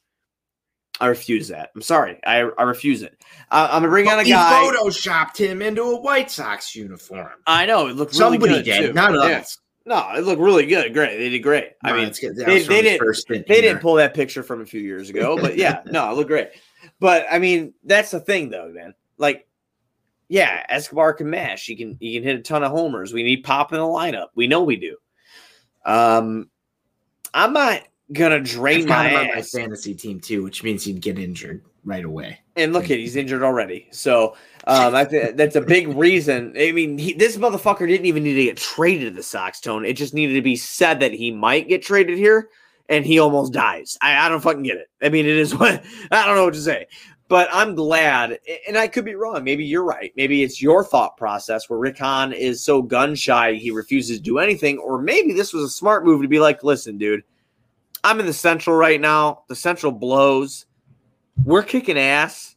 I 1.02 1.08
refuse 1.08 1.50
that. 1.50 1.72
I'm 1.76 1.82
sorry. 1.82 2.20
I, 2.26 2.50
I 2.58 2.64
refuse 2.64 3.02
it. 3.02 3.22
I, 3.52 3.66
I'm 3.66 3.82
gonna 3.82 3.90
bring 3.90 4.08
on 4.08 4.14
a 4.14 4.18
But 4.18 4.26
he 4.28 4.32
guy. 4.32 4.72
photoshopped 4.74 5.38
him 5.38 5.62
into 5.62 5.82
a 5.84 6.00
White 6.02 6.32
Sox 6.32 6.74
uniform. 6.76 7.32
I 7.46 7.66
know 7.66 7.88
it 7.88 7.96
looked 7.96 8.14
really 8.14 8.38
Somebody 8.38 8.54
good, 8.56 8.64
did, 8.66 8.88
too. 8.88 8.94
not 8.94 9.14
Yeah. 9.14 9.40
us. 9.40 9.60
No, 9.86 10.10
it 10.16 10.24
looked 10.24 10.42
really 10.42 10.66
good. 10.66 10.94
Great. 10.94 11.18
They 11.18 11.30
did 11.30 11.40
great. 11.40 11.74
I 11.84 11.92
mean, 11.94 12.06
it's 12.08 12.18
good. 12.20 12.36
They- 12.36 12.64
they 12.64 12.82
didn't- 12.82 13.48
They 13.48 13.62
didn't 13.62 13.82
pull 13.82 13.96
that 13.96 14.14
picture 14.16 14.42
from 14.42 14.62
a 14.62 14.66
few 14.66 14.82
years 14.82 15.10
ago, 15.12 15.38
but 15.40 15.58
yeah, 15.58 15.82
no, 15.86 16.10
it 16.10 16.16
looked 16.16 16.30
great. 16.30 16.50
But 17.00 17.28
I 17.30 17.40
mean, 17.40 17.74
that's 17.84 18.12
the 18.12 18.20
thing, 18.20 18.50
though, 18.50 18.70
man. 18.70 18.94
Like, 19.18 19.48
yeah, 20.28 20.66
Escobar 20.70 21.14
can 21.14 21.30
mash. 21.30 21.66
He 21.68 21.76
can 21.76 21.98
he 22.00 22.14
can 22.16 22.24
hit 22.24 22.36
a 22.38 22.42
ton 22.42 22.64
of 22.64 22.72
homers. 22.72 23.14
We 23.14 23.22
need 23.22 23.44
pop 23.44 23.74
in 23.74 23.78
the 23.80 23.86
lineup. 23.86 24.28
We 24.34 24.48
know 24.48 24.64
we 24.64 24.76
do. 24.78 24.98
Um, 25.86 26.50
I'm 27.34 27.54
not 27.54 27.82
gonna 28.14 28.40
drain 28.40 28.84
I've 28.84 29.12
my 29.12 29.16
on 29.16 29.28
my 29.36 29.42
fantasy 29.42 29.94
team 29.94 30.20
too, 30.20 30.44
which 30.44 30.64
means 30.64 30.84
he'd 30.84 31.02
get 31.02 31.18
injured 31.18 31.64
right 31.84 32.04
away. 32.04 32.40
And 32.56 32.74
look 32.74 32.86
at 32.86 32.98
he's 32.98 33.16
injured 33.16 33.44
already. 33.44 33.88
So 33.92 34.36
um, 34.68 34.96
I 34.96 35.06
think 35.06 35.38
that's 35.38 35.56
a 35.56 35.62
big 35.62 35.88
reason. 35.96 36.54
I 36.58 36.72
mean, 36.72 36.98
he, 36.98 37.14
this 37.14 37.38
motherfucker 37.38 37.88
didn't 37.88 38.06
even 38.08 38.24
need 38.24 38.36
to 38.36 38.44
get 38.44 38.58
traded 38.58 39.12
to 39.12 39.16
the 39.16 39.24
Sox. 39.24 39.60
Tone. 39.60 39.86
It 39.86 39.94
just 39.94 40.14
needed 40.14 40.34
to 40.34 40.42
be 40.42 40.56
said 40.56 41.00
that 41.00 41.14
he 41.14 41.32
might 41.32 41.68
get 41.68 41.84
traded 41.84 42.18
here, 42.18 42.50
and 42.90 43.06
he 43.06 43.20
almost 43.20 43.54
dies. 43.54 43.98
I, 44.02 44.26
I 44.26 44.30
don't 44.30 44.42
fucking 44.42 44.64
get 44.64 44.78
it. 44.78 44.90
I 45.02 45.10
mean, 45.10 45.26
it 45.26 45.38
is 45.38 45.56
what 45.56 45.84
I 46.12 46.26
don't 46.26 46.36
know 46.36 46.46
what 46.46 46.54
to 46.56 46.62
say. 46.62 46.88
But 47.28 47.50
I'm 47.52 47.74
glad, 47.74 48.38
and 48.68 48.78
I 48.78 48.88
could 48.88 49.04
be 49.04 49.16
wrong. 49.16 49.44
Maybe 49.44 49.66
you're 49.66 49.84
right. 49.84 50.14
Maybe 50.16 50.44
it's 50.44 50.62
your 50.62 50.84
thought 50.84 51.18
process 51.18 51.68
where 51.68 51.80
Rick 51.80 51.98
Hahn 51.98 52.32
is 52.32 52.62
so 52.62 52.84
gun 52.84 53.16
shy 53.16 53.54
he 53.54 53.72
refuses 53.72 54.18
to 54.18 54.24
do 54.24 54.38
anything, 54.38 54.78
or 54.78 55.02
maybe 55.02 55.34
this 55.34 55.52
was 55.52 55.64
a 55.64 55.70
smart 55.70 56.06
move 56.06 56.22
to 56.22 56.28
be 56.28 56.40
like, 56.40 56.64
listen, 56.64 57.00
dude, 57.00 57.24
I'm 58.06 58.20
in 58.20 58.28
the 58.28 58.34
Central 58.34 58.76
right 58.76 59.02
now. 59.02 59.44
The 59.50 59.56
Central 59.56 59.92
blows. 59.92 60.68
We're 61.44 61.64
kicking 61.64 61.98
ass. 61.98 62.56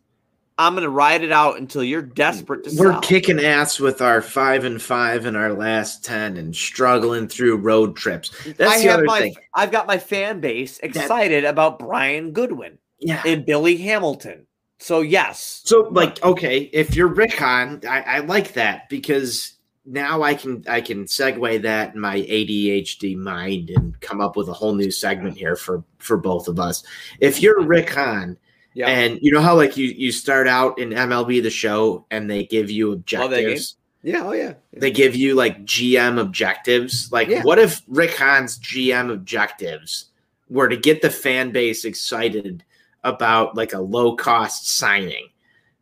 I'm 0.59 0.75
gonna 0.75 0.91
ride 0.91 1.23
it 1.23 1.31
out 1.33 1.59
until 1.59 1.83
you're 1.85 2.03
desperate 2.03 2.65
to 2.65 2.71
We're 2.77 2.93
sell. 2.93 3.01
kicking 3.01 3.39
ass 3.39 3.79
with 3.81 4.03
our 4.03 4.21
five 4.21 4.65
and 4.65 4.83
five 4.83 5.25
in 5.25 5.37
our 5.37 5.53
last 5.55 6.05
ten 6.05 6.37
and 6.37 6.55
struggling 6.55 7.29
through 7.29 7.57
road 7.59 7.97
trips. 7.97 8.31
That's 8.45 8.73
I 8.73 8.79
the 8.83 8.89
have 8.89 8.95
other 8.99 9.05
my 9.05 9.21
thing. 9.21 9.37
I've 9.55 9.71
got 9.71 9.87
my 9.87 9.99
fan 9.99 10.41
base 10.41 10.79
excited 10.81 11.45
about 11.45 11.79
Brian 11.79 12.33
Goodwin 12.33 12.77
Yeah, 12.99 13.23
and 13.25 13.47
Billy 13.47 13.77
Hamilton. 13.77 14.47
So 14.81 15.01
yes. 15.01 15.63
So 15.65 15.89
like, 15.93 16.23
okay, 16.25 16.69
if 16.73 16.95
you're 16.95 17.09
Rick 17.09 17.39
Hahn, 17.39 17.81
I, 17.89 18.03
I 18.03 18.19
like 18.21 18.53
that 18.55 18.89
because 18.89 19.58
now 19.91 20.23
I 20.23 20.35
can 20.35 20.63
I 20.69 20.81
can 20.81 21.05
segue 21.07 21.63
that 21.63 21.95
in 21.95 22.01
my 22.01 22.17
ADHD 22.21 23.17
mind 23.17 23.71
and 23.71 23.99
come 24.01 24.21
up 24.21 24.37
with 24.37 24.49
a 24.49 24.53
whole 24.53 24.75
new 24.75 24.91
segment 24.91 25.37
here 25.37 25.57
for 25.57 25.83
for 25.99 26.17
both 26.17 26.47
of 26.49 26.61
us. 26.61 26.83
If 27.21 27.41
you're 27.43 27.63
Rick 27.63 27.91
Hahn, 27.95 28.37
Yeah. 28.75 28.89
and 28.89 29.19
you 29.23 29.33
know 29.33 29.41
how 29.41 29.57
like 29.57 29.77
you 29.77 29.87
you 29.87 30.13
start 30.13 30.47
out 30.47 30.79
in 30.79 30.91
MLB 30.91 31.43
the 31.43 31.51
show 31.51 32.05
and 32.11 32.29
they 32.31 32.45
give 32.45 32.71
you 32.71 32.91
Love 32.91 32.99
that 33.01 33.15
game. 33.15 33.47
objectives. 33.47 33.77
yeah. 34.03 34.23
Oh 34.25 34.33
yeah. 34.33 34.55
They 34.73 34.91
give 34.91 35.17
you 35.17 35.35
like 35.35 35.65
GM 35.65 36.21
objectives. 36.21 37.11
Like, 37.11 37.29
Yeah. 37.29 37.43
what 37.43 37.59
if 37.59 37.81
Rick 37.89 38.17
Hahn's 38.17 38.59
GM 38.59 39.11
objectives 39.11 40.11
were 40.51 40.69
to 40.69 40.77
get 40.77 41.03
the 41.03 41.11
fan 41.11 41.51
base 41.51 41.85
excited 41.85 42.63
about 43.05 43.57
like 43.57 43.73
a 43.73 43.81
low 43.81 44.15
cost 44.17 44.69
signing? 44.69 45.29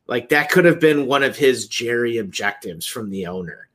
Like, 0.09 0.29
that 0.29 0.51
could 0.51 0.65
have 0.65 0.79
been 0.79 1.07
one 1.07 1.25
of 1.25 1.37
his 1.37 1.67
Jerry 1.67 2.19
objectives 2.19 2.87
from 2.87 3.11
the 3.11 3.27
owner. 3.27 3.66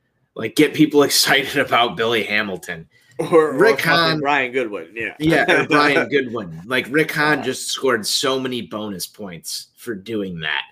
Like, 0.42 0.56
get 0.56 0.74
people 0.74 1.04
excited 1.04 1.58
about 1.58 1.96
Billy 1.96 2.24
Hamilton. 2.24 2.90
Or 3.20 3.54
Rick 3.54 3.76
or 3.76 3.78
fucking 3.78 3.92
Hahn- 3.92 4.20
Brian 4.20 4.52
Goodwin. 4.52 4.90
Yeah. 4.96 5.16
Yeah, 5.20 5.62
or 5.62 5.68
Brian 5.68 6.10
Goodwin. 6.12 6.62
Like, 6.66 6.88
Rick 6.90 7.12
Hahn 7.12 7.44
just 7.44 7.68
scored 7.70 8.06
so 8.08 8.40
many 8.40 8.64
bonus 8.64 9.06
points 9.06 9.68
for 9.76 9.94
doing 9.94 10.40
that. 10.40 10.64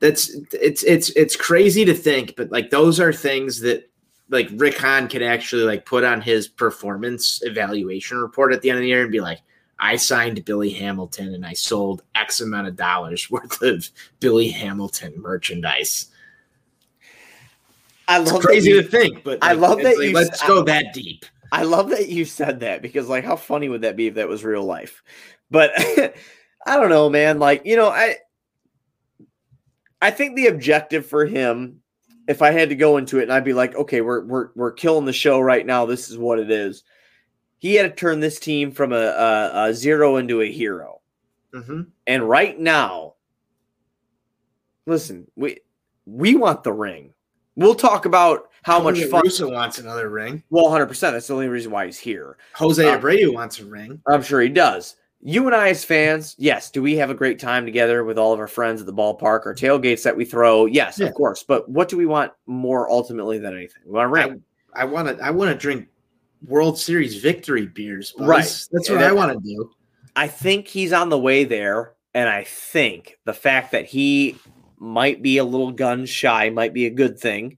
That's 0.00 0.34
it's 0.52 0.82
it's 0.82 1.10
it's 1.10 1.36
crazy 1.36 1.84
to 1.84 1.94
think, 1.94 2.34
but 2.36 2.50
like 2.50 2.70
those 2.70 2.98
are 2.98 3.12
things 3.12 3.60
that 3.60 3.88
like 4.30 4.48
Rick 4.54 4.78
Hahn 4.78 5.06
could 5.06 5.22
actually 5.22 5.62
like 5.62 5.86
put 5.86 6.02
on 6.02 6.20
his 6.20 6.48
performance 6.48 7.40
evaluation 7.44 8.18
report 8.18 8.52
at 8.52 8.62
the 8.62 8.70
end 8.70 8.78
of 8.78 8.82
the 8.82 8.88
year 8.88 9.02
and 9.02 9.12
be 9.12 9.20
like, 9.20 9.40
I 9.78 9.94
signed 9.96 10.44
Billy 10.44 10.70
Hamilton 10.70 11.34
and 11.34 11.46
I 11.46 11.52
sold 11.52 12.02
X 12.16 12.40
amount 12.40 12.66
of 12.66 12.74
dollars 12.74 13.30
worth 13.30 13.62
of 13.62 13.90
Billy 14.18 14.48
Hamilton 14.48 15.14
merchandise. 15.16 16.06
I 18.08 18.20
It's 18.20 18.32
love 18.32 18.42
crazy 18.42 18.70
that 18.72 18.76
you, 18.76 18.82
to 18.82 18.88
think, 18.88 19.24
but 19.24 19.38
I 19.42 19.52
love 19.52 19.78
that 19.78 19.96
like, 19.98 20.08
you- 20.08 20.12
let's 20.14 20.42
I- 20.42 20.46
go 20.46 20.62
that 20.64 20.92
deep. 20.94 21.24
I 21.52 21.64
love 21.64 21.90
that 21.90 22.08
you 22.08 22.24
said 22.24 22.60
that 22.60 22.80
because 22.80 23.08
like 23.08 23.24
how 23.24 23.36
funny 23.36 23.68
would 23.68 23.82
that 23.82 23.94
be 23.96 24.06
if 24.06 24.14
that 24.14 24.28
was 24.28 24.42
real 24.44 24.64
life? 24.64 25.02
But 25.50 25.70
I 26.66 26.76
don't 26.78 26.88
know, 26.88 27.10
man. 27.10 27.38
Like, 27.38 27.62
you 27.66 27.76
know, 27.76 27.88
I 27.88 28.16
I 30.00 30.10
think 30.10 30.34
the 30.34 30.46
objective 30.46 31.04
for 31.06 31.26
him, 31.26 31.80
if 32.26 32.40
I 32.42 32.50
had 32.52 32.70
to 32.70 32.74
go 32.74 32.96
into 32.96 33.18
it 33.18 33.24
and 33.24 33.32
I'd 33.32 33.44
be 33.44 33.52
like, 33.52 33.74
okay, 33.76 34.00
we're 34.00 34.24
we're 34.24 34.48
we're 34.56 34.72
killing 34.72 35.04
the 35.04 35.12
show 35.12 35.40
right 35.40 35.64
now. 35.66 35.84
This 35.86 36.08
is 36.10 36.16
what 36.16 36.38
it 36.38 36.50
is. 36.50 36.84
He 37.58 37.74
had 37.74 37.82
to 37.90 37.94
turn 38.00 38.18
this 38.20 38.40
team 38.40 38.72
from 38.72 38.92
a, 38.92 38.96
a, 38.96 39.64
a 39.68 39.74
zero 39.74 40.16
into 40.16 40.40
a 40.40 40.50
hero. 40.50 41.00
Mhm. 41.54 41.88
And 42.06 42.28
right 42.28 42.58
now, 42.58 43.14
listen, 44.86 45.26
we 45.36 45.58
we 46.06 46.34
want 46.34 46.64
the 46.64 46.72
ring. 46.72 47.12
We'll 47.56 47.74
talk 47.74 48.04
about 48.06 48.48
how 48.62 48.80
much 48.80 49.02
fun. 49.04 49.22
Russo 49.24 49.50
wants 49.50 49.78
another 49.78 50.08
ring. 50.08 50.42
Well, 50.50 50.70
hundred 50.70 50.86
percent. 50.86 51.14
That's 51.14 51.26
the 51.26 51.34
only 51.34 51.48
reason 51.48 51.70
why 51.72 51.86
he's 51.86 51.98
here. 51.98 52.36
Jose 52.54 52.84
Uh, 52.86 52.98
Abreu 52.98 53.34
wants 53.34 53.58
a 53.60 53.64
ring. 53.66 54.00
I'm 54.08 54.22
sure 54.22 54.40
he 54.40 54.48
does. 54.48 54.96
You 55.24 55.46
and 55.46 55.54
I, 55.54 55.68
as 55.68 55.84
fans, 55.84 56.34
yes, 56.38 56.70
do 56.70 56.82
we 56.82 56.96
have 56.96 57.10
a 57.10 57.14
great 57.14 57.38
time 57.38 57.64
together 57.64 58.02
with 58.02 58.18
all 58.18 58.32
of 58.32 58.40
our 58.40 58.48
friends 58.48 58.80
at 58.80 58.86
the 58.88 58.92
ballpark 58.92 59.46
or 59.46 59.54
tailgates 59.54 60.02
that 60.02 60.16
we 60.16 60.24
throw? 60.24 60.66
Yes, 60.66 60.98
Yeah. 60.98 61.06
of 61.06 61.14
course. 61.14 61.44
But 61.44 61.68
what 61.68 61.88
do 61.88 61.96
we 61.96 62.06
want 62.06 62.32
more 62.46 62.90
ultimately 62.90 63.38
than 63.38 63.54
anything? 63.54 63.82
We 63.86 63.92
want 63.92 64.06
a 64.06 64.08
ring. 64.08 64.42
I 64.74 64.84
want 64.84 65.08
to. 65.16 65.24
I 65.24 65.30
want 65.30 65.50
to 65.52 65.56
drink 65.56 65.88
World 66.46 66.78
Series 66.78 67.16
victory 67.22 67.66
beers. 67.66 68.14
Right. 68.18 68.38
That's 68.72 68.88
And 68.88 68.98
what 68.98 69.04
I 69.06 69.12
want 69.12 69.32
to 69.32 69.38
do. 69.48 69.70
I 70.16 70.26
think 70.26 70.66
he's 70.66 70.92
on 70.92 71.08
the 71.08 71.18
way 71.18 71.44
there. 71.44 71.92
And 72.14 72.28
I 72.28 72.44
think 72.44 73.18
the 73.24 73.32
fact 73.32 73.72
that 73.72 73.86
he 73.86 74.36
might 74.82 75.22
be 75.22 75.38
a 75.38 75.44
little 75.44 75.70
gun 75.70 76.04
shy 76.04 76.50
might 76.50 76.74
be 76.74 76.86
a 76.86 76.90
good 76.90 77.18
thing. 77.18 77.56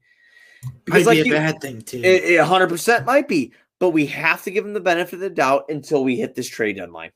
Might 0.87 1.05
like 1.05 1.15
be 1.15 1.21
a 1.21 1.25
you- 1.25 1.33
bad 1.33 1.59
thing 1.59 1.81
too. 1.81 1.97
It, 1.97 2.23
it 2.23 2.39
100% 2.39 3.05
might 3.05 3.27
be, 3.27 3.53
but 3.79 3.89
we 3.89 4.05
have 4.07 4.43
to 4.43 4.51
give 4.51 4.65
him 4.65 4.73
the 4.73 4.79
benefit 4.79 5.15
of 5.15 5.19
the 5.19 5.29
doubt 5.29 5.65
until 5.69 6.03
we 6.03 6.15
hit 6.15 6.35
this 6.35 6.47
trade 6.47 6.77
deadline. 6.77 7.11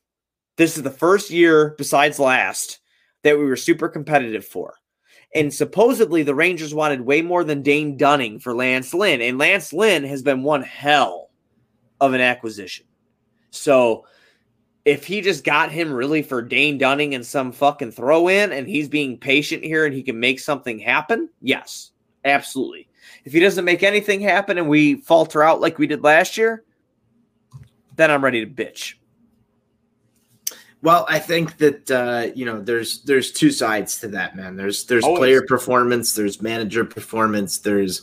This 0.56 0.76
is 0.76 0.82
the 0.82 0.90
first 0.90 1.30
year, 1.30 1.74
besides 1.78 2.18
last, 2.18 2.80
that 3.22 3.38
we 3.38 3.44
were 3.44 3.56
super 3.56 3.88
competitive 3.88 4.44
for. 4.44 4.74
And 5.34 5.54
supposedly 5.54 6.22
the 6.22 6.34
Rangers 6.34 6.74
wanted 6.74 7.02
way 7.02 7.22
more 7.22 7.44
than 7.44 7.62
Dane 7.62 7.96
Dunning 7.96 8.40
for 8.40 8.54
Lance 8.54 8.92
Lynn. 8.92 9.22
And 9.22 9.38
Lance 9.38 9.72
Lynn 9.72 10.04
has 10.04 10.22
been 10.22 10.42
one 10.42 10.62
hell 10.62 11.30
of 12.00 12.14
an 12.14 12.20
acquisition. 12.20 12.86
So 13.50 14.06
if 14.90 15.06
he 15.06 15.20
just 15.20 15.44
got 15.44 15.70
him 15.70 15.92
really 15.92 16.20
for 16.20 16.42
Dane 16.42 16.76
Dunning 16.76 17.14
and 17.14 17.24
some 17.24 17.52
fucking 17.52 17.92
throw 17.92 18.26
in 18.26 18.50
and 18.50 18.66
he's 18.68 18.88
being 18.88 19.16
patient 19.16 19.62
here 19.62 19.86
and 19.86 19.94
he 19.94 20.02
can 20.02 20.18
make 20.18 20.40
something 20.40 20.80
happen, 20.80 21.30
yes, 21.40 21.92
absolutely. 22.24 22.88
If 23.24 23.32
he 23.32 23.38
doesn't 23.38 23.64
make 23.64 23.84
anything 23.84 24.20
happen 24.20 24.58
and 24.58 24.68
we 24.68 24.96
falter 24.96 25.44
out 25.44 25.60
like 25.60 25.78
we 25.78 25.86
did 25.86 26.02
last 26.02 26.36
year, 26.36 26.64
then 27.94 28.10
I'm 28.10 28.24
ready 28.24 28.44
to 28.44 28.50
bitch. 28.50 28.94
well, 30.82 31.06
I 31.08 31.20
think 31.20 31.58
that 31.58 31.88
uh, 31.88 32.32
you 32.34 32.44
know 32.44 32.60
there's 32.60 33.02
there's 33.02 33.30
two 33.30 33.52
sides 33.52 34.00
to 34.00 34.08
that, 34.08 34.34
man. 34.34 34.56
There's 34.56 34.86
there's 34.86 35.04
Always. 35.04 35.18
player 35.20 35.42
performance, 35.46 36.14
there's 36.14 36.42
manager 36.42 36.84
performance, 36.84 37.58
there's 37.58 38.02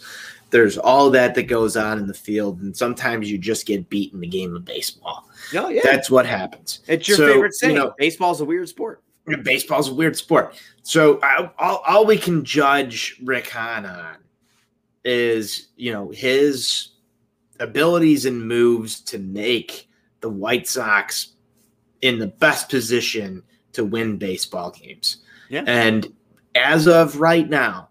there's 0.49 0.77
all 0.77 1.09
that 1.11 1.35
that 1.35 1.43
goes 1.43 1.75
on 1.75 1.99
in 1.99 2.07
the 2.07 2.13
field, 2.13 2.61
and 2.61 2.75
sometimes 2.75 3.29
you 3.29 3.37
just 3.37 3.65
get 3.65 3.89
beat 3.89 4.13
in 4.13 4.19
the 4.19 4.27
game 4.27 4.55
of 4.55 4.63
baseball. 4.65 5.27
Oh 5.55 5.69
yeah, 5.69 5.81
That's 5.83 6.09
what 6.09 6.25
happens. 6.25 6.79
it's 6.87 7.07
your 7.07 7.17
so, 7.17 7.27
favorite 7.27 7.47
you 7.49 7.51
saying. 7.53 7.75
know- 7.75 7.93
Baseball's 7.97 8.41
a 8.41 8.45
weird 8.45 8.69
sport. 8.69 9.03
baseball's 9.43 9.89
a 9.89 9.93
weird 9.93 10.15
sport. 10.17 10.55
So 10.83 11.19
I, 11.21 11.49
all, 11.59 11.81
all 11.87 12.05
we 12.05 12.17
can 12.17 12.45
judge 12.45 13.19
Rick 13.23 13.49
Hahn 13.49 13.85
on 13.85 14.15
is, 15.03 15.67
you 15.75 15.91
know, 15.91 16.09
his 16.11 16.89
abilities 17.59 18.25
and 18.25 18.47
moves 18.47 19.01
to 19.01 19.17
make 19.19 19.89
the 20.21 20.29
White 20.29 20.67
Sox 20.67 21.33
in 22.01 22.19
the 22.19 22.27
best 22.27 22.69
position 22.69 23.43
to 23.73 23.83
win 23.83 24.17
baseball 24.17 24.71
games. 24.71 25.17
Yeah. 25.49 25.63
And 25.67 26.13
as 26.55 26.87
of 26.87 27.19
right 27.19 27.49
now, 27.49 27.89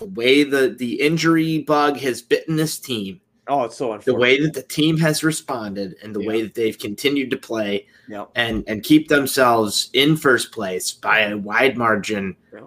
the 0.00 0.06
way 0.06 0.42
the, 0.42 0.74
the 0.78 1.00
injury 1.00 1.58
bug 1.62 1.96
has 1.98 2.22
bitten 2.22 2.56
this 2.56 2.78
team, 2.78 3.20
Oh, 3.48 3.64
it's 3.64 3.76
so 3.76 3.92
unfair. 3.92 4.12
the 4.14 4.18
way 4.18 4.40
that 4.40 4.54
the 4.54 4.62
team 4.62 4.96
has 4.98 5.22
responded 5.24 5.96
and 6.02 6.14
the 6.14 6.24
way 6.24 6.42
that 6.42 6.54
they've 6.54 6.78
continued 6.78 7.30
to 7.30 7.36
play 7.36 7.86
Yeah. 8.08 8.26
and 8.34 8.64
and 8.66 8.82
keep 8.82 9.08
themselves 9.08 9.90
in 9.92 10.16
first 10.16 10.52
place 10.52 10.92
by 10.92 11.20
a 11.20 11.36
wide 11.36 11.76
margin 11.76 12.36
Yeah. 12.52 12.60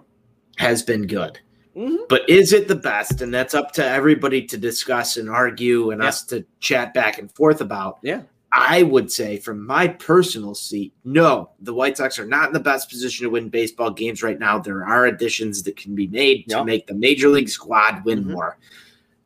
has 0.58 0.82
been 0.82 1.06
good. 1.06 1.38
Mhm. 1.76 2.06
But 2.08 2.28
is 2.28 2.52
it 2.52 2.68
the 2.68 2.76
best? 2.76 3.20
And 3.22 3.32
that's 3.34 3.54
up 3.54 3.72
to 3.72 3.84
everybody 3.84 4.42
to 4.46 4.56
discuss 4.58 5.16
and 5.16 5.28
argue 5.30 5.90
and 5.90 6.02
Yeah. 6.02 6.08
us 6.08 6.22
to 6.26 6.44
chat 6.60 6.92
back 6.94 7.18
and 7.18 7.32
forth 7.32 7.60
about. 7.60 7.98
Yeah. 8.02 8.22
I 8.56 8.84
would 8.84 9.10
say, 9.10 9.38
from 9.38 9.66
my 9.66 9.88
personal 9.88 10.54
seat, 10.54 10.94
no, 11.02 11.50
the 11.60 11.74
White 11.74 11.96
Sox 11.96 12.20
are 12.20 12.26
not 12.26 12.46
in 12.46 12.52
the 12.52 12.60
best 12.60 12.88
position 12.88 13.24
to 13.24 13.30
win 13.30 13.48
baseball 13.48 13.90
games 13.90 14.22
right 14.22 14.38
now. 14.38 14.60
There 14.60 14.86
are 14.86 15.06
additions 15.06 15.64
that 15.64 15.76
can 15.76 15.96
be 15.96 16.06
made 16.06 16.48
to 16.50 16.64
make 16.64 16.86
the 16.86 16.94
major 16.94 17.28
league 17.28 17.48
squad 17.48 18.04
win 18.04 18.24
Mhm. 18.24 18.30
more. 18.30 18.58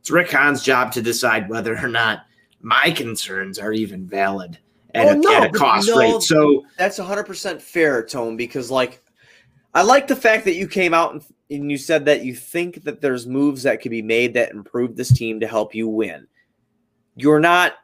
It's 0.01 0.11
Rick 0.11 0.31
Hahn's 0.31 0.63
job 0.63 0.93
to 0.93 1.03
decide 1.03 1.51
whether 1.51 1.77
or 1.77 1.89
not 1.89 2.21
my 2.63 2.91
concerns 2.91 3.59
are 3.59 3.75
even 3.75 4.07
valid 4.07 4.57
at, 4.95 5.07
Oh, 5.07 5.11
a, 5.11 5.15
no, 5.17 5.35
at 5.35 5.45
a 5.45 5.51
cost 5.51 5.89
no, 5.89 5.99
rate. 5.99 6.23
So, 6.23 6.65
That's 6.79 6.99
100% 6.99 7.61
fair, 7.61 8.03
Tone, 8.03 8.35
because 8.37 8.71
like 8.71 9.03
I 9.75 9.83
like 9.83 10.09
the 10.09 10.17
fact 10.17 10.47
that 10.47 10.55
you 10.55 10.67
came 10.67 10.95
out 10.95 11.13
and, 11.13 11.23
and 11.51 11.71
you 11.71 11.77
said 11.77 12.07
that 12.07 12.25
you 12.25 12.35
think 12.35 12.85
that 12.85 13.03
there's 13.03 13.27
moves 13.27 13.65
that 13.65 13.83
could 13.83 13.91
be 13.91 14.01
made 14.01 14.33
that 14.35 14.53
improve 14.53 14.97
this 14.97 15.13
team 15.13 15.39
to 15.41 15.47
help 15.47 15.75
you 15.75 15.87
win. 15.87 16.27
You're 17.15 17.41
not 17.41 17.75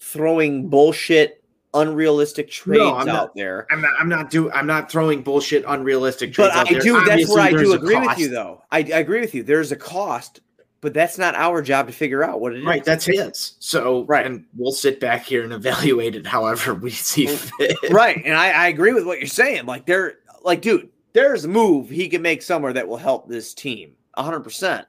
throwing 0.00 0.68
bullshit, 0.68 1.42
unrealistic 1.74 2.50
trades 2.50 2.82
I'm 2.82 3.06
not. 3.06 3.16
out 3.16 3.34
there. 3.34 3.66
I'm 3.70 3.80
not. 3.80 3.92
I'm 3.98 4.08
not 4.08 4.30
do. 4.30 4.50
I'm 4.52 4.66
not 4.66 4.90
throwing 4.90 5.22
bullshit, 5.22 5.64
unrealistic 5.66 6.32
trades 6.32 6.50
But 6.52 6.56
out 6.56 6.68
I 6.68 6.72
there. 6.72 6.80
do. 6.80 6.92
That's 6.94 7.10
Obviously, 7.10 7.34
where 7.34 7.44
I 7.44 7.50
do 7.50 7.72
agree 7.72 7.96
with 7.98 8.18
you, 8.18 8.28
though. 8.28 8.62
I, 8.70 8.78
I 8.78 8.98
agree 8.98 9.20
with 9.20 9.34
you. 9.34 9.42
There's 9.42 9.72
a 9.72 9.76
cost, 9.76 10.40
but 10.80 10.94
that's 10.94 11.18
not 11.18 11.34
our 11.34 11.60
job 11.62 11.86
to 11.88 11.92
figure 11.92 12.22
out 12.24 12.40
what 12.40 12.52
it 12.54 12.60
is. 12.60 12.64
Right, 12.64 12.84
that's 12.84 13.04
his. 13.06 13.54
So, 13.58 14.04
Right. 14.04 14.24
and 14.26 14.44
we'll 14.56 14.72
sit 14.72 15.00
back 15.00 15.24
here 15.24 15.44
and 15.44 15.52
evaluate 15.52 16.14
it 16.14 16.26
however 16.26 16.74
we 16.74 16.90
see 16.90 17.26
mm, 17.26 17.36
fit. 17.58 17.76
right. 17.90 18.20
And 18.24 18.34
I, 18.36 18.50
I 18.50 18.68
agree 18.68 18.92
with 18.92 19.06
what 19.06 19.18
you're 19.18 19.26
saying. 19.26 19.66
Like 19.66 19.86
there, 19.86 20.14
like 20.42 20.62
dude, 20.62 20.88
there's 21.12 21.44
a 21.44 21.48
move 21.48 21.88
he 21.90 22.08
can 22.08 22.22
make 22.22 22.42
somewhere 22.42 22.72
that 22.72 22.86
will 22.88 22.96
help 22.96 23.28
this 23.28 23.54
team. 23.54 23.92
100. 24.14 24.40
percent 24.40 24.86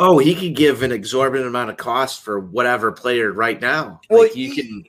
Oh, 0.00 0.18
he 0.18 0.34
could 0.34 0.54
give 0.54 0.82
an 0.82 0.92
exorbitant 0.92 1.48
amount 1.48 1.70
of 1.70 1.76
cost 1.76 2.22
for 2.22 2.38
whatever 2.38 2.92
player 2.92 3.32
right 3.32 3.60
now. 3.60 4.00
Well, 4.08 4.22
Like 4.22 4.36
you 4.36 4.54
can. 4.54 4.84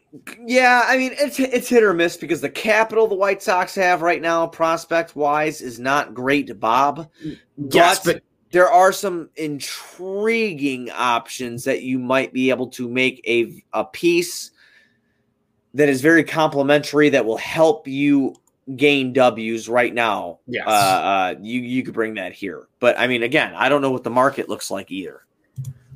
Yeah, 0.45 0.83
I 0.85 0.97
mean 0.97 1.13
it's 1.17 1.39
it's 1.39 1.67
hit 1.67 1.81
or 1.81 1.93
miss 1.93 2.15
because 2.15 2.41
the 2.41 2.49
capital 2.49 3.07
the 3.07 3.15
White 3.15 3.41
Sox 3.41 3.73
have 3.75 4.03
right 4.03 4.21
now, 4.21 4.45
prospect 4.45 5.15
wise, 5.15 5.61
is 5.61 5.79
not 5.79 6.13
great, 6.13 6.59
Bob. 6.59 7.09
Yes, 7.57 8.03
but 8.03 8.21
there 8.51 8.69
are 8.69 8.91
some 8.91 9.29
intriguing 9.35 10.91
options 10.91 11.63
that 11.63 11.81
you 11.81 11.97
might 11.97 12.31
be 12.31 12.51
able 12.51 12.67
to 12.67 12.87
make 12.87 13.21
a 13.27 13.63
a 13.73 13.85
piece 13.85 14.51
that 15.73 15.89
is 15.89 16.01
very 16.01 16.23
complimentary 16.23 17.09
that 17.09 17.25
will 17.25 17.37
help 17.37 17.87
you 17.87 18.35
gain 18.75 19.13
W's 19.13 19.67
right 19.69 19.93
now, 19.93 20.39
Yes. 20.47 20.65
uh, 20.67 20.69
uh, 20.69 21.35
you 21.41 21.61
you 21.61 21.83
could 21.83 21.93
bring 21.93 22.13
that 22.15 22.33
here. 22.33 22.67
But 22.79 22.97
I 22.99 23.07
mean, 23.07 23.23
again, 23.23 23.53
I 23.55 23.69
don't 23.69 23.81
know 23.81 23.91
what 23.91 24.03
the 24.03 24.09
market 24.09 24.49
looks 24.49 24.69
like 24.71 24.91
either. 24.91 25.23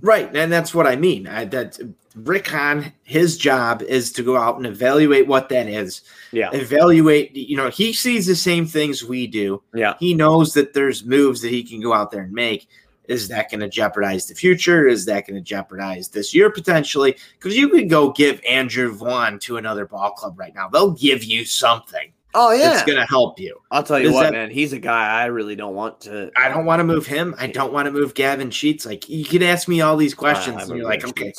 Right, 0.01 0.35
and 0.35 0.51
that's 0.51 0.75
what 0.75 0.85
I 0.85 0.97
mean. 0.97 1.27
I, 1.27 1.45
that 1.45 1.79
Rick 2.15 2.47
Hahn, 2.47 2.91
his 3.03 3.37
job 3.37 3.81
is 3.83 4.11
to 4.13 4.23
go 4.23 4.35
out 4.35 4.57
and 4.57 4.65
evaluate 4.65 5.27
what 5.27 5.47
that 5.49 5.67
is. 5.67 6.01
Yeah, 6.33 6.49
Evaluate, 6.51 7.33
you 7.33 7.55
know, 7.55 7.69
he 7.69 7.93
sees 7.93 8.25
the 8.25 8.35
same 8.35 8.65
things 8.65 9.03
we 9.03 9.27
do. 9.27 9.63
yeah, 9.73 9.93
He 9.99 10.13
knows 10.13 10.53
that 10.55 10.73
there's 10.73 11.05
moves 11.05 11.41
that 11.41 11.51
he 11.51 11.63
can 11.63 11.79
go 11.79 11.93
out 11.93 12.11
there 12.11 12.23
and 12.23 12.33
make. 12.33 12.67
Is 13.07 13.27
that 13.29 13.49
going 13.49 13.59
to 13.61 13.69
jeopardize 13.69 14.27
the 14.27 14.35
future? 14.35 14.87
Is 14.87 15.05
that 15.05 15.25
going 15.27 15.35
to 15.35 15.41
jeopardize 15.41 16.09
this 16.09 16.33
year 16.33 16.49
potentially? 16.49 17.15
Because 17.39 17.55
you 17.55 17.69
could 17.69 17.89
go 17.89 18.11
give 18.11 18.41
Andrew 18.49 18.93
Vaughn 18.93 19.39
to 19.39 19.55
another 19.57 19.85
ball 19.85 20.11
club 20.11 20.37
right 20.39 20.53
now. 20.55 20.67
They'll 20.69 20.91
give 20.91 21.23
you 21.23 21.45
something 21.45 22.11
oh 22.35 22.51
yeah, 22.51 22.73
it's 22.73 22.83
going 22.83 22.99
to 22.99 23.05
help 23.05 23.39
you. 23.39 23.59
I'll 23.71 23.83
tell 23.83 23.99
you 23.99 24.11
what, 24.13 24.23
that- 24.23 24.33
man, 24.33 24.49
he's 24.51 24.73
a 24.73 24.79
guy 24.79 25.21
I 25.21 25.25
really 25.25 25.55
don't 25.55 25.75
want 25.75 26.01
to. 26.01 26.31
I 26.37 26.49
don't 26.49 26.65
want 26.65 26.79
to 26.79 26.83
move 26.83 27.05
him. 27.05 27.35
I 27.37 27.47
don't 27.47 27.73
want 27.73 27.85
to 27.87 27.91
move 27.91 28.13
Gavin 28.13 28.51
Sheets. 28.51 28.85
Like 28.85 29.09
you 29.09 29.25
could 29.25 29.43
ask 29.43 29.67
me 29.67 29.81
all 29.81 29.97
these 29.97 30.13
questions, 30.13 30.57
Uh, 30.57 30.65
and 30.65 30.77
you're 30.77 30.85
like, 30.85 31.05
okay, 31.07 31.33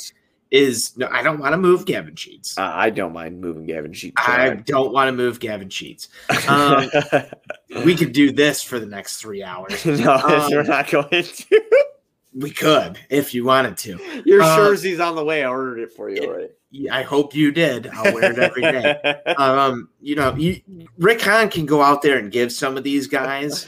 is 0.51 0.95
no, 0.95 1.07
I 1.11 1.21
don't 1.23 1.39
want 1.39 1.53
to 1.53 1.57
move 1.57 1.85
Gavin 1.85 2.15
Sheets. 2.15 2.57
Uh, 2.57 2.71
I 2.73 2.89
don't 2.89 3.13
mind 3.13 3.41
moving 3.41 3.65
Gavin 3.65 3.93
Sheets. 3.93 4.15
I 4.17 4.49
don't 4.65 4.93
want 4.93 5.07
to 5.07 5.11
move 5.11 5.39
Gavin 5.39 5.69
Sheets. 5.69 6.09
Um, 6.47 6.89
we 7.83 7.95
could 7.95 8.11
do 8.13 8.31
this 8.43 8.61
for 8.61 8.79
the 8.79 8.85
next 8.85 9.17
three 9.17 9.43
hours. 9.43 9.85
no, 9.85 10.13
um, 10.13 10.51
we're 10.51 10.63
not 10.63 10.89
going 10.89 11.23
to. 11.23 11.61
We 12.33 12.51
could 12.51 12.99
if 13.09 13.33
you 13.33 13.45
wanted 13.45 13.77
to. 13.77 14.21
Your 14.25 14.41
uh, 14.41 14.55
jersey's 14.57 14.99
on 14.99 15.15
the 15.15 15.23
way. 15.23 15.43
I 15.43 15.49
ordered 15.49 15.79
it 15.79 15.91
for 15.93 16.09
you 16.09 16.21
already. 16.23 16.49
I 16.91 17.03
hope 17.03 17.33
you 17.35 17.51
did. 17.51 17.87
I'll 17.87 18.13
wear 18.13 18.31
it 18.31 18.39
every 18.39 18.61
day. 18.61 19.21
Um, 19.37 19.89
you 20.01 20.15
know, 20.15 20.35
you, 20.35 20.61
Rick 20.97 21.21
Hahn 21.21 21.49
can 21.49 21.65
go 21.65 21.81
out 21.81 22.01
there 22.01 22.17
and 22.17 22.31
give 22.31 22.51
some 22.51 22.77
of 22.77 22.83
these 22.83 23.07
guys 23.07 23.67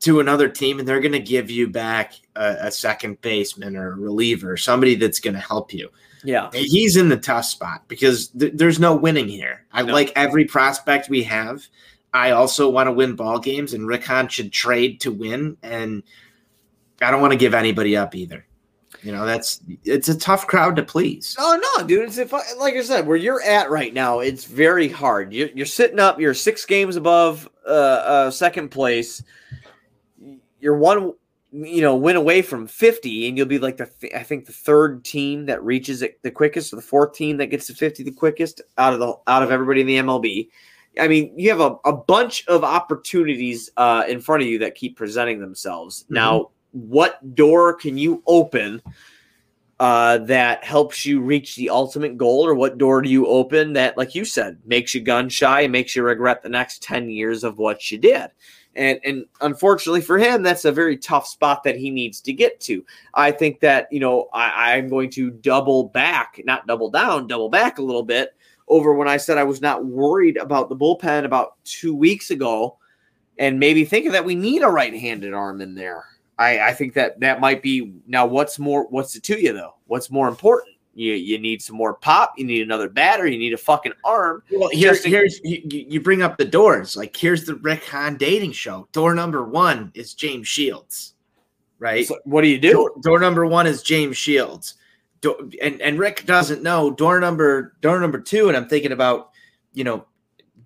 to 0.00 0.20
another 0.20 0.48
team, 0.48 0.78
and 0.78 0.86
they're 0.88 1.00
going 1.00 1.12
to 1.12 1.18
give 1.20 1.50
you 1.50 1.68
back 1.68 2.14
a, 2.36 2.56
a 2.62 2.70
second 2.70 3.20
baseman 3.20 3.76
or 3.76 3.92
a 3.92 3.96
reliever, 3.96 4.56
somebody 4.56 4.94
that's 4.94 5.20
going 5.20 5.34
to 5.34 5.40
help 5.40 5.72
you. 5.74 5.88
yeah, 6.24 6.48
He's 6.52 6.96
in 6.96 7.08
the 7.08 7.16
tough 7.16 7.44
spot 7.46 7.82
because 7.88 8.28
th- 8.28 8.52
there's 8.54 8.78
no 8.78 8.94
winning 8.94 9.28
here. 9.28 9.64
I 9.72 9.82
No. 9.82 9.92
like 9.92 10.12
every 10.16 10.44
prospect 10.44 11.08
we 11.08 11.22
have. 11.24 11.66
I 12.14 12.30
also 12.30 12.70
want 12.70 12.86
to 12.86 12.92
win 12.92 13.16
ball 13.16 13.38
games, 13.38 13.74
and 13.74 13.86
Rick 13.86 14.04
Hahn 14.04 14.28
should 14.28 14.52
trade 14.52 15.00
to 15.02 15.12
win. 15.12 15.56
And 15.62 16.02
I 17.02 17.10
don't 17.10 17.20
want 17.20 17.32
to 17.32 17.38
give 17.38 17.52
anybody 17.54 17.96
up 17.96 18.14
either. 18.14 18.44
You 19.02 19.12
know, 19.12 19.24
that's 19.24 19.60
it's 19.84 20.08
a 20.08 20.18
tough 20.18 20.46
crowd 20.46 20.76
to 20.76 20.82
please. 20.82 21.36
Oh 21.38 21.76
no, 21.76 21.86
dude! 21.86 22.04
It's 22.04 22.18
if 22.18 22.34
I, 22.34 22.40
like 22.58 22.74
I 22.74 22.82
said, 22.82 23.06
where 23.06 23.16
you're 23.16 23.42
at 23.42 23.70
right 23.70 23.94
now, 23.94 24.18
it's 24.18 24.44
very 24.44 24.88
hard. 24.88 25.32
You're, 25.32 25.50
you're 25.54 25.66
sitting 25.66 26.00
up. 26.00 26.18
You're 26.18 26.34
six 26.34 26.64
games 26.64 26.96
above 26.96 27.48
uh, 27.66 27.70
uh, 27.70 28.30
second 28.30 28.70
place. 28.70 29.22
You're 30.60 30.76
one, 30.76 31.12
you 31.52 31.80
know, 31.80 31.94
win 31.94 32.16
away 32.16 32.42
from 32.42 32.66
fifty, 32.66 33.28
and 33.28 33.38
you'll 33.38 33.46
be 33.46 33.60
like 33.60 33.76
the 33.76 33.86
th- 33.86 34.14
I 34.14 34.24
think 34.24 34.46
the 34.46 34.52
third 34.52 35.04
team 35.04 35.46
that 35.46 35.62
reaches 35.62 36.02
it 36.02 36.20
the 36.22 36.30
quickest, 36.32 36.72
or 36.72 36.76
the 36.76 36.82
fourth 36.82 37.12
team 37.12 37.36
that 37.36 37.46
gets 37.46 37.68
to 37.68 37.74
fifty 37.74 38.02
the 38.02 38.10
quickest 38.10 38.62
out 38.78 38.94
of 38.94 38.98
the 38.98 39.14
out 39.28 39.44
of 39.44 39.52
everybody 39.52 39.80
in 39.80 39.86
the 39.86 39.98
MLB. 39.98 40.48
I 40.98 41.06
mean, 41.06 41.32
you 41.38 41.50
have 41.50 41.60
a, 41.60 41.76
a 41.84 41.92
bunch 41.92 42.44
of 42.48 42.64
opportunities 42.64 43.70
uh, 43.76 44.02
in 44.08 44.20
front 44.20 44.42
of 44.42 44.48
you 44.48 44.58
that 44.58 44.74
keep 44.74 44.96
presenting 44.96 45.38
themselves. 45.38 46.04
Now, 46.08 46.50
what 46.72 47.34
door 47.34 47.74
can 47.74 47.98
you 47.98 48.22
open? 48.26 48.82
uh, 49.80 50.18
that 50.18 50.64
helps 50.64 51.06
you 51.06 51.20
reach 51.20 51.54
the 51.54 51.70
ultimate 51.70 52.16
goal, 52.16 52.46
or 52.46 52.54
what 52.54 52.78
door 52.78 53.00
do 53.00 53.08
you 53.08 53.26
open 53.26 53.74
that, 53.74 53.96
like 53.96 54.14
you 54.14 54.24
said, 54.24 54.58
makes 54.64 54.92
you 54.92 55.00
gun 55.00 55.28
shy 55.28 55.60
and 55.60 55.72
makes 55.72 55.94
you 55.94 56.02
regret 56.02 56.42
the 56.42 56.48
next 56.48 56.82
10 56.82 57.08
years 57.10 57.44
of 57.44 57.58
what 57.58 57.90
you 57.90 57.98
did? 57.98 58.28
And, 58.74 58.98
and 59.04 59.24
unfortunately 59.40 60.00
for 60.00 60.18
him, 60.18 60.42
that's 60.42 60.64
a 60.64 60.72
very 60.72 60.96
tough 60.96 61.26
spot 61.26 61.62
that 61.64 61.76
he 61.76 61.90
needs 61.90 62.20
to 62.22 62.32
get 62.32 62.60
to. 62.60 62.84
I 63.14 63.30
think 63.30 63.60
that, 63.60 63.88
you 63.92 64.00
know, 64.00 64.28
I, 64.32 64.74
I'm 64.74 64.88
going 64.88 65.10
to 65.10 65.30
double 65.30 65.84
back, 65.84 66.40
not 66.44 66.66
double 66.66 66.90
down, 66.90 67.26
double 67.26 67.48
back 67.48 67.78
a 67.78 67.82
little 67.82 68.04
bit 68.04 68.34
over 68.68 68.92
when 68.94 69.08
I 69.08 69.16
said 69.16 69.38
I 69.38 69.44
was 69.44 69.60
not 69.60 69.84
worried 69.84 70.36
about 70.36 70.68
the 70.68 70.76
bullpen 70.76 71.24
about 71.24 71.56
two 71.64 71.94
weeks 71.94 72.30
ago 72.30 72.78
and 73.38 73.58
maybe 73.58 73.84
thinking 73.84 74.12
that 74.12 74.24
we 74.24 74.34
need 74.34 74.62
a 74.62 74.68
right 74.68 74.94
handed 74.94 75.34
arm 75.34 75.60
in 75.60 75.74
there. 75.74 76.04
I, 76.38 76.68
I 76.68 76.72
think 76.72 76.94
that 76.94 77.18
that 77.20 77.40
might 77.40 77.62
be 77.62 77.94
now. 78.06 78.26
What's 78.26 78.58
more? 78.58 78.86
What's 78.88 79.16
it 79.16 79.24
to 79.24 79.40
you 79.40 79.52
though? 79.52 79.74
What's 79.86 80.10
more 80.10 80.28
important? 80.28 80.76
You 80.94 81.14
you 81.14 81.38
need 81.38 81.62
some 81.62 81.76
more 81.76 81.94
pop. 81.94 82.34
You 82.36 82.44
need 82.44 82.62
another 82.62 82.88
batter. 82.88 83.26
You 83.26 83.38
need 83.38 83.52
a 83.52 83.58
fucking 83.58 83.92
arm. 84.04 84.42
Well, 84.50 84.70
here's 84.72 85.04
here's 85.04 85.40
you, 85.42 85.62
you 85.64 85.86
you 85.88 86.00
bring 86.00 86.22
up 86.22 86.38
the 86.38 86.44
doors. 86.44 86.96
Like 86.96 87.16
here's 87.16 87.44
the 87.44 87.56
Rick 87.56 87.84
Hahn 87.84 88.16
dating 88.16 88.52
show. 88.52 88.88
Door 88.92 89.14
number 89.14 89.44
one 89.44 89.90
is 89.94 90.14
James 90.14 90.48
Shields, 90.48 91.14
right? 91.78 92.06
So 92.06 92.18
what 92.24 92.42
do 92.42 92.48
you 92.48 92.58
do? 92.58 92.72
Door, 92.72 92.92
door 93.02 93.18
number 93.20 93.46
one 93.46 93.66
is 93.66 93.82
James 93.82 94.16
Shields. 94.16 94.74
Door, 95.20 95.36
and 95.60 95.80
and 95.82 95.98
Rick 95.98 96.24
doesn't 96.24 96.62
know 96.62 96.90
door 96.90 97.20
number 97.20 97.74
door 97.80 97.98
number 98.00 98.20
two. 98.20 98.48
And 98.48 98.56
I'm 98.56 98.68
thinking 98.68 98.92
about 98.92 99.30
you 99.74 99.84
know 99.84 100.06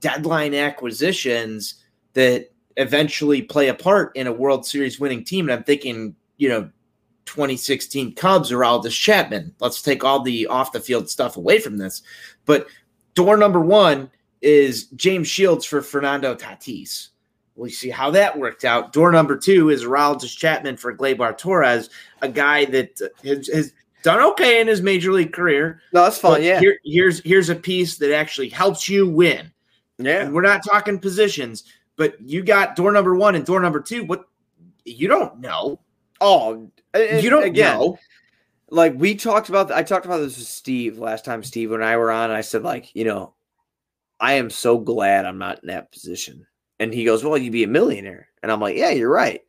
deadline 0.00 0.54
acquisitions 0.54 1.82
that 2.14 2.51
eventually 2.76 3.42
play 3.42 3.68
a 3.68 3.74
part 3.74 4.16
in 4.16 4.26
a 4.26 4.32
World 4.32 4.66
Series 4.66 5.00
winning 5.00 5.24
team. 5.24 5.48
And 5.48 5.58
I'm 5.58 5.64
thinking 5.64 6.14
you 6.38 6.48
know 6.48 6.70
2016 7.26 8.14
Cubs 8.14 8.52
or 8.52 8.58
Aroldis 8.58 8.90
Chapman. 8.92 9.54
Let's 9.60 9.82
take 9.82 10.04
all 10.04 10.22
the 10.22 10.46
off 10.46 10.72
the 10.72 10.80
field 10.80 11.08
stuff 11.08 11.36
away 11.36 11.58
from 11.58 11.76
this. 11.78 12.02
But 12.46 12.66
door 13.14 13.36
number 13.36 13.60
one 13.60 14.10
is 14.40 14.86
James 14.96 15.28
Shields 15.28 15.64
for 15.64 15.82
Fernando 15.82 16.34
Tatis. 16.34 17.08
We 17.54 17.70
see 17.70 17.90
how 17.90 18.10
that 18.12 18.38
worked 18.38 18.64
out. 18.64 18.92
Door 18.92 19.12
number 19.12 19.36
two 19.36 19.70
is 19.70 19.84
Aroldis 19.84 20.36
Chapman 20.36 20.76
for 20.76 20.96
Gleyber 20.96 21.36
Torres, 21.36 21.90
a 22.22 22.28
guy 22.28 22.64
that 22.66 22.98
has, 23.24 23.46
has 23.48 23.72
done 24.02 24.20
okay 24.32 24.60
in 24.60 24.66
his 24.66 24.82
major 24.82 25.12
league 25.12 25.32
career. 25.32 25.80
No, 25.92 26.02
that's 26.04 26.18
fine. 26.18 26.42
Yeah, 26.42 26.60
here, 26.60 26.78
here's 26.84 27.20
here's 27.20 27.50
a 27.50 27.54
piece 27.54 27.98
that 27.98 28.14
actually 28.14 28.48
helps 28.48 28.88
you 28.88 29.06
win. 29.06 29.52
yeah. 29.98 30.24
And 30.24 30.34
we're 30.34 30.42
not 30.42 30.64
talking 30.64 30.98
positions, 30.98 31.64
but 31.96 32.20
you 32.20 32.42
got 32.42 32.76
door 32.76 32.92
number 32.92 33.14
one 33.14 33.34
and 33.34 33.44
door 33.44 33.60
number 33.60 33.80
two. 33.80 34.04
What 34.04 34.26
you 34.84 35.08
don't 35.08 35.40
know. 35.40 35.80
Oh, 36.20 36.70
You 36.94 37.30
don't 37.30 37.44
again. 37.44 37.78
know. 37.78 37.98
Like 38.70 38.94
we 38.96 39.14
talked 39.14 39.48
about. 39.48 39.70
I 39.70 39.82
talked 39.82 40.06
about 40.06 40.18
this 40.18 40.38
with 40.38 40.46
Steve 40.46 40.98
last 40.98 41.24
time. 41.24 41.42
Steve 41.42 41.72
and 41.72 41.84
I 41.84 41.96
were 41.96 42.10
on. 42.10 42.30
I 42.30 42.40
said 42.40 42.62
like, 42.62 42.94
you 42.94 43.04
know, 43.04 43.34
I 44.20 44.34
am 44.34 44.50
so 44.50 44.78
glad 44.78 45.26
I'm 45.26 45.38
not 45.38 45.60
in 45.62 45.68
that 45.68 45.92
position. 45.92 46.46
And 46.78 46.92
he 46.92 47.04
goes, 47.04 47.22
well, 47.22 47.36
you'd 47.36 47.52
be 47.52 47.64
a 47.64 47.68
millionaire. 47.68 48.28
And 48.42 48.50
I'm 48.50 48.60
like, 48.60 48.76
yeah, 48.76 48.90
you're 48.90 49.10
right. 49.10 49.40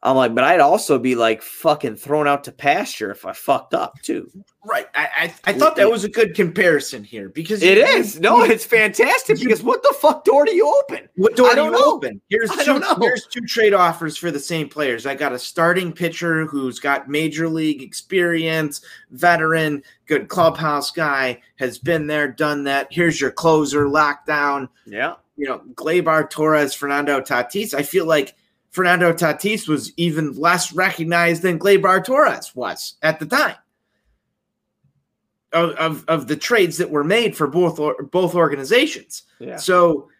I'm 0.00 0.14
like, 0.14 0.32
but 0.32 0.44
I'd 0.44 0.60
also 0.60 0.96
be 0.98 1.16
like 1.16 1.42
fucking 1.42 1.96
thrown 1.96 2.28
out 2.28 2.44
to 2.44 2.52
pasture 2.52 3.10
if 3.10 3.26
I 3.26 3.32
fucked 3.32 3.74
up 3.74 4.00
too. 4.00 4.30
Right. 4.64 4.86
I, 4.94 5.08
I 5.44 5.50
I 5.50 5.52
thought 5.54 5.74
that 5.74 5.90
was 5.90 6.04
a 6.04 6.08
good 6.08 6.36
comparison 6.36 7.02
here 7.02 7.28
because 7.30 7.62
It 7.64 7.78
you- 7.78 7.84
is. 7.84 8.20
No, 8.20 8.44
it's 8.44 8.64
fantastic 8.64 9.40
because 9.40 9.60
what 9.62 9.82
the 9.82 9.92
fuck 10.00 10.24
door 10.24 10.44
do 10.44 10.54
you 10.54 10.72
open? 10.84 11.08
What 11.16 11.34
door 11.34 11.48
I 11.50 11.54
do 11.56 11.64
you 11.64 11.70
know. 11.72 11.94
open? 11.96 12.20
Here's 12.28 12.48
I 12.50 12.58
two, 12.58 12.64
don't 12.64 12.80
know. 12.80 12.96
here's 13.00 13.26
two 13.26 13.40
trade 13.40 13.74
offers 13.74 14.16
for 14.16 14.30
the 14.30 14.38
same 14.38 14.68
players. 14.68 15.04
I 15.04 15.16
got 15.16 15.32
a 15.32 15.38
starting 15.38 15.92
pitcher 15.92 16.46
who's 16.46 16.78
got 16.78 17.08
major 17.08 17.48
league 17.48 17.82
experience, 17.82 18.82
veteran, 19.10 19.82
good 20.06 20.28
clubhouse 20.28 20.92
guy, 20.92 21.40
has 21.56 21.76
been 21.78 22.06
there, 22.06 22.28
done 22.28 22.62
that. 22.64 22.86
Here's 22.92 23.20
your 23.20 23.32
closer, 23.32 23.86
lockdown. 23.86 24.68
Yeah. 24.86 25.14
You 25.36 25.48
know, 25.48 25.62
Gleyber 25.74 26.28
Torres, 26.30 26.72
Fernando 26.74 27.20
Tatis. 27.20 27.74
I 27.74 27.82
feel 27.82 28.06
like 28.06 28.34
Fernando 28.70 29.12
Tatis 29.12 29.66
was 29.66 29.92
even 29.96 30.34
less 30.34 30.72
recognized 30.72 31.42
than 31.42 31.58
Gleyber 31.58 32.04
Torres 32.04 32.54
was 32.54 32.94
at 33.02 33.18
the 33.18 33.26
time. 33.26 33.56
Of, 35.50 35.70
of, 35.76 36.04
of 36.08 36.26
the 36.28 36.36
trades 36.36 36.76
that 36.76 36.90
were 36.90 37.04
made 37.04 37.34
for 37.34 37.46
both 37.46 37.78
or, 37.78 38.02
both 38.02 38.34
organizations. 38.34 39.22
Yeah. 39.38 39.56
So 39.56 40.10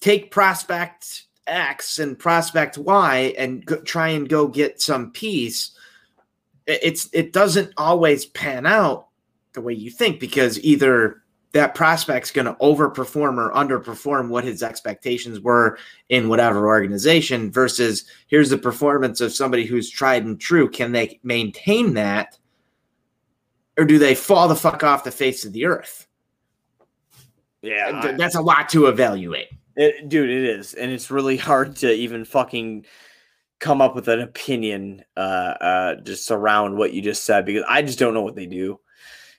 take 0.00 0.30
prospect 0.30 1.24
X 1.46 1.98
and 1.98 2.18
prospect 2.18 2.78
Y 2.78 3.34
and 3.36 3.64
go, 3.66 3.76
try 3.82 4.08
and 4.08 4.26
go 4.26 4.48
get 4.48 4.80
some 4.80 5.10
piece. 5.10 5.72
I- 6.66 6.78
It's 6.82 7.10
it 7.12 7.34
doesn't 7.34 7.74
always 7.76 8.24
pan 8.24 8.64
out 8.64 9.08
the 9.52 9.60
way 9.60 9.74
you 9.74 9.90
think 9.90 10.18
because 10.18 10.58
either 10.60 11.21
that 11.52 11.74
prospect's 11.74 12.30
going 12.30 12.46
to 12.46 12.54
overperform 12.54 13.36
or 13.36 13.52
underperform 13.52 14.28
what 14.28 14.44
his 14.44 14.62
expectations 14.62 15.40
were 15.40 15.78
in 16.08 16.28
whatever 16.28 16.66
organization 16.66 17.50
versus 17.50 18.04
here's 18.26 18.50
the 18.50 18.58
performance 18.58 19.20
of 19.20 19.32
somebody 19.32 19.66
who's 19.66 19.90
tried 19.90 20.24
and 20.24 20.40
true. 20.40 20.68
Can 20.68 20.92
they 20.92 21.20
maintain 21.22 21.94
that? 21.94 22.38
Or 23.78 23.84
do 23.84 23.98
they 23.98 24.14
fall 24.14 24.48
the 24.48 24.56
fuck 24.56 24.82
off 24.82 25.04
the 25.04 25.10
face 25.10 25.44
of 25.44 25.52
the 25.52 25.66
earth? 25.66 26.06
Yeah. 27.60 28.00
Th- 28.00 28.16
That's 28.16 28.34
a 28.34 28.40
lot 28.40 28.68
to 28.70 28.86
evaluate. 28.86 29.48
It, 29.76 30.08
dude, 30.08 30.28
it 30.28 30.44
is, 30.44 30.74
and 30.74 30.90
it's 30.90 31.10
really 31.10 31.38
hard 31.38 31.76
to 31.76 31.90
even 31.90 32.26
fucking 32.26 32.84
come 33.58 33.80
up 33.80 33.94
with 33.94 34.08
an 34.08 34.20
opinion 34.20 35.02
uh, 35.16 35.20
uh, 35.20 35.94
just 36.02 36.30
around 36.30 36.76
what 36.76 36.92
you 36.92 37.00
just 37.00 37.24
said 37.24 37.46
because 37.46 37.64
I 37.66 37.80
just 37.80 37.98
don't 37.98 38.12
know 38.12 38.22
what 38.22 38.34
they 38.34 38.44
do. 38.44 38.80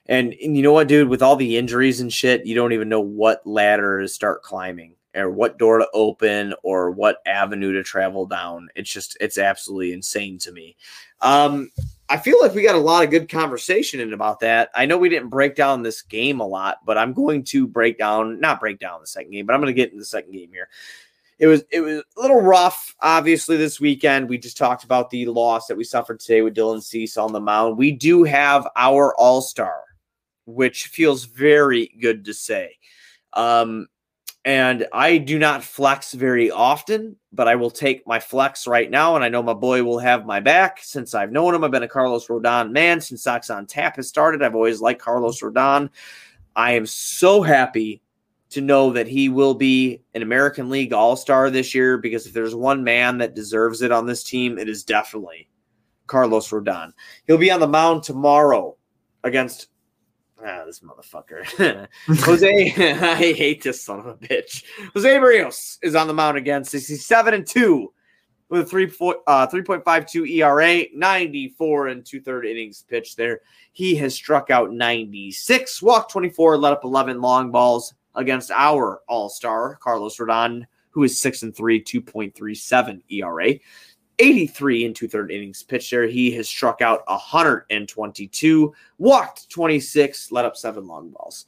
And, 0.07 0.33
and 0.33 0.55
you 0.57 0.63
know 0.63 0.73
what, 0.73 0.87
dude? 0.87 1.07
With 1.07 1.21
all 1.21 1.35
the 1.35 1.57
injuries 1.57 2.01
and 2.01 2.11
shit, 2.11 2.45
you 2.45 2.55
don't 2.55 2.73
even 2.73 2.89
know 2.89 2.99
what 2.99 3.45
ladder 3.47 4.01
to 4.01 4.07
start 4.07 4.43
climbing. 4.43 4.95
or 5.15 5.29
what 5.29 5.57
door 5.57 5.77
to 5.79 5.87
open 5.93 6.53
or 6.63 6.91
what 6.91 7.17
avenue 7.25 7.73
to 7.73 7.83
travel 7.83 8.25
down. 8.25 8.69
It's 8.75 8.91
just 8.91 9.17
it's 9.21 9.37
absolutely 9.37 9.93
insane 9.93 10.37
to 10.39 10.51
me. 10.51 10.75
Um, 11.21 11.71
I 12.09 12.17
feel 12.17 12.37
like 12.41 12.53
we 12.53 12.63
got 12.63 12.75
a 12.75 12.79
lot 12.79 13.03
of 13.03 13.11
good 13.11 13.29
conversation 13.29 13.99
in 13.99 14.13
about 14.13 14.39
that. 14.41 14.69
I 14.75 14.85
know 14.85 14.97
we 14.97 15.09
didn't 15.09 15.29
break 15.29 15.55
down 15.55 15.81
this 15.81 16.01
game 16.01 16.41
a 16.41 16.47
lot, 16.47 16.79
but 16.85 16.97
I'm 16.97 17.13
going 17.13 17.43
to 17.45 17.65
break 17.65 17.97
down, 17.97 18.39
not 18.39 18.59
break 18.59 18.79
down 18.79 18.99
the 19.01 19.07
second 19.07 19.31
game, 19.31 19.45
but 19.45 19.53
I'm 19.53 19.61
going 19.61 19.73
to 19.73 19.81
get 19.81 19.89
into 19.89 19.99
the 19.99 20.05
second 20.05 20.33
game 20.33 20.49
here. 20.51 20.67
It 21.39 21.47
was 21.47 21.63
it 21.71 21.81
was 21.81 22.03
a 22.17 22.21
little 22.21 22.41
rough, 22.41 22.95
obviously, 23.01 23.57
this 23.57 23.79
weekend. 23.79 24.29
We 24.29 24.37
just 24.37 24.57
talked 24.57 24.83
about 24.83 25.09
the 25.09 25.25
loss 25.25 25.67
that 25.67 25.77
we 25.77 25.83
suffered 25.83 26.19
today 26.19 26.41
with 26.41 26.55
Dylan 26.55 26.83
Cease 26.83 27.17
on 27.17 27.33
the 27.33 27.39
mound. 27.39 27.77
We 27.77 27.91
do 27.91 28.23
have 28.23 28.67
our 28.75 29.15
all 29.15 29.41
star, 29.41 29.81
which 30.45 30.87
feels 30.87 31.25
very 31.25 31.91
good 31.99 32.25
to 32.25 32.33
say. 32.33 32.77
Um, 33.33 33.87
and 34.45 34.87
I 34.91 35.19
do 35.19 35.39
not 35.39 35.63
flex 35.63 36.13
very 36.13 36.51
often, 36.51 37.15
but 37.31 37.47
I 37.47 37.55
will 37.55 37.71
take 37.71 38.05
my 38.05 38.19
flex 38.19 38.67
right 38.67 38.91
now. 38.91 39.15
And 39.15 39.23
I 39.23 39.29
know 39.29 39.41
my 39.41 39.53
boy 39.53 39.83
will 39.83 39.99
have 39.99 40.25
my 40.25 40.41
back 40.41 40.79
since 40.81 41.15
I've 41.15 41.31
known 41.31 41.55
him. 41.55 41.63
I've 41.63 41.71
been 41.71 41.83
a 41.83 41.87
Carlos 41.87 42.27
Rodon 42.27 42.71
man 42.71 42.99
since 42.99 43.23
Sox 43.23 43.49
on 43.49 43.65
Tap 43.65 43.95
has 43.95 44.09
started. 44.09 44.43
I've 44.43 44.55
always 44.55 44.81
liked 44.81 45.01
Carlos 45.01 45.39
Rodon. 45.39 45.89
I 46.57 46.73
am 46.73 46.85
so 46.85 47.41
happy 47.41 48.01
to 48.49 48.61
know 48.61 48.91
that 48.91 49.07
he 49.07 49.29
will 49.29 49.55
be 49.55 50.01
an 50.13 50.21
American 50.21 50.69
League 50.69 50.93
All 50.93 51.15
Star 51.15 51.49
this 51.49 51.73
year 51.73 51.97
because 51.97 52.27
if 52.27 52.33
there's 52.33 52.53
one 52.53 52.83
man 52.83 53.17
that 53.19 53.35
deserves 53.35 53.81
it 53.81 53.91
on 53.91 54.05
this 54.05 54.23
team, 54.23 54.59
it 54.59 54.67
is 54.67 54.83
definitely 54.83 55.47
Carlos 56.05 56.49
Rodon. 56.49 56.91
He'll 57.25 57.37
be 57.37 57.49
on 57.49 57.61
the 57.61 57.67
mound 57.67 58.03
tomorrow 58.03 58.75
against 59.23 59.69
Ah, 60.45 60.63
this 60.65 60.81
motherfucker. 60.81 61.87
Jose, 62.07 62.73
I 62.77 63.15
hate 63.33 63.63
this 63.63 63.81
son 63.81 63.99
of 63.99 64.07
a 64.07 64.15
bitch. 64.15 64.63
Jose 64.93 65.09
Berrios 65.09 65.77
is 65.81 65.95
on 65.95 66.07
the 66.07 66.13
mound 66.13 66.37
again, 66.37 66.63
67 66.63 67.33
and 67.33 67.47
2 67.47 67.93
with 68.49 68.61
a 68.61 68.65
3, 68.65 68.85
uh, 69.27 69.47
3.52 69.47 70.29
ERA, 70.29 70.85
94 70.93 71.87
and 71.87 72.05
two 72.05 72.21
third 72.21 72.45
innings 72.45 72.83
pitched 72.87 73.17
there. 73.17 73.41
He 73.71 73.95
has 73.95 74.13
struck 74.13 74.49
out 74.49 74.71
96, 74.71 75.81
walked 75.81 76.11
24, 76.11 76.57
let 76.57 76.73
up 76.73 76.83
11 76.83 77.21
long 77.21 77.49
balls 77.49 77.93
against 78.15 78.51
our 78.51 79.01
all 79.07 79.29
star, 79.29 79.77
Carlos 79.77 80.17
Rodon, 80.17 80.65
who 80.91 81.03
is 81.03 81.19
6 81.19 81.43
and 81.43 81.55
3, 81.55 81.83
2.37 81.83 83.01
ERA. 83.09 83.53
83 84.23 84.85
and 84.85 84.95
two 84.95 85.07
third 85.07 85.31
innings 85.31 85.63
pitched 85.63 85.91
there. 85.91 86.07
He 86.07 86.31
has 86.31 86.47
struck 86.47 86.81
out 86.81 87.03
122, 87.07 88.73
walked 88.97 89.49
26, 89.49 90.31
let 90.31 90.45
up 90.45 90.55
seven 90.55 90.87
long 90.87 91.09
balls. 91.09 91.45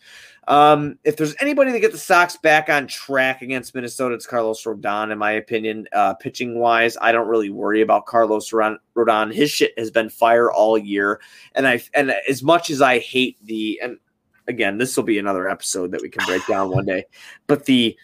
Um, 0.48 1.00
if 1.04 1.18
there's 1.18 1.36
anybody 1.40 1.72
to 1.72 1.80
get 1.80 1.92
the 1.92 1.98
Sox 1.98 2.38
back 2.38 2.70
on 2.70 2.88
track 2.88 3.42
against 3.42 3.74
Minnesota, 3.74 4.14
it's 4.14 4.28
Carlos 4.28 4.64
Rodon, 4.64 5.12
in 5.12 5.18
my 5.18 5.32
opinion. 5.32 5.88
Uh, 5.92 6.14
pitching 6.16 6.60
wise, 6.60 6.98
I 7.02 7.12
don't 7.12 7.28
really 7.28 7.50
worry 7.50 7.82
about 7.82 8.06
Carlos 8.06 8.52
Rodon. 8.52 9.34
His 9.34 9.50
shit 9.50 9.74
has 9.78 9.90
been 9.90 10.10
fire 10.10 10.52
all 10.52 10.78
year, 10.78 11.20
and 11.56 11.68
I 11.68 11.82
and 11.94 12.14
as 12.30 12.44
much 12.44 12.70
as 12.70 12.82
I 12.82 13.00
hate 13.00 13.38
the 13.44 13.80
and 13.82 13.98
again, 14.48 14.78
this 14.78 14.96
will 14.96 15.04
be 15.04 15.18
another 15.18 15.50
episode 15.50 15.92
that 15.92 16.02
we 16.02 16.10
can 16.10 16.26
break 16.28 16.46
down 16.46 16.70
one 16.70 16.86
day, 16.86 17.06
but 17.48 17.66
the 17.66 17.98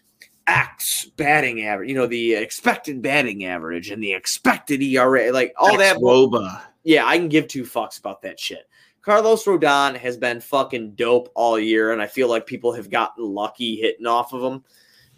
X 0.47 1.05
batting 1.17 1.63
average, 1.63 1.89
you 1.89 1.95
know, 1.95 2.07
the 2.07 2.33
expected 2.33 3.01
batting 3.01 3.45
average 3.45 3.91
and 3.91 4.01
the 4.03 4.13
expected 4.13 4.81
ERA, 4.81 5.31
like 5.31 5.53
all 5.57 5.77
that. 5.77 5.97
Woba. 5.97 6.61
Yeah, 6.83 7.05
I 7.05 7.17
can 7.17 7.29
give 7.29 7.47
two 7.47 7.63
fucks 7.63 7.99
about 7.99 8.21
that 8.23 8.39
shit. 8.39 8.67
Carlos 9.01 9.45
Rodon 9.45 9.95
has 9.97 10.17
been 10.17 10.39
fucking 10.39 10.91
dope 10.91 11.31
all 11.35 11.59
year, 11.59 11.91
and 11.91 12.01
I 12.01 12.07
feel 12.07 12.29
like 12.29 12.45
people 12.45 12.73
have 12.73 12.89
gotten 12.89 13.25
lucky 13.25 13.75
hitting 13.75 14.05
off 14.05 14.33
of 14.33 14.43
him. 14.43 14.63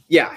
Yeah. 0.07 0.35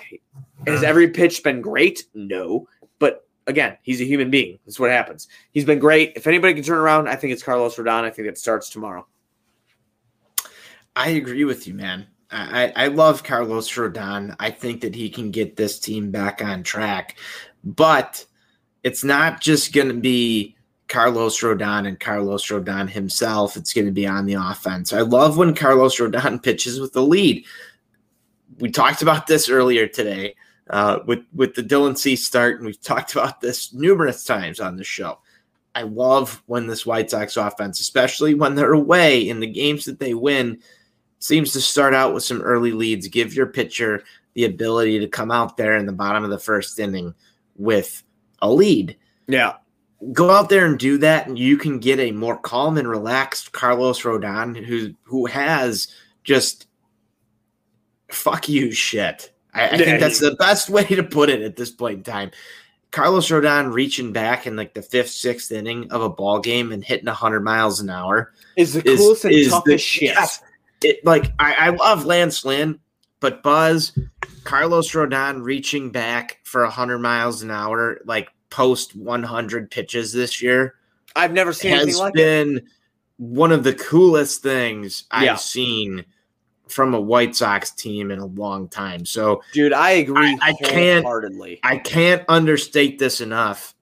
Has 0.66 0.82
uh. 0.82 0.86
every 0.86 1.10
pitch 1.10 1.42
been 1.42 1.60
great? 1.60 2.04
No. 2.14 2.68
But 2.98 3.26
again, 3.46 3.76
he's 3.82 4.00
a 4.00 4.04
human 4.04 4.30
being. 4.30 4.58
That's 4.64 4.80
what 4.80 4.90
happens. 4.90 5.28
He's 5.52 5.64
been 5.64 5.78
great. 5.78 6.12
If 6.16 6.26
anybody 6.26 6.54
can 6.54 6.64
turn 6.64 6.78
around, 6.78 7.08
I 7.08 7.16
think 7.16 7.32
it's 7.32 7.42
Carlos 7.42 7.76
Rodon. 7.76 8.04
I 8.04 8.10
think 8.10 8.28
it 8.28 8.38
starts 8.38 8.68
tomorrow. 8.68 9.06
I 10.96 11.10
agree 11.10 11.44
with 11.44 11.68
you, 11.68 11.74
man. 11.74 12.06
I, 12.30 12.72
I 12.74 12.88
love 12.88 13.22
Carlos 13.22 13.70
Rodon. 13.70 14.34
I 14.40 14.50
think 14.50 14.80
that 14.80 14.94
he 14.94 15.08
can 15.08 15.30
get 15.30 15.56
this 15.56 15.78
team 15.78 16.10
back 16.10 16.42
on 16.42 16.62
track, 16.62 17.16
but 17.62 18.24
it's 18.82 19.04
not 19.04 19.40
just 19.40 19.72
going 19.72 19.88
to 19.88 19.94
be 19.94 20.56
Carlos 20.88 21.40
Rodon 21.40 21.86
and 21.86 21.98
Carlos 21.98 22.46
Rodon 22.46 22.88
himself. 22.88 23.56
It's 23.56 23.72
going 23.72 23.86
to 23.86 23.92
be 23.92 24.06
on 24.06 24.26
the 24.26 24.34
offense. 24.34 24.92
I 24.92 25.00
love 25.00 25.36
when 25.36 25.54
Carlos 25.54 25.98
Rodon 25.98 26.42
pitches 26.42 26.80
with 26.80 26.92
the 26.92 27.02
lead. 27.02 27.44
We 28.58 28.70
talked 28.70 29.02
about 29.02 29.26
this 29.26 29.48
earlier 29.48 29.86
today 29.86 30.34
uh, 30.70 31.00
with 31.06 31.24
with 31.34 31.54
the 31.54 31.62
Dylan 31.62 31.96
Cease 31.96 32.26
start, 32.26 32.56
and 32.56 32.66
we've 32.66 32.80
talked 32.80 33.12
about 33.12 33.40
this 33.40 33.72
numerous 33.72 34.24
times 34.24 34.60
on 34.60 34.76
the 34.76 34.84
show. 34.84 35.18
I 35.74 35.82
love 35.82 36.42
when 36.46 36.66
this 36.66 36.86
White 36.86 37.10
Sox 37.10 37.36
offense, 37.36 37.80
especially 37.80 38.34
when 38.34 38.54
they're 38.54 38.72
away 38.72 39.28
in 39.28 39.40
the 39.40 39.46
games 39.46 39.84
that 39.84 39.98
they 39.98 40.14
win, 40.14 40.60
seems 41.18 41.52
to 41.52 41.60
start 41.60 41.94
out 41.94 42.14
with 42.14 42.22
some 42.22 42.42
early 42.42 42.72
leads, 42.72 43.08
give 43.08 43.34
your 43.34 43.46
pitcher 43.46 44.02
the 44.34 44.44
ability 44.44 44.98
to 44.98 45.08
come 45.08 45.30
out 45.30 45.56
there 45.56 45.76
in 45.76 45.86
the 45.86 45.92
bottom 45.92 46.22
of 46.22 46.30
the 46.30 46.38
first 46.38 46.78
inning 46.78 47.14
with 47.56 48.02
a 48.42 48.50
lead. 48.50 48.96
Yeah. 49.26 49.54
Go 50.12 50.30
out 50.30 50.50
there 50.50 50.66
and 50.66 50.78
do 50.78 50.98
that, 50.98 51.26
and 51.26 51.38
you 51.38 51.56
can 51.56 51.78
get 51.78 51.98
a 51.98 52.12
more 52.12 52.36
calm 52.36 52.76
and 52.76 52.86
relaxed 52.86 53.52
Carlos 53.52 54.02
Rodon 54.02 54.62
who 54.62 54.94
who 55.04 55.24
has 55.24 55.88
just 56.22 56.66
fuck 58.10 58.46
you 58.48 58.72
shit. 58.72 59.32
I, 59.54 59.68
I 59.70 59.78
think 59.78 60.00
that's 60.00 60.20
the 60.20 60.36
best 60.36 60.68
way 60.68 60.84
to 60.84 61.02
put 61.02 61.30
it 61.30 61.40
at 61.40 61.56
this 61.56 61.70
point 61.70 61.98
in 61.98 62.02
time. 62.04 62.30
Carlos 62.90 63.28
Rodon 63.28 63.72
reaching 63.72 64.12
back 64.12 64.46
in 64.46 64.54
like 64.54 64.74
the 64.74 64.82
fifth, 64.82 65.10
sixth 65.10 65.50
inning 65.50 65.90
of 65.90 66.02
a 66.02 66.08
ball 66.08 66.40
game 66.40 66.72
and 66.72 66.84
hitting 66.84 67.06
100 67.06 67.40
miles 67.40 67.80
an 67.80 67.90
hour 67.90 68.32
is 68.56 68.74
the 68.74 68.82
coolest 68.82 69.24
and 69.24 69.50
toughest 69.50 69.64
the, 69.66 69.78
shit. 69.78 70.02
Yes, 70.08 70.42
it 70.82 71.04
like 71.04 71.32
I, 71.38 71.54
I 71.54 71.68
love 71.70 72.04
Lance 72.04 72.44
Lynn, 72.44 72.78
but 73.20 73.42
Buzz, 73.42 73.98
Carlos 74.44 74.90
Rodon 74.92 75.42
reaching 75.42 75.90
back 75.90 76.40
for 76.44 76.64
hundred 76.66 76.98
miles 76.98 77.42
an 77.42 77.50
hour, 77.50 78.00
like 78.04 78.28
post 78.50 78.94
one 78.96 79.22
hundred 79.22 79.70
pitches 79.70 80.12
this 80.12 80.42
year. 80.42 80.74
I've 81.14 81.32
never 81.32 81.52
seen 81.52 81.72
has 81.72 81.98
like 81.98 82.14
been 82.14 82.58
it. 82.58 82.64
one 83.16 83.52
of 83.52 83.64
the 83.64 83.74
coolest 83.74 84.42
things 84.42 85.04
yeah. 85.10 85.32
I've 85.32 85.40
seen 85.40 86.04
from 86.68 86.94
a 86.94 87.00
White 87.00 87.34
Sox 87.36 87.70
team 87.70 88.10
in 88.10 88.18
a 88.18 88.26
long 88.26 88.68
time. 88.68 89.06
So, 89.06 89.42
dude, 89.52 89.72
I 89.72 89.90
agree. 89.92 90.38
I, 90.42 90.50
I 90.50 90.52
can't. 90.54 91.06
I 91.62 91.78
can't 91.78 92.24
understate 92.28 92.98
this 92.98 93.20
enough. 93.20 93.74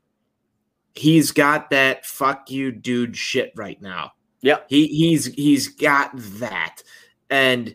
He's 0.95 1.33
got 1.33 1.71
that 1.71 2.07
fuck 2.07 2.51
you, 2.51 2.71
dude, 2.71 3.17
shit 3.17 3.53
right 3.57 3.81
now. 3.83 4.13
Yeah. 4.45 4.59
He 4.69 4.87
he's 4.89 5.25
he's 5.25 5.69
got 5.69 6.11
that. 6.15 6.83
And 7.31 7.75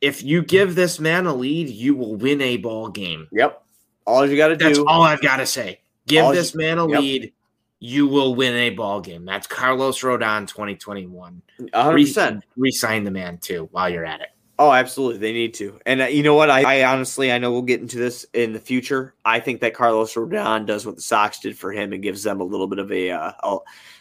if 0.00 0.22
you 0.22 0.42
give 0.42 0.74
this 0.74 0.98
man 0.98 1.26
a 1.26 1.34
lead, 1.34 1.68
you 1.68 1.94
will 1.94 2.16
win 2.16 2.40
a 2.40 2.56
ball 2.56 2.88
game. 2.88 3.28
Yep. 3.30 3.62
All 4.04 4.26
you 4.26 4.36
got 4.36 4.48
to 4.48 4.56
do. 4.56 4.64
That's 4.64 4.78
all 4.80 5.02
I've 5.02 5.22
got 5.22 5.36
to 5.36 5.46
say. 5.46 5.80
Give 6.08 6.24
all 6.24 6.32
this 6.32 6.54
you, 6.54 6.58
man 6.58 6.78
a 6.78 6.88
yep. 6.88 7.00
lead, 7.00 7.32
you 7.78 8.08
will 8.08 8.34
win 8.34 8.54
a 8.54 8.70
ball 8.70 9.00
game. 9.00 9.24
That's 9.24 9.46
Carlos 9.46 10.00
Rodon 10.00 10.48
2021. 10.48 11.40
100%. 11.60 12.42
Resign 12.56 13.04
the 13.04 13.12
man 13.12 13.38
too 13.38 13.68
while 13.70 13.88
you're 13.88 14.04
at 14.04 14.22
it. 14.22 14.28
Oh, 14.58 14.72
absolutely. 14.72 15.18
They 15.18 15.32
need 15.32 15.54
to. 15.54 15.78
And 15.86 16.02
uh, 16.02 16.06
you 16.06 16.24
know 16.24 16.34
what? 16.34 16.50
I, 16.50 16.80
I, 16.80 16.92
honestly, 16.92 17.30
I 17.30 17.38
know 17.38 17.52
we'll 17.52 17.62
get 17.62 17.80
into 17.80 17.96
this 17.96 18.26
in 18.34 18.52
the 18.52 18.58
future. 18.58 19.14
I 19.24 19.38
think 19.38 19.60
that 19.60 19.72
Carlos 19.72 20.12
Rodon 20.14 20.66
does 20.66 20.84
what 20.84 20.96
the 20.96 21.02
Sox 21.02 21.38
did 21.38 21.56
for 21.56 21.70
him 21.72 21.92
and 21.92 22.02
gives 22.02 22.24
them 22.24 22.40
a 22.40 22.44
little 22.44 22.66
bit 22.66 22.80
of 22.80 22.90
a 22.90 23.10
uh, 23.10 23.32
a, 23.42 23.58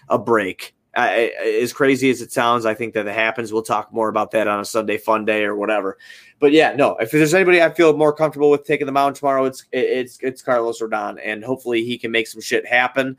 a 0.09 0.19
break 0.19 0.75
as 0.95 1.71
crazy 1.71 2.09
as 2.09 2.21
it 2.21 2.31
sounds, 2.31 2.65
I 2.65 2.73
think 2.73 2.93
that 2.93 3.07
it 3.07 3.13
happens. 3.13 3.53
We'll 3.53 3.61
talk 3.61 3.93
more 3.93 4.09
about 4.09 4.31
that 4.31 4.47
on 4.47 4.59
a 4.59 4.65
Sunday 4.65 4.97
fun 4.97 5.25
day 5.25 5.43
or 5.43 5.55
whatever. 5.55 5.97
But 6.39 6.51
yeah, 6.51 6.73
no, 6.75 6.95
if 6.97 7.11
there's 7.11 7.33
anybody 7.33 7.61
I 7.61 7.69
feel 7.69 7.95
more 7.95 8.13
comfortable 8.13 8.49
with 8.49 8.65
taking 8.65 8.85
the 8.85 8.91
mound 8.91 9.15
tomorrow, 9.15 9.45
it's 9.45 9.65
it's 9.71 10.17
it's 10.21 10.41
Carlos 10.41 10.81
Rodon, 10.81 11.19
and 11.23 11.43
hopefully 11.43 11.83
he 11.83 11.97
can 11.97 12.11
make 12.11 12.27
some 12.27 12.41
shit 12.41 12.65
happen, 12.65 13.17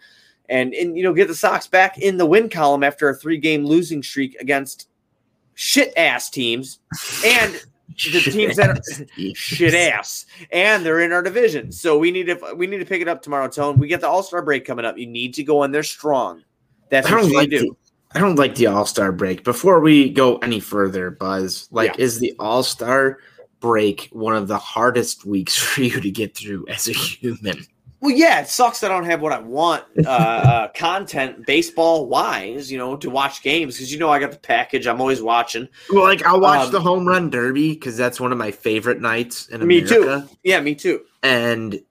and 0.49 0.75
and 0.75 0.97
you 0.97 1.03
know 1.03 1.13
get 1.13 1.29
the 1.29 1.35
Sox 1.35 1.67
back 1.67 1.99
in 1.99 2.17
the 2.17 2.27
win 2.27 2.49
column 2.49 2.83
after 2.83 3.09
a 3.09 3.15
three 3.15 3.39
game 3.39 3.65
losing 3.65 4.03
streak 4.03 4.35
against 4.41 4.89
shit 5.55 5.93
ass 5.97 6.31
teams 6.31 6.81
and 7.25 7.61
the 8.13 8.21
teams 8.33 8.57
that 8.57 8.71
are 8.71 9.35
shit 9.35 9.75
ass 9.75 10.25
and 10.53 10.85
they're 10.85 11.01
in 11.01 11.13
our 11.13 11.23
division. 11.23 11.71
So 11.71 11.99
we 11.99 12.11
need 12.11 12.27
to 12.27 12.55
we 12.57 12.67
need 12.67 12.79
to 12.79 12.87
pick 12.87 13.03
it 13.03 13.09
up 13.09 13.23
tomorrow, 13.23 13.49
Tone. 13.49 13.79
We 13.79 13.87
get 13.87 14.01
the 14.01 14.09
All 14.09 14.23
Star 14.23 14.43
break 14.43 14.65
coming 14.65 14.85
up. 14.85 14.99
You 14.99 15.07
need 15.07 15.35
to 15.35 15.45
go 15.45 15.63
in 15.65 15.71
there 15.71 15.83
strong. 15.83 16.43
That's 16.91 17.07
I 17.07 17.11
don't 17.11 17.33
like 17.33 17.51
do. 17.51 17.59
The, 17.61 17.75
I 18.15 18.21
don't 18.21 18.37
like 18.37 18.57
the 18.57 18.67
All 18.67 18.85
Star 18.87 19.13
break. 19.13 19.45
Before 19.45 19.81
we 19.81 20.11
go 20.11 20.37
any 20.39 20.61
further, 20.61 21.11
Buzz, 21.11 21.69
like, 21.71 21.97
yeah. 21.97 22.05
is 22.05 22.19
the 22.19 22.35
All 22.39 22.63
Star 22.63 23.19
break 23.61 24.09
one 24.13 24.35
of 24.35 24.49
the 24.49 24.59
hardest 24.59 25.25
weeks 25.25 25.57
for 25.63 25.83
you 25.83 26.01
to 26.01 26.11
get 26.11 26.37
through 26.37 26.67
as 26.69 26.89
a 26.89 26.93
human? 26.93 27.65
Well, 28.03 28.17
yeah, 28.17 28.41
it 28.41 28.49
sucks 28.49 28.81
that 28.81 28.91
I 28.91 28.95
don't 28.95 29.05
have 29.05 29.21
what 29.21 29.33
I 29.35 29.41
want 29.41 29.85
uh, 30.07 30.09
uh, 30.09 30.69
content 30.75 31.45
baseball 31.45 32.07
wise, 32.07 32.73
you 32.73 32.79
know, 32.79 32.97
to 32.97 33.11
watch 33.11 33.43
games 33.43 33.75
because 33.77 33.93
you 33.93 33.99
know 33.99 34.09
I 34.09 34.19
got 34.19 34.33
the 34.33 34.39
package. 34.39 34.87
I'm 34.87 35.03
always 35.03 35.21
watching. 35.21 35.69
Well, 35.93 36.05
like 36.05 36.25
I'll 36.25 36.41
watch 36.41 36.67
Um, 36.67 36.73
the 36.73 36.81
home 36.81 37.07
run 37.07 37.29
derby 37.29 37.75
because 37.75 37.99
that's 37.99 38.19
one 38.19 38.33
of 38.33 38.39
my 38.39 38.51
favorite 38.53 39.03
nights 39.03 39.49
in 39.49 39.67
Me 39.67 39.83
too. 39.83 40.03
America. 40.05 40.29
Yeah, 40.43 40.61
me 40.61 40.75
too. 40.75 41.03
And 41.23 41.83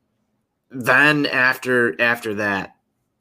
then 0.72 1.28
after 1.28 2.00
after 2.02 2.34
that, 2.36 2.76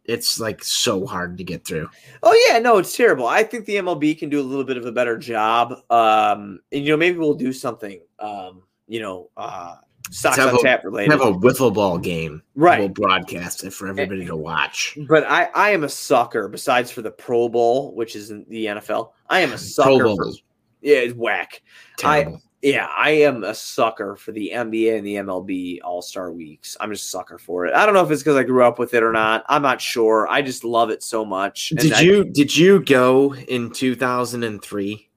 it's 0.08 0.40
like 0.40 0.64
so 0.64 1.06
hard 1.06 1.36
to 1.38 1.44
get 1.44 1.64
through. 1.64 1.88
Oh 2.22 2.48
yeah, 2.48 2.58
no, 2.58 2.78
it's 2.78 2.96
terrible. 2.96 3.26
I 3.26 3.42
think 3.44 3.66
the 3.66 3.76
MLB 3.76 4.18
can 4.18 4.30
do 4.30 4.40
a 4.40 4.42
little 4.42 4.64
bit 4.64 4.76
of 4.78 4.86
a 4.86 4.90
better 4.92 5.16
job. 5.18 5.74
Um, 5.90 6.60
and 6.72 6.84
you 6.84 6.90
know, 6.90 6.96
maybe 6.96 7.18
we'll 7.18 7.34
do 7.34 7.52
something. 7.52 8.00
Um, 8.18 8.62
you 8.88 9.00
know, 9.00 9.28
uh, 9.36 9.76
stocks 10.10 10.38
on 10.38 10.54
a- 10.54 10.58
tap 10.58 10.82
related, 10.82 11.12
have 11.12 11.20
a 11.20 11.32
wiffle 11.32 11.72
ball 11.72 11.98
game. 11.98 12.42
right? 12.56 12.80
We'll 12.80 12.88
broadcast 12.88 13.64
it 13.64 13.72
for 13.72 13.86
everybody 13.86 14.24
to 14.26 14.34
watch. 14.34 14.98
But 15.08 15.24
I, 15.28 15.50
I 15.54 15.70
am 15.70 15.84
a 15.84 15.88
sucker. 15.88 16.48
Besides 16.48 16.90
for 16.90 17.02
the 17.02 17.10
Pro 17.10 17.48
Bowl, 17.50 17.94
which 17.94 18.16
is 18.16 18.30
in 18.30 18.46
the 18.48 18.64
NFL, 18.66 19.12
I 19.28 19.40
am 19.40 19.52
a 19.52 19.58
sucker. 19.58 19.88
Pro 19.90 19.98
for, 20.16 20.24
Bowl, 20.24 20.34
yeah, 20.80 20.96
it's 20.96 21.14
whack. 21.14 21.60
terrible. 21.98 22.40
Yeah, 22.62 22.88
I 22.96 23.10
am 23.10 23.44
a 23.44 23.54
sucker 23.54 24.16
for 24.16 24.32
the 24.32 24.50
NBA 24.52 24.98
and 24.98 25.06
the 25.06 25.14
MLB 25.14 25.78
All 25.84 26.02
Star 26.02 26.32
Weeks. 26.32 26.76
I'm 26.80 26.90
just 26.90 27.06
a 27.06 27.08
sucker 27.08 27.38
for 27.38 27.66
it. 27.66 27.74
I 27.74 27.86
don't 27.86 27.94
know 27.94 28.04
if 28.04 28.10
it's 28.10 28.22
because 28.22 28.36
I 28.36 28.42
grew 28.42 28.64
up 28.64 28.80
with 28.80 28.94
it 28.94 29.02
or 29.04 29.12
not. 29.12 29.44
I'm 29.48 29.62
not 29.62 29.80
sure. 29.80 30.26
I 30.28 30.42
just 30.42 30.64
love 30.64 30.90
it 30.90 31.02
so 31.04 31.24
much. 31.24 31.70
And 31.70 31.78
did 31.78 31.92
I- 31.92 32.00
you 32.00 32.24
did 32.24 32.56
you 32.56 32.80
go 32.84 33.34
in 33.34 33.70
two 33.70 33.94
thousand 33.94 34.42
and 34.42 34.60
three? 34.62 35.08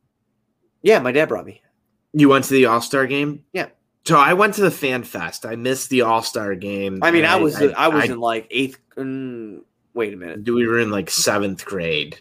yeah, 0.83 0.99
my 0.99 1.11
dad 1.11 1.29
brought 1.29 1.45
me. 1.45 1.61
You 2.13 2.29
went 2.29 2.45
to 2.45 2.53
the 2.53 2.65
All 2.67 2.81
Star 2.81 3.07
game. 3.07 3.43
Yeah. 3.53 3.69
So 4.05 4.17
I 4.17 4.33
went 4.33 4.55
to 4.55 4.61
the 4.61 4.71
Fan 4.71 5.03
Fest. 5.03 5.45
I 5.45 5.55
missed 5.55 5.89
the 5.89 6.01
All 6.01 6.21
Star 6.21 6.55
game. 6.55 6.99
I 7.01 7.11
mean, 7.11 7.25
I, 7.25 7.37
was 7.37 7.55
I, 7.55 7.87
was 7.87 8.05
in 8.05 8.19
like 8.19 8.47
eighth. 8.51 8.77
Mm, 8.97 9.61
wait 9.93 10.13
a 10.13 10.17
minute. 10.17 10.43
Do 10.43 10.55
we 10.55 10.67
were 10.67 10.79
in 10.79 10.91
like 10.91 11.09
seventh 11.09 11.65
grade. 11.65 12.19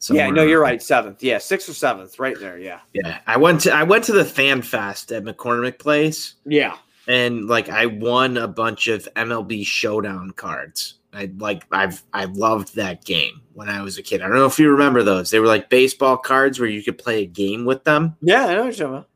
Yeah, 0.00 0.26
no, 0.26 0.28
somewhere. 0.28 0.48
you're 0.48 0.60
right. 0.60 0.82
Seventh. 0.82 1.22
Yeah, 1.22 1.38
sixth 1.38 1.68
or 1.68 1.74
seventh, 1.74 2.18
right 2.18 2.38
there. 2.38 2.58
Yeah. 2.58 2.80
Yeah, 2.92 3.18
I 3.26 3.36
went 3.36 3.60
to 3.62 3.72
I 3.72 3.82
went 3.82 4.04
to 4.04 4.12
the 4.12 4.24
Fan 4.24 4.62
Fest 4.62 5.10
at 5.12 5.24
McCormick 5.24 5.78
Place, 5.78 6.34
Yeah. 6.46 6.76
and 7.08 7.46
like 7.48 7.68
I 7.68 7.86
won 7.86 8.36
a 8.36 8.46
bunch 8.48 8.86
of 8.88 9.08
MLB 9.16 9.66
Showdown 9.66 10.30
cards. 10.32 10.94
I 11.12 11.30
like 11.38 11.64
I've 11.72 12.02
I 12.12 12.26
loved 12.26 12.76
that 12.76 13.04
game 13.04 13.40
when 13.54 13.68
I 13.68 13.82
was 13.82 13.98
a 13.98 14.02
kid. 14.02 14.20
I 14.22 14.28
don't 14.28 14.36
know 14.36 14.46
if 14.46 14.58
you 14.58 14.70
remember 14.70 15.02
those. 15.02 15.30
They 15.30 15.40
were 15.40 15.46
like 15.46 15.68
baseball 15.70 16.16
cards 16.16 16.60
where 16.60 16.68
you 16.68 16.82
could 16.82 16.98
play 16.98 17.22
a 17.22 17.26
game 17.26 17.64
with 17.64 17.82
them. 17.84 18.14
Yeah, 18.20 18.44
I 18.46 18.54
know 18.54 18.64
what 18.66 18.76
you're 18.78 18.86
talking 18.86 18.86
about. 18.98 19.08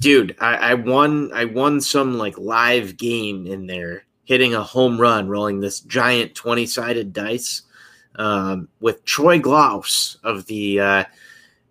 Dude, 0.00 0.36
I, 0.40 0.54
I 0.56 0.74
won 0.74 1.30
I 1.34 1.44
won 1.44 1.80
some 1.80 2.16
like 2.18 2.38
live 2.38 2.96
game 2.96 3.46
in 3.46 3.66
there, 3.66 4.04
hitting 4.24 4.54
a 4.54 4.62
home 4.64 4.98
run, 5.00 5.28
rolling 5.28 5.60
this 5.60 5.80
giant 5.80 6.34
20-sided 6.34 7.12
dice 7.12 7.62
um, 8.16 8.68
with 8.80 9.04
Troy 9.04 9.38
Glaus 9.38 10.16
of 10.24 10.46
the 10.46 10.80
uh, 10.80 11.04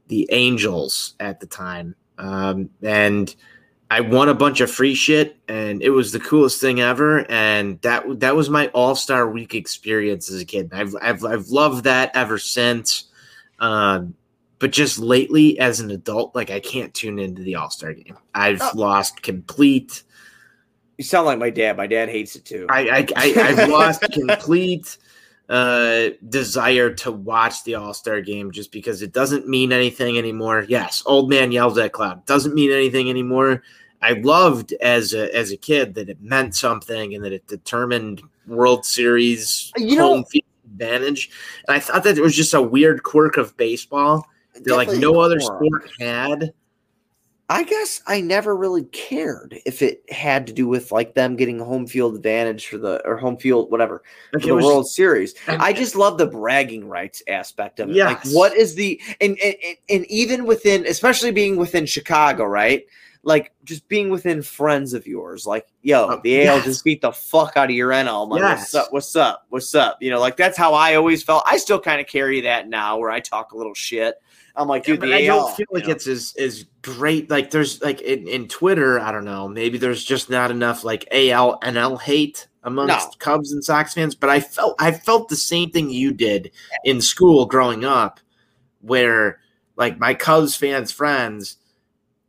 the 0.08 0.28
Angels 0.32 1.16
at 1.20 1.39
the 1.39 1.46
time. 1.48 1.96
Um, 2.18 2.70
and 2.82 3.34
I 3.89 4.02
won 4.02 4.30
a 4.30 4.34
bunch 4.34 4.62
of 4.62 4.70
free 4.72 4.94
shit 4.96 5.38
and 5.48 5.82
it 5.82 5.89
was 5.89 6.12
the 6.12 6.20
coolest 6.20 6.62
thing 6.62 6.80
ever. 6.80 7.26
And 7.32 7.82
that 7.82 8.20
that 8.20 8.36
was 8.36 8.50
my 8.50 8.68
all-star 8.70 9.30
week 9.30 9.54
experience 9.56 10.32
as 10.32 10.42
a 10.42 10.46
kid. 10.46 10.70
I've 10.74 10.96
I've 11.02 11.24
I've 11.26 11.48
loved 11.50 11.84
that 11.86 12.12
ever 12.16 12.38
since. 12.38 13.06
Um, 13.60 14.16
but 14.60 14.72
just 14.72 15.00
lately 15.00 15.58
as 15.60 15.80
an 15.80 15.89
adult, 15.92 16.36
like 16.36 16.52
I 16.52 16.60
can't 16.60 16.94
tune 16.94 17.18
into 17.20 17.42
the 17.42 17.56
All-Star 17.56 17.94
game. 17.94 18.18
I've 18.36 18.62
Oh. 18.62 18.72
lost 18.76 19.22
complete 19.24 20.04
You 20.98 21.04
sound 21.04 21.26
like 21.26 21.39
my 21.39 21.50
dad. 21.50 21.78
My 21.78 21.88
dad 21.88 22.10
hates 22.10 22.36
it 22.36 22.46
too. 22.46 22.68
I, 22.70 22.82
I, 22.89 23.08
I 23.16 23.34
I've 23.42 23.70
lost 23.70 24.02
complete 24.14 24.98
uh 25.52 26.12
desire 26.30 26.93
to 26.93 27.12
watch 27.12 27.64
the 27.66 27.76
All-Star 27.76 28.22
game 28.22 28.52
just 28.52 28.72
because 28.72 29.02
it 29.02 29.12
doesn't 29.12 29.47
mean 29.49 29.74
anything 29.74 30.18
anymore. 30.18 30.66
Yes, 30.68 31.04
old 31.06 31.30
man 31.30 31.52
yells 31.52 31.78
at 31.78 31.91
cloud. 31.91 32.26
Doesn't 32.26 32.56
mean 32.56 32.72
anything 32.72 33.10
anymore. 33.10 33.62
I 34.02 34.14
loved 34.14 34.72
as 34.82 35.14
a 35.14 35.36
as 35.36 35.52
a 35.52 35.58
kid 35.58 35.93
that 35.95 36.10
it 36.10 36.22
meant 36.22 36.56
something 36.56 37.14
and 37.14 37.24
that 37.26 37.34
it 37.34 37.45
determined 37.47 38.22
World 38.47 38.86
Series 38.86 39.72
You 39.78 39.97
know- 39.97 40.08
home 40.08 40.26
field 40.26 40.45
advantage. 40.66 41.30
And 41.68 41.76
I 41.76 41.80
thought 41.80 42.04
that 42.06 42.18
it 42.18 42.22
was 42.22 42.36
just 42.36 42.54
a 42.54 42.62
weird 42.62 43.04
quirk 43.04 43.36
of 43.38 43.56
baseball 43.58 44.26
that 44.54 44.76
like 44.76 44.89
no 44.93 45.20
other 45.20 45.39
sport 45.39 45.89
had. 45.99 46.54
I 47.52 47.64
guess 47.64 48.02
I 48.08 48.22
never 48.22 48.56
really 48.56 48.86
cared 48.86 49.60
if 49.66 49.82
it 49.82 50.04
had 50.10 50.47
to 50.47 50.54
do 50.54 50.68
with 50.70 50.91
like 50.93 51.16
them 51.16 51.36
getting 51.36 51.60
home 51.60 51.86
field 51.86 52.16
advantage 52.16 52.68
for 52.68 52.78
the 52.78 53.06
or 53.06 53.18
home 53.18 53.36
field 53.36 53.70
whatever 53.72 54.04
Like 54.32 54.43
for 54.43 54.47
the 54.47 54.56
was 54.56 54.64
World 54.66 54.88
Series. 54.89 55.36
I 55.47 55.74
just 55.74 55.97
love 55.97 56.18
the 56.18 56.28
bragging 56.28 56.88
rights 56.88 57.22
aspect 57.28 57.82
of 57.82 57.89
it. 57.89 57.95
Like, 57.97 58.24
what 58.32 58.56
is 58.56 58.76
the 58.76 59.02
and, 59.20 59.38
and 59.43 59.56
and- 59.89 60.06
even 60.10 60.45
within, 60.45 60.86
especially 60.88 61.32
being 61.32 61.58
within 61.58 61.86
Chicago, 61.86 62.45
right? 62.45 62.86
Like 63.24 63.52
just 63.66 63.86
being 63.89 64.10
within 64.10 64.41
friends 64.41 64.93
of 64.93 65.06
yours, 65.06 65.45
like 65.45 65.68
yo, 65.82 66.08
Oh, 66.10 66.22
the 66.24 66.47
AL 66.47 66.56
yes. 66.56 66.66
just 66.66 66.84
beat 66.86 67.02
the 67.02 67.12
fuck 67.12 67.58
out 67.58 67.70
of 67.70 67.76
your 67.76 67.89
NL. 67.91 68.24
I'm 68.24 68.30
like, 68.30 68.41
what's 68.41 68.74
up? 68.74 68.93
What's 68.93 69.16
up? 69.18 69.45
What's 69.49 69.76
up? 69.76 69.97
You 70.02 70.10
know, 70.10 70.20
like 70.22 70.38
that's 70.38 70.58
how 70.58 70.74
I 70.74 70.95
always 70.95 71.22
felt. 71.22 71.43
I 71.45 71.58
still 71.58 71.80
kind 71.82 71.99
of 71.99 72.08
carry 72.08 72.41
that 72.41 72.70
now, 72.70 72.97
where 72.97 73.12
I 73.12 73.20
talk 73.20 73.52
a 73.52 73.58
little 73.58 73.74
shit. 73.74 74.16
I'm 74.56 74.68
like, 74.68 74.88
Yeah, 74.88 74.95
dude, 74.95 75.10
the 75.10 75.16
I 75.16 75.26
AL. 75.28 75.39
don't 75.47 75.56
feel 75.58 75.68
like 75.72 75.86
know? 75.86 75.91
it's 75.91 76.08
as 76.08 76.36
as 76.39 76.66
great. 76.82 77.30
Like 77.30 77.52
there's 77.52 77.82
like 77.82 78.02
in, 78.02 78.28
in 78.28 78.47
Twitter, 78.47 78.99
I 78.99 79.12
don't 79.12 79.26
know. 79.26 79.47
Maybe 79.47 79.78
there's 79.78 80.04
just 80.04 80.30
not 80.30 80.52
enough 80.52 80.84
like 80.84 81.08
AL 81.12 81.60
NL 81.62 81.99
hate 82.02 82.47
amongst 82.64 83.08
No. 83.08 83.14
Cubs 83.20 83.52
and 83.54 83.64
Sox 83.64 83.93
fans. 83.93 84.14
But 84.16 84.30
I 84.30 84.39
felt 84.39 84.76
I 84.80 84.91
felt 84.91 85.30
the 85.30 85.36
same 85.36 85.72
thing 85.72 85.89
you 85.89 86.12
did 86.12 86.52
in 86.84 87.02
school 87.02 87.45
growing 87.45 87.86
up, 87.86 88.20
where 88.82 89.39
like 89.78 89.97
my 89.99 90.14
Cubs 90.14 90.56
fans 90.56 90.91
friends 90.91 91.58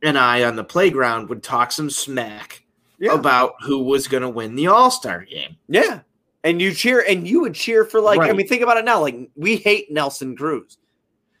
and 0.01 0.17
I 0.17 0.43
on 0.43 0.55
the 0.55 0.63
playground 0.63 1.29
would 1.29 1.43
talk 1.43 1.71
some 1.71 1.89
smack 1.89 2.63
Yeah. 2.99 3.13
about 3.13 3.53
who 3.63 3.83
was 3.83 4.07
going 4.07 4.23
to 4.23 4.29
win 4.29 4.55
the 4.55 4.67
All 4.67 4.91
Star 4.91 5.23
game. 5.25 5.57
Yeah. 5.67 6.01
And 6.45 6.61
you 6.61 6.73
cheer 6.73 6.99
and 7.07 7.25
you 7.27 7.41
would 7.41 7.53
cheer 7.53 7.85
for 7.85 8.01
like 8.01 8.19
I 8.19 8.33
mean 8.33 8.47
think 8.47 8.61
about 8.61 8.77
it 8.77 8.85
now 8.85 8.99
like 9.01 9.29
we 9.35 9.57
hate 9.57 9.91
Nelson 9.91 10.35
Cruz. 10.35 10.77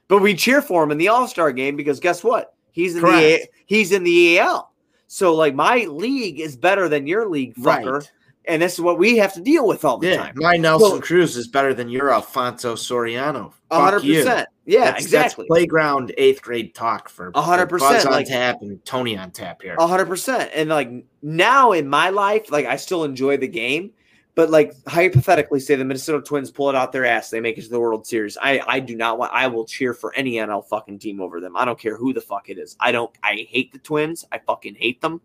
But 0.07 0.21
we 0.21 0.35
cheer 0.35 0.61
for 0.61 0.83
him 0.83 0.91
in 0.91 0.97
the 0.97 1.07
All-Star 1.07 1.51
game 1.51 1.75
because 1.75 1.99
guess 1.99 2.23
what? 2.23 2.53
He's 2.71 2.95
in 2.95 3.01
the 3.01 3.07
Correct. 3.07 3.23
A- 3.23 3.49
he's 3.65 3.91
in 3.91 4.03
the 4.03 4.39
AL. 4.39 4.71
So 5.07 5.33
like 5.35 5.55
my 5.55 5.85
league 5.89 6.39
is 6.39 6.55
better 6.57 6.89
than 6.89 7.07
your 7.07 7.27
league 7.29 7.55
fucker. 7.55 7.99
Right. 7.99 8.11
And 8.45 8.61
this 8.61 8.73
is 8.73 8.81
what 8.81 8.97
we 8.97 9.15
have 9.17 9.31
to 9.35 9.41
deal 9.41 9.65
with 9.65 9.85
all 9.85 9.99
the 9.99 10.07
Yeah, 10.09 10.17
time. 10.17 10.33
my 10.35 10.57
Nelson 10.57 10.91
Well- 10.91 11.01
Cruz 11.01 11.37
is 11.37 11.47
better 11.47 11.73
than 11.73 11.87
your 11.87 12.11
Alfonso 12.11 12.75
Soriano. 12.75 13.53
Hundred 13.71 14.01
percent. 14.01 14.49
Yeah, 14.65 14.79
That's- 14.79 14.93
that's 15.03 15.05
exactly. 15.05 15.45
playground 15.47 16.13
eighth 16.17 16.41
grade 16.41 16.75
talk 16.75 17.07
for 17.09 17.31
hundred 17.35 17.67
percent. 17.67 18.03
Like- 18.11 18.27
tap 18.27 18.57
and 18.61 18.83
Tony 18.85 19.17
on 19.17 19.31
tap 19.31 19.61
here. 19.61 19.75
Hundred 19.79 20.07
percent. 20.07 20.51
And 20.53 20.69
like 20.69 20.89
now 21.21 21.71
in 21.71 21.87
my 21.87 22.09
life, 22.09 22.51
like 22.51 22.65
I 22.65 22.75
still 22.75 23.05
enjoy 23.05 23.37
the 23.37 23.47
game, 23.47 23.91
but 24.35 24.49
like 24.49 24.73
hypothetically, 24.87 25.59
say 25.59 25.75
the 25.75 25.85
Minnesota 25.85 26.21
Twins 26.23 26.49
pull 26.49 26.69
it 26.69 26.75
out 26.75 26.91
their 26.91 27.05
ass, 27.05 27.29
they 27.29 27.39
make 27.39 27.57
it 27.57 27.63
to 27.63 27.69
the 27.69 27.79
World 27.79 28.07
Series. 28.07 28.37
I 28.41 28.61
I 28.67 28.79
do 28.79 28.95
not 28.95 29.19
want. 29.19 29.31
I 29.33 29.47
will 29.47 29.65
cheer 29.65 29.93
for 29.93 30.13
any 30.15 30.33
NL 30.33 30.67
fucking 30.67 30.99
team 30.99 31.21
over 31.21 31.39
them. 31.39 31.55
I 31.55 31.65
don't 31.65 31.79
care 31.79 31.95
who 31.95 32.13
the 32.13 32.21
fuck 32.21 32.49
it 32.49 32.57
is. 32.57 32.75
I 32.79 32.91
don't. 32.91 33.11
I 33.23 33.47
hate 33.49 33.71
the 33.71 33.79
Twins. 33.79 34.25
I 34.31 34.39
fucking 34.39 34.75
hate 34.75 35.01
them. 35.01 35.21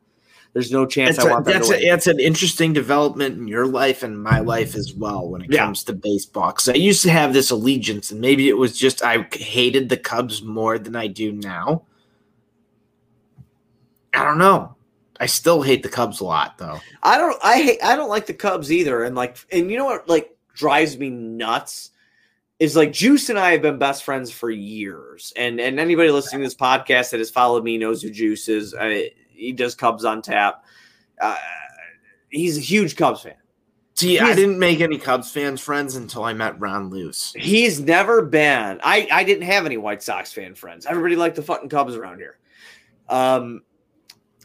There's 0.54 0.72
no 0.72 0.86
chance 0.86 1.16
That's, 1.16 1.26
I 1.26 1.30
a, 1.30 1.32
want 1.34 1.44
them 1.44 1.54
that's, 1.54 1.70
a, 1.70 1.84
that's 1.84 2.06
an 2.06 2.18
interesting 2.18 2.72
development 2.72 3.36
in 3.38 3.48
your 3.48 3.66
life 3.66 4.02
and 4.02 4.20
my 4.20 4.40
life 4.40 4.74
as 4.74 4.94
well 4.94 5.28
when 5.28 5.42
it 5.42 5.52
Yeah. 5.52 5.64
comes 5.64 5.84
to 5.84 5.92
baseball. 5.92 6.48
Because 6.52 6.70
I 6.70 6.74
used 6.74 7.02
to 7.02 7.10
have 7.10 7.34
this 7.34 7.50
allegiance, 7.50 8.10
and 8.10 8.20
maybe 8.20 8.48
it 8.48 8.56
was 8.56 8.76
just 8.76 9.04
I 9.04 9.26
hated 9.30 9.90
the 9.90 9.98
Cubs 9.98 10.42
more 10.42 10.78
than 10.78 10.96
I 10.96 11.06
do 11.06 11.32
now. 11.32 11.82
I 14.14 14.24
don't 14.24 14.38
know. 14.38 14.74
I 15.20 15.26
still 15.26 15.62
hate 15.62 15.82
the 15.82 15.88
Cubs 15.88 16.20
a 16.20 16.24
lot, 16.24 16.58
though. 16.58 16.80
I 17.02 17.18
don't. 17.18 17.36
I 17.42 17.56
hate. 17.60 17.82
I 17.82 17.96
don't 17.96 18.08
like 18.08 18.26
the 18.26 18.34
Cubs 18.34 18.70
either. 18.70 19.04
And 19.04 19.16
like, 19.16 19.36
and 19.50 19.70
you 19.70 19.76
know 19.76 19.84
what? 19.84 20.08
Like 20.08 20.36
drives 20.54 20.98
me 20.98 21.10
nuts 21.10 21.90
is 22.58 22.74
like 22.74 22.92
Juice 22.92 23.28
and 23.28 23.38
I 23.38 23.52
have 23.52 23.62
been 23.62 23.78
best 23.78 24.04
friends 24.04 24.30
for 24.30 24.50
years. 24.50 25.32
And 25.36 25.60
and 25.60 25.78
anybody 25.78 26.10
listening 26.10 26.42
to 26.42 26.46
this 26.46 26.54
podcast 26.54 27.10
that 27.10 27.18
has 27.18 27.30
followed 27.30 27.64
me 27.64 27.78
knows 27.78 28.02
who 28.02 28.10
Juice 28.10 28.48
is. 28.48 28.74
I, 28.74 29.10
he 29.30 29.52
does 29.52 29.74
Cubs 29.74 30.04
on 30.04 30.22
tap. 30.22 30.64
Uh, 31.20 31.36
he's 32.30 32.58
a 32.58 32.60
huge 32.60 32.96
Cubs 32.96 33.22
fan. 33.22 33.34
See, 33.94 34.20
I 34.20 34.32
didn't 34.34 34.60
make 34.60 34.80
any 34.80 34.96
Cubs 34.96 35.32
fans 35.32 35.60
friends 35.60 35.96
until 35.96 36.22
I 36.22 36.32
met 36.32 36.60
Ron 36.60 36.88
Luce. 36.88 37.32
He's 37.36 37.80
never 37.80 38.22
been. 38.22 38.80
I 38.82 39.08
I 39.10 39.24
didn't 39.24 39.42
have 39.42 39.66
any 39.66 39.76
White 39.76 40.02
Sox 40.02 40.32
fan 40.32 40.54
friends. 40.54 40.86
Everybody 40.86 41.16
liked 41.16 41.36
the 41.36 41.42
fucking 41.42 41.68
Cubs 41.68 41.96
around 41.96 42.18
here. 42.18 42.38
Um. 43.08 43.62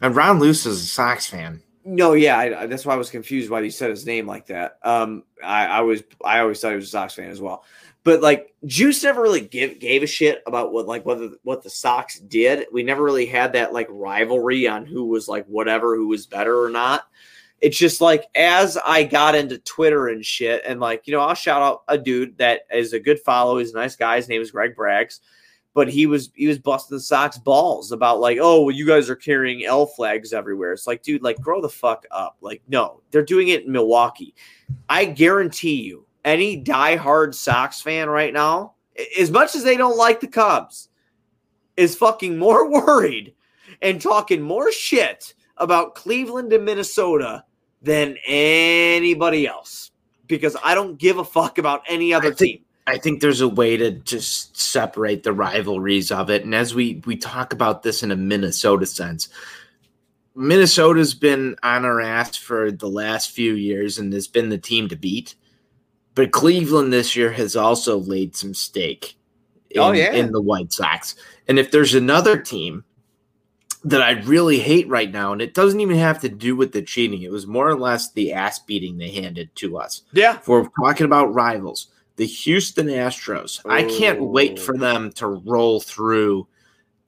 And 0.04 0.14
Ron 0.14 0.38
Luce 0.38 0.66
is 0.66 0.82
a 0.82 0.86
Sox 0.86 1.26
fan. 1.26 1.62
No, 1.82 2.12
yeah, 2.12 2.36
I, 2.36 2.66
that's 2.66 2.84
why 2.84 2.92
I 2.92 2.98
was 2.98 3.08
confused 3.08 3.48
why 3.48 3.62
he 3.62 3.70
said 3.70 3.88
his 3.88 4.04
name 4.04 4.26
like 4.26 4.48
that. 4.48 4.76
Um, 4.82 5.24
I, 5.42 5.64
I 5.64 5.80
was, 5.80 6.02
I 6.22 6.40
always 6.40 6.60
thought 6.60 6.72
he 6.72 6.76
was 6.76 6.88
a 6.88 6.88
Sox 6.88 7.14
fan 7.14 7.30
as 7.30 7.40
well, 7.40 7.64
but 8.02 8.20
like 8.20 8.54
Juice 8.66 9.02
never 9.02 9.22
really 9.22 9.40
give 9.40 9.80
gave 9.80 10.02
a 10.02 10.06
shit 10.06 10.42
about 10.46 10.74
what 10.74 10.86
like 10.86 11.06
whether 11.06 11.30
what 11.42 11.62
the 11.62 11.70
Sox 11.70 12.18
did. 12.18 12.66
We 12.70 12.82
never 12.82 13.02
really 13.02 13.24
had 13.24 13.54
that 13.54 13.72
like 13.72 13.86
rivalry 13.88 14.68
on 14.68 14.84
who 14.84 15.06
was 15.06 15.26
like 15.26 15.46
whatever, 15.46 15.96
who 15.96 16.08
was 16.08 16.26
better 16.26 16.62
or 16.62 16.68
not. 16.68 17.04
it's 17.64 17.78
just 17.78 18.02
like 18.02 18.26
as 18.34 18.76
I 18.76 19.04
got 19.04 19.34
into 19.34 19.56
Twitter 19.56 20.08
and 20.08 20.24
shit, 20.24 20.62
and 20.66 20.80
like, 20.80 21.06
you 21.06 21.14
know, 21.14 21.20
I'll 21.20 21.34
shout 21.34 21.62
out 21.62 21.82
a 21.88 21.96
dude 21.96 22.36
that 22.36 22.62
is 22.70 22.92
a 22.92 23.00
good 23.00 23.20
follow. 23.20 23.58
He's 23.58 23.72
a 23.72 23.78
nice 23.78 23.96
guy. 23.96 24.16
His 24.16 24.28
name 24.28 24.42
is 24.42 24.50
Greg 24.50 24.76
Braggs. 24.76 25.20
But 25.74 25.88
he 25.88 26.06
was 26.06 26.30
he 26.34 26.46
was 26.46 26.58
busting 26.58 26.96
the 26.96 27.00
Sox 27.00 27.36
balls 27.36 27.90
about 27.90 28.20
like, 28.20 28.38
oh, 28.40 28.62
well, 28.62 28.74
you 28.74 28.86
guys 28.86 29.10
are 29.10 29.16
carrying 29.16 29.64
L 29.64 29.86
flags 29.86 30.32
everywhere. 30.32 30.72
It's 30.72 30.86
like, 30.86 31.02
dude, 31.02 31.22
like 31.22 31.40
grow 31.40 31.60
the 31.60 31.68
fuck 31.68 32.06
up. 32.12 32.36
Like, 32.40 32.62
no, 32.68 33.00
they're 33.10 33.24
doing 33.24 33.48
it 33.48 33.64
in 33.64 33.72
Milwaukee. 33.72 34.34
I 34.88 35.04
guarantee 35.04 35.82
you, 35.82 36.06
any 36.24 36.62
diehard 36.62 37.34
Sox 37.34 37.80
fan 37.80 38.08
right 38.08 38.32
now, 38.32 38.74
as 39.18 39.32
much 39.32 39.56
as 39.56 39.64
they 39.64 39.76
don't 39.76 39.96
like 39.96 40.20
the 40.20 40.28
Cubs, 40.28 40.90
is 41.76 41.96
fucking 41.96 42.38
more 42.38 42.70
worried 42.86 43.34
and 43.82 44.00
talking 44.00 44.40
more 44.40 44.70
shit 44.70 45.34
about 45.56 45.94
Cleveland 45.96 46.52
and 46.52 46.64
Minnesota 46.64 47.44
than 47.82 48.16
anybody 48.26 49.46
else 49.46 49.90
because 50.26 50.56
I 50.62 50.74
don't 50.74 50.98
give 50.98 51.18
a 51.18 51.24
fuck 51.24 51.58
about 51.58 51.82
any 51.88 52.14
other 52.14 52.32
think- 52.32 52.38
team. 52.38 52.64
I 52.86 52.98
think 52.98 53.20
there's 53.20 53.40
a 53.40 53.48
way 53.48 53.76
to 53.78 53.92
just 53.92 54.56
separate 54.60 55.22
the 55.22 55.32
rivalries 55.32 56.10
of 56.12 56.28
it. 56.30 56.44
And 56.44 56.54
as 56.54 56.74
we 56.74 57.02
we 57.06 57.16
talk 57.16 57.52
about 57.52 57.82
this 57.82 58.02
in 58.02 58.10
a 58.10 58.16
Minnesota 58.16 58.84
sense, 58.86 59.28
Minnesota's 60.34 61.14
been 61.14 61.56
on 61.62 61.84
our 61.84 62.00
ass 62.00 62.36
for 62.36 62.70
the 62.70 62.88
last 62.88 63.30
few 63.30 63.54
years 63.54 63.98
and 63.98 64.12
has 64.12 64.28
been 64.28 64.48
the 64.48 64.58
team 64.58 64.88
to 64.88 64.96
beat. 64.96 65.34
But 66.14 66.32
Cleveland 66.32 66.92
this 66.92 67.16
year 67.16 67.32
has 67.32 67.56
also 67.56 67.98
laid 67.98 68.36
some 68.36 68.54
stake 68.54 69.16
in, 69.70 69.80
Oh, 69.80 69.92
yeah. 69.92 70.12
in 70.12 70.30
the 70.32 70.40
White 70.42 70.72
Sox. 70.72 71.14
And 71.48 71.58
if 71.58 71.70
there's 71.70 71.94
another 71.94 72.38
team 72.38 72.84
that 73.84 74.00
I 74.02 74.12
really 74.22 74.58
hate 74.60 74.88
right 74.88 75.10
now, 75.10 75.32
and 75.32 75.42
it 75.42 75.54
doesn't 75.54 75.80
even 75.80 75.96
have 75.96 76.20
to 76.20 76.28
do 76.28 76.54
with 76.56 76.72
the 76.72 76.82
cheating, 76.82 77.22
it 77.22 77.32
was 77.32 77.46
more 77.46 77.68
or 77.68 77.78
less 77.78 78.12
the 78.12 78.32
ass 78.32 78.58
beating 78.60 78.96
they 78.96 79.10
handed 79.10 79.54
to 79.56 79.76
us 79.76 80.02
Yeah. 80.12 80.36
if 80.36 80.48
we're 80.48 80.68
talking 80.80 81.04
about 81.06 81.34
rivals, 81.34 81.88
the 82.16 82.26
Houston 82.26 82.86
Astros. 82.86 83.60
I 83.68 83.84
can't 83.84 84.22
wait 84.22 84.58
Oh. 84.58 84.62
for 84.62 84.76
them 84.78 85.10
to 85.12 85.26
roll 85.26 85.80
through 85.80 86.46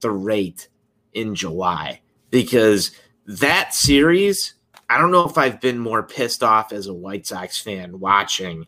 the 0.00 0.11
rate 0.11 0.68
in 1.14 1.34
July 1.34 2.00
because 2.30 2.90
that 3.26 3.72
series, 3.74 4.54
I 4.88 4.98
don't 4.98 5.11
know 5.11 5.24
if 5.28 5.38
I've 5.38 5.61
been 5.61 5.78
more 5.78 6.02
pissed 6.02 6.42
off 6.42 6.72
as 6.72 6.86
a 6.86 6.94
White 6.94 7.26
Sox 7.26 7.59
fan 7.61 7.98
watching 7.98 8.66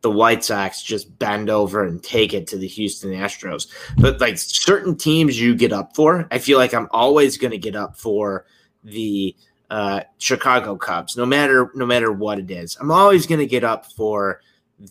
the 0.00 0.10
White 0.10 0.42
Sox 0.42 0.82
just 0.82 1.16
bend 1.20 1.48
over 1.48 1.84
and 1.84 2.02
take 2.02 2.34
it 2.34 2.48
to 2.48 2.58
the 2.58 2.66
Houston 2.66 3.12
Astros. 3.12 3.68
But 3.98 4.20
like 4.20 4.36
certain 4.38 4.96
teams 4.96 5.40
you 5.40 5.54
get 5.54 5.72
up 5.72 5.94
for, 5.94 6.26
I 6.32 6.38
feel 6.38 6.58
like 6.58 6.74
I'm 6.74 6.88
always 6.90 7.36
going 7.38 7.52
to 7.52 7.58
get 7.58 7.76
up 7.76 7.96
for 7.96 8.46
the 8.82 9.36
uh, 9.70 10.00
Chicago 10.18 10.74
Cubs, 10.76 11.16
no 11.16 11.24
matter 11.24 11.70
no 11.74 11.86
matter 11.86 12.10
what 12.12 12.38
it 12.40 12.50
is. 12.50 12.76
I'm 12.80 12.90
always 12.90 13.26
going 13.26 13.38
to 13.38 13.46
get 13.46 13.62
up 13.62 13.92
for 13.92 14.40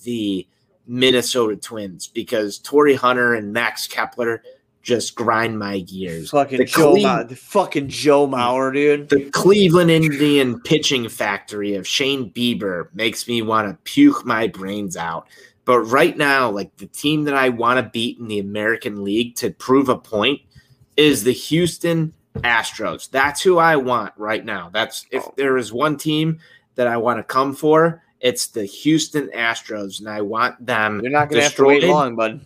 the 0.06 0.48
Minnesota 0.92 1.56
Twins 1.56 2.08
because 2.08 2.58
Torii 2.60 2.96
Hunter 2.96 3.34
and 3.34 3.54
Max 3.54 3.88
Kepler 3.88 4.44
just 4.84 5.16
grind 5.16 5.58
my 5.58 5.80
gears. 5.82 6.32
Fucking 6.32 6.58
The 6.58 6.66
Joe 6.66 6.96
Cle- 6.96 7.26
the 7.28 7.36
fucking 7.36 7.88
Joe 7.88 8.28
Mauer, 8.28 8.74
dude. 8.74 9.10
the 9.10 9.30
Cleveland 9.30 9.92
Indian 9.92 10.60
pitching 10.62 11.08
factory 11.08 11.76
of 11.76 11.88
Shane 11.88 12.32
Bieber 12.32 12.88
makes 12.94 13.28
me 13.28 13.42
want 13.42 13.70
to 13.70 13.78
puke 13.92 14.26
my 14.26 14.48
brains 14.48 14.98
out. 14.98 15.28
But 15.66 15.82
right 15.82 16.18
now, 16.18 16.50
like 16.50 16.76
the 16.78 16.88
team 16.88 17.24
that 17.26 17.36
I 17.36 17.50
want 17.50 17.78
to 17.78 17.90
beat 17.92 18.18
in 18.18 18.28
the 18.28 18.40
American 18.40 19.04
League 19.04 19.36
to 19.36 19.52
prove 19.52 19.88
a 19.88 19.98
point 19.98 20.42
is 20.98 21.24
the 21.24 21.32
Houston 21.32 22.14
Astros. 22.38 23.10
That's 23.12 23.42
who 23.44 23.60
I 23.60 23.76
want 23.76 24.14
right 24.18 24.44
now. 24.44 24.70
That's 24.74 25.06
if 25.12 25.24
Oh. 25.26 25.34
there 25.38 25.58
is 25.58 25.72
one 25.72 25.96
team 25.98 26.40
that 26.76 26.88
I 26.88 26.98
want 26.98 27.20
to 27.20 27.24
come 27.24 27.54
for, 27.54 28.02
it's 28.22 28.48
the 28.48 28.66
Houston 28.66 29.30
Astros, 29.30 30.00
and 30.00 30.08
I 30.08 30.22
want 30.22 30.64
them. 30.64 31.02
You're 31.02 31.12
not 31.12 31.30
gonna 31.30 31.42
have 31.42 31.56
to 31.56 31.66
wait 31.66 31.84
long, 31.84 32.16
bud. 32.16 32.42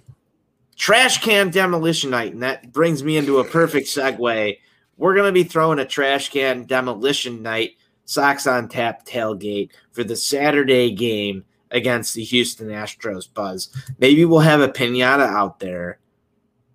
Trash 0.77 1.21
can 1.21 1.51
demolition 1.51 2.09
night, 2.09 2.33
and 2.33 2.43
that 2.43 2.71
brings 2.71 3.03
me 3.03 3.17
into 3.17 3.39
a 3.39 3.43
perfect 3.43 3.87
segue. 3.87 4.57
We're 4.97 5.15
gonna 5.15 5.31
be 5.33 5.43
throwing 5.43 5.79
a 5.79 5.85
trash 5.85 6.29
can 6.29 6.65
demolition 6.65 7.43
night, 7.43 7.71
Sox 8.05 8.47
on 8.47 8.69
Tap 8.69 9.05
tailgate 9.05 9.71
for 9.91 10.03
the 10.03 10.15
Saturday 10.15 10.91
game 10.91 11.43
against 11.71 12.13
the 12.13 12.23
Houston 12.23 12.69
Astros. 12.69 13.27
Buzz, 13.31 13.69
maybe 13.99 14.23
we'll 14.23 14.39
have 14.39 14.61
a 14.61 14.69
pinata 14.69 15.27
out 15.27 15.59
there 15.59 15.99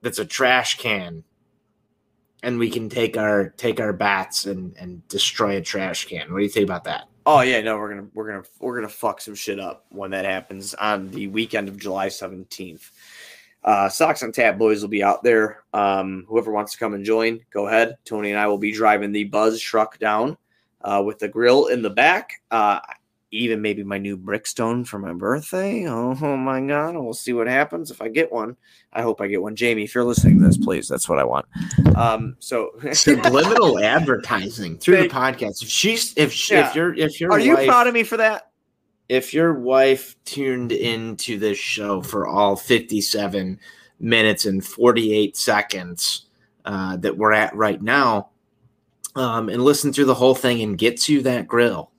that's 0.03 0.19
a 0.19 0.27
trash 0.27 0.77
can, 0.77 1.25
and 2.43 2.59
we 2.59 2.69
can 2.69 2.91
take 2.91 3.17
our 3.17 3.49
take 3.57 3.81
our 3.81 3.95
bats 3.95 4.45
and 4.45 4.77
and 4.77 5.07
destroy 5.09 5.57
a 5.57 5.63
trash 5.63 6.07
can. 6.07 6.31
What 6.31 6.39
do 6.39 6.45
you 6.45 6.51
think 6.51 6.65
about 6.65 6.85
that? 6.85 7.10
Oh 7.27 7.43
yeah, 7.43 7.61
no, 7.61 7.77
we're 7.77 7.91
gonna 7.91 8.09
we're 8.15 8.27
gonna 8.31 8.45
we're 8.59 8.77
gonna 8.77 8.89
fuck 8.89 9.21
some 9.21 9.35
shit 9.35 9.61
up 9.61 9.85
when 9.91 10.11
that 10.13 10.25
happens 10.25 10.75
on 10.75 11.11
the 11.11 11.29
weekend 11.29 11.69
of 11.69 11.79
July 11.79 12.09
seventeenth. 12.09 12.91
Uh, 13.63 13.89
Sox 13.91 14.23
on 14.23 14.33
Tap 14.33 14.57
boys 14.57 14.81
will 14.81 14.89
be 14.89 15.03
out 15.03 15.23
there. 15.23 15.65
Um, 15.75 16.25
whoever 16.29 16.51
wants 16.51 16.73
to 16.73 16.79
come 16.79 16.95
and 16.95 17.05
join, 17.05 17.41
go 17.51 17.67
ahead. 17.67 17.99
Tony 18.07 18.31
and 18.31 18.41
I 18.41 18.47
will 18.47 18.59
be 18.59 18.73
driving 18.73 19.13
the 19.13 19.25
Buzz 19.25 19.61
truck 19.61 19.99
down 19.99 20.39
uh, 20.83 21.03
with 21.05 21.19
the 21.19 21.29
grill 21.29 21.67
in 21.67 21.83
the 21.83 21.91
back. 21.91 22.41
Uh, 22.51 22.81
even 23.33 23.63
maybe 23.63 23.85
my 23.85 23.99
new 23.99 24.17
Blackstone 24.17 24.85
for 24.85 24.99
my 24.99 25.13
birthday. 25.13 25.87
Oh, 25.89 26.17
oh 26.21 26.37
my 26.37 26.61
god, 26.61 26.95
we'll 26.97 27.15
see 27.15 27.33
what 27.33 27.47
happens 27.47 27.91
if 27.91 28.03
I 28.03 28.09
get 28.09 28.31
one. 28.33 28.57
I 28.93 29.03
hope 29.03 29.21
I 29.21 29.29
get 29.29 29.41
one. 29.41 29.55
Jamie, 29.55 29.85
if 29.85 29.95
you're 29.95 30.05
listening 30.05 30.41
to 30.41 30.47
this, 30.47 30.57
please, 30.57 30.89
that's 30.89 31.09
what 31.09 31.19
I 31.19 31.25
want. 31.25 31.47
Um, 31.95 32.37
so 32.41 32.71
Subliminal 32.93 33.79
advertising 33.79 34.79
through 34.79 35.03
the 35.03 35.09
podcast. 35.09 35.63
If 35.63 35.69
she's 35.69 36.13
if 36.17 36.33
she, 36.33 36.55
Yeah. 36.55 36.69
if 36.69 36.75
you're 36.75 36.95
if 36.95 37.21
you're 37.21 37.31
Are 37.33 37.39
you 37.39 37.57
proud 37.57 37.87
of 37.87 37.95
me 37.95 38.03
for 38.03 38.17
that? 38.17 38.49
if 39.09 39.35
your 39.35 39.55
wife 39.55 40.15
tuned 40.25 40.71
into 40.71 41.37
this 41.37 41.59
show 41.59 42.01
for 42.01 42.29
all 42.29 42.55
57 42.55 43.59
minutes 43.99 44.45
and 44.45 44.65
48 44.65 45.37
seconds 45.37 46.27
uh, 46.65 46.97
that 46.99 47.17
we're 47.19 47.33
at 47.33 47.53
right 47.57 47.83
now 47.83 48.29
um, 49.17 49.49
and 49.49 49.65
listen 49.65 49.93
through 49.93 50.05
the 50.05 50.15
whole 50.15 50.37
thing 50.37 50.63
and 50.63 50.79
gets 50.79 51.09
you 51.09 51.23
that 51.23 51.49
grill 51.49 51.90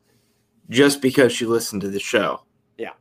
just 0.70 1.02
because 1.02 1.32
she 1.34 1.46
listened 1.46 1.82
to 1.82 1.90
the 1.90 2.00
show 2.00 2.44
Yeah. 2.78 2.92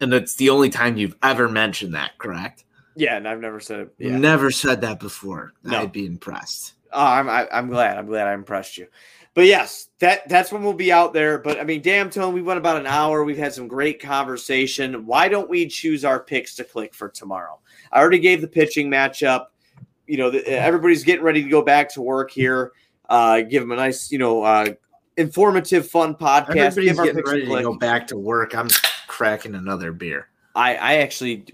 and 0.00 0.12
it's 0.14 0.36
the 0.36 0.50
only 0.50 0.70
time 0.70 0.96
you've 0.96 1.16
ever 1.22 1.48
mentioned 1.48 1.94
that 1.94 2.18
correct 2.18 2.64
Yeah, 2.96 3.16
and 3.16 3.26
I've 3.28 3.40
never 3.40 3.60
said 3.60 3.80
it. 3.80 3.94
Yeah. 3.98 4.16
never 4.16 4.50
said 4.50 4.80
that 4.82 5.00
before 5.00 5.52
No. 5.64 5.78
i'd 5.80 5.92
be 5.92 6.06
impressed 6.06 6.74
Oh, 6.92 7.04
I'm 7.06 7.28
I, 7.28 7.46
I'm 7.52 7.68
glad. 7.68 7.98
I'm 7.98 8.06
glad 8.06 8.26
I 8.26 8.34
impressed 8.34 8.76
you. 8.76 8.88
But 9.34 9.46
yes, 9.46 9.90
that 10.00 10.28
that's 10.28 10.50
when 10.50 10.64
we'll 10.64 10.72
be 10.72 10.90
out 10.90 11.12
there. 11.12 11.38
But 11.38 11.60
I 11.60 11.62
mean, 11.62 11.82
damn, 11.82 12.10
Tone, 12.10 12.34
we 12.34 12.42
went 12.42 12.58
about 12.58 12.78
an 12.80 12.86
hour. 12.88 13.22
We've 13.22 13.38
had 13.38 13.54
some 13.54 13.68
great 13.68 14.02
conversation. 14.02 15.06
Why 15.06 15.28
don't 15.28 15.48
we 15.48 15.68
choose 15.68 16.04
our 16.04 16.18
picks 16.18 16.56
to 16.56 16.64
click 16.64 16.92
for 16.92 17.08
tomorrow? 17.08 17.60
I 17.92 18.00
already 18.00 18.18
gave 18.18 18.40
the 18.40 18.48
pitching 18.48 18.90
matchup. 18.90 19.46
You 20.08 20.16
know, 20.16 20.30
the, 20.30 20.44
everybody's 20.48 21.04
getting 21.04 21.24
ready 21.24 21.44
to 21.44 21.48
go 21.48 21.62
back 21.62 21.90
to 21.94 22.02
work 22.02 22.32
here. 22.32 22.72
Uh, 23.08 23.42
give 23.42 23.62
them 23.62 23.70
a 23.70 23.76
nice, 23.76 24.10
you 24.10 24.18
know, 24.18 24.42
uh, 24.42 24.66
informative, 25.16 25.88
fun 25.88 26.14
podcast. 26.14 26.56
everybody's 26.56 27.00
getting 27.00 27.24
ready 27.24 27.46
to 27.46 27.62
go 27.62 27.74
back 27.74 28.06
to 28.06 28.16
work 28.16 28.54
i'm 28.54 28.68
cracking 29.06 29.54
another 29.54 29.92
beer 29.92 30.28
I, 30.54 30.74
I 30.74 30.94
actually, 30.96 31.46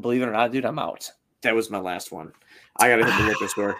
believe 0.00 0.22
it 0.22 0.28
or 0.28 0.32
not, 0.32 0.52
dude, 0.52 0.64
I'm 0.64 0.78
out. 0.78 1.10
That 1.42 1.54
was 1.54 1.70
my 1.70 1.78
last 1.78 2.12
one. 2.12 2.32
I 2.76 2.88
got 2.88 2.96
to 2.96 3.04
hit 3.04 3.18
the 3.18 3.28
liquor 3.28 3.48
store. 3.48 3.76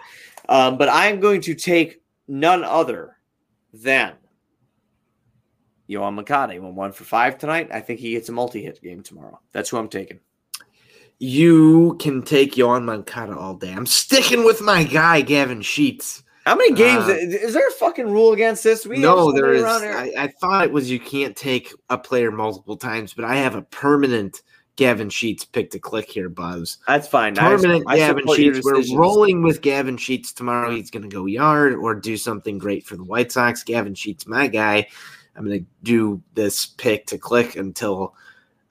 Um, 0.47 0.77
but 0.77 0.89
I'm 0.89 1.19
going 1.19 1.41
to 1.41 1.55
take 1.55 2.01
none 2.27 2.63
other 2.63 3.17
than 3.73 4.13
Yoán 5.89 6.13
Moncada. 6.13 6.53
He 6.53 6.59
went 6.59 6.75
one 6.75 6.91
for 6.91 7.03
five 7.03 7.37
tonight. 7.37 7.69
I 7.71 7.81
think 7.81 7.99
he 7.99 8.11
gets 8.11 8.29
a 8.29 8.31
multi 8.31 8.63
hit 8.63 8.81
game 8.81 9.03
tomorrow. 9.03 9.39
That's 9.51 9.69
who 9.69 9.77
I'm 9.77 9.89
taking. 9.89 10.19
You 11.19 11.97
can 11.99 12.21
take 12.21 12.55
Yoán 12.55 12.85
Moncada 12.85 13.37
all 13.37 13.55
day. 13.55 13.73
I'm 13.73 13.85
sticking 13.85 14.45
with 14.45 14.61
my 14.61 14.83
guy, 14.83 15.21
Gavin 15.21 15.61
Sheets. 15.61 16.23
How 16.49 16.55
many 16.55 16.73
games? 16.73 17.03
Uh, 17.03 17.13
is 17.13 17.53
there 17.53 17.67
a 17.67 17.71
fucking 17.73 18.09
rule 18.09 18.33
against 18.33 18.63
this? 18.63 18.83
We 18.83 18.97
no, 18.97 19.31
there 19.31 19.53
is. 19.53 19.63
I, 19.63 20.11
I 20.17 20.27
thought 20.41 20.63
it 20.63 20.71
was 20.71 20.89
you 20.89 20.99
can't 20.99 21.35
take 21.37 21.71
a 21.91 21.97
player 21.97 22.31
multiple 22.31 22.75
times, 22.75 23.13
but 23.13 23.23
I 23.23 23.35
have 23.35 23.53
a 23.53 23.61
permanent 23.61 24.41
Gavin 24.75 25.11
Sheets 25.11 25.45
pick 25.45 25.69
to 25.69 25.77
click 25.77 26.09
here, 26.09 26.27
Buzz. 26.27 26.79
That's 26.87 27.07
fine. 27.07 27.37
I- 27.37 27.55
Permanent 27.55 27.83
I 27.85 27.97
Gavin 27.97 28.25
your 28.25 28.55
Sheets. 28.55 28.65
We're 28.65 28.97
rolling 28.97 29.43
with 29.43 29.61
Gavin 29.61 29.95
Sheets 29.95 30.33
tomorrow. 30.33 30.71
He's 30.71 30.89
going 30.89 31.07
to 31.07 31.15
go 31.15 31.27
yard 31.27 31.75
or 31.75 31.93
do 31.93 32.17
something 32.17 32.57
great 32.57 32.83
for 32.83 32.97
the 32.97 33.03
White 33.03 33.31
Sox. 33.31 33.63
Gavin 33.63 33.93
Sheets, 33.93 34.25
my 34.25 34.47
guy. 34.47 34.87
I'm 35.35 35.45
going 35.45 35.59
to 35.59 35.65
do 35.83 36.19
this 36.33 36.65
pick 36.65 37.05
to 37.07 37.19
click 37.19 37.57
until 37.57 38.15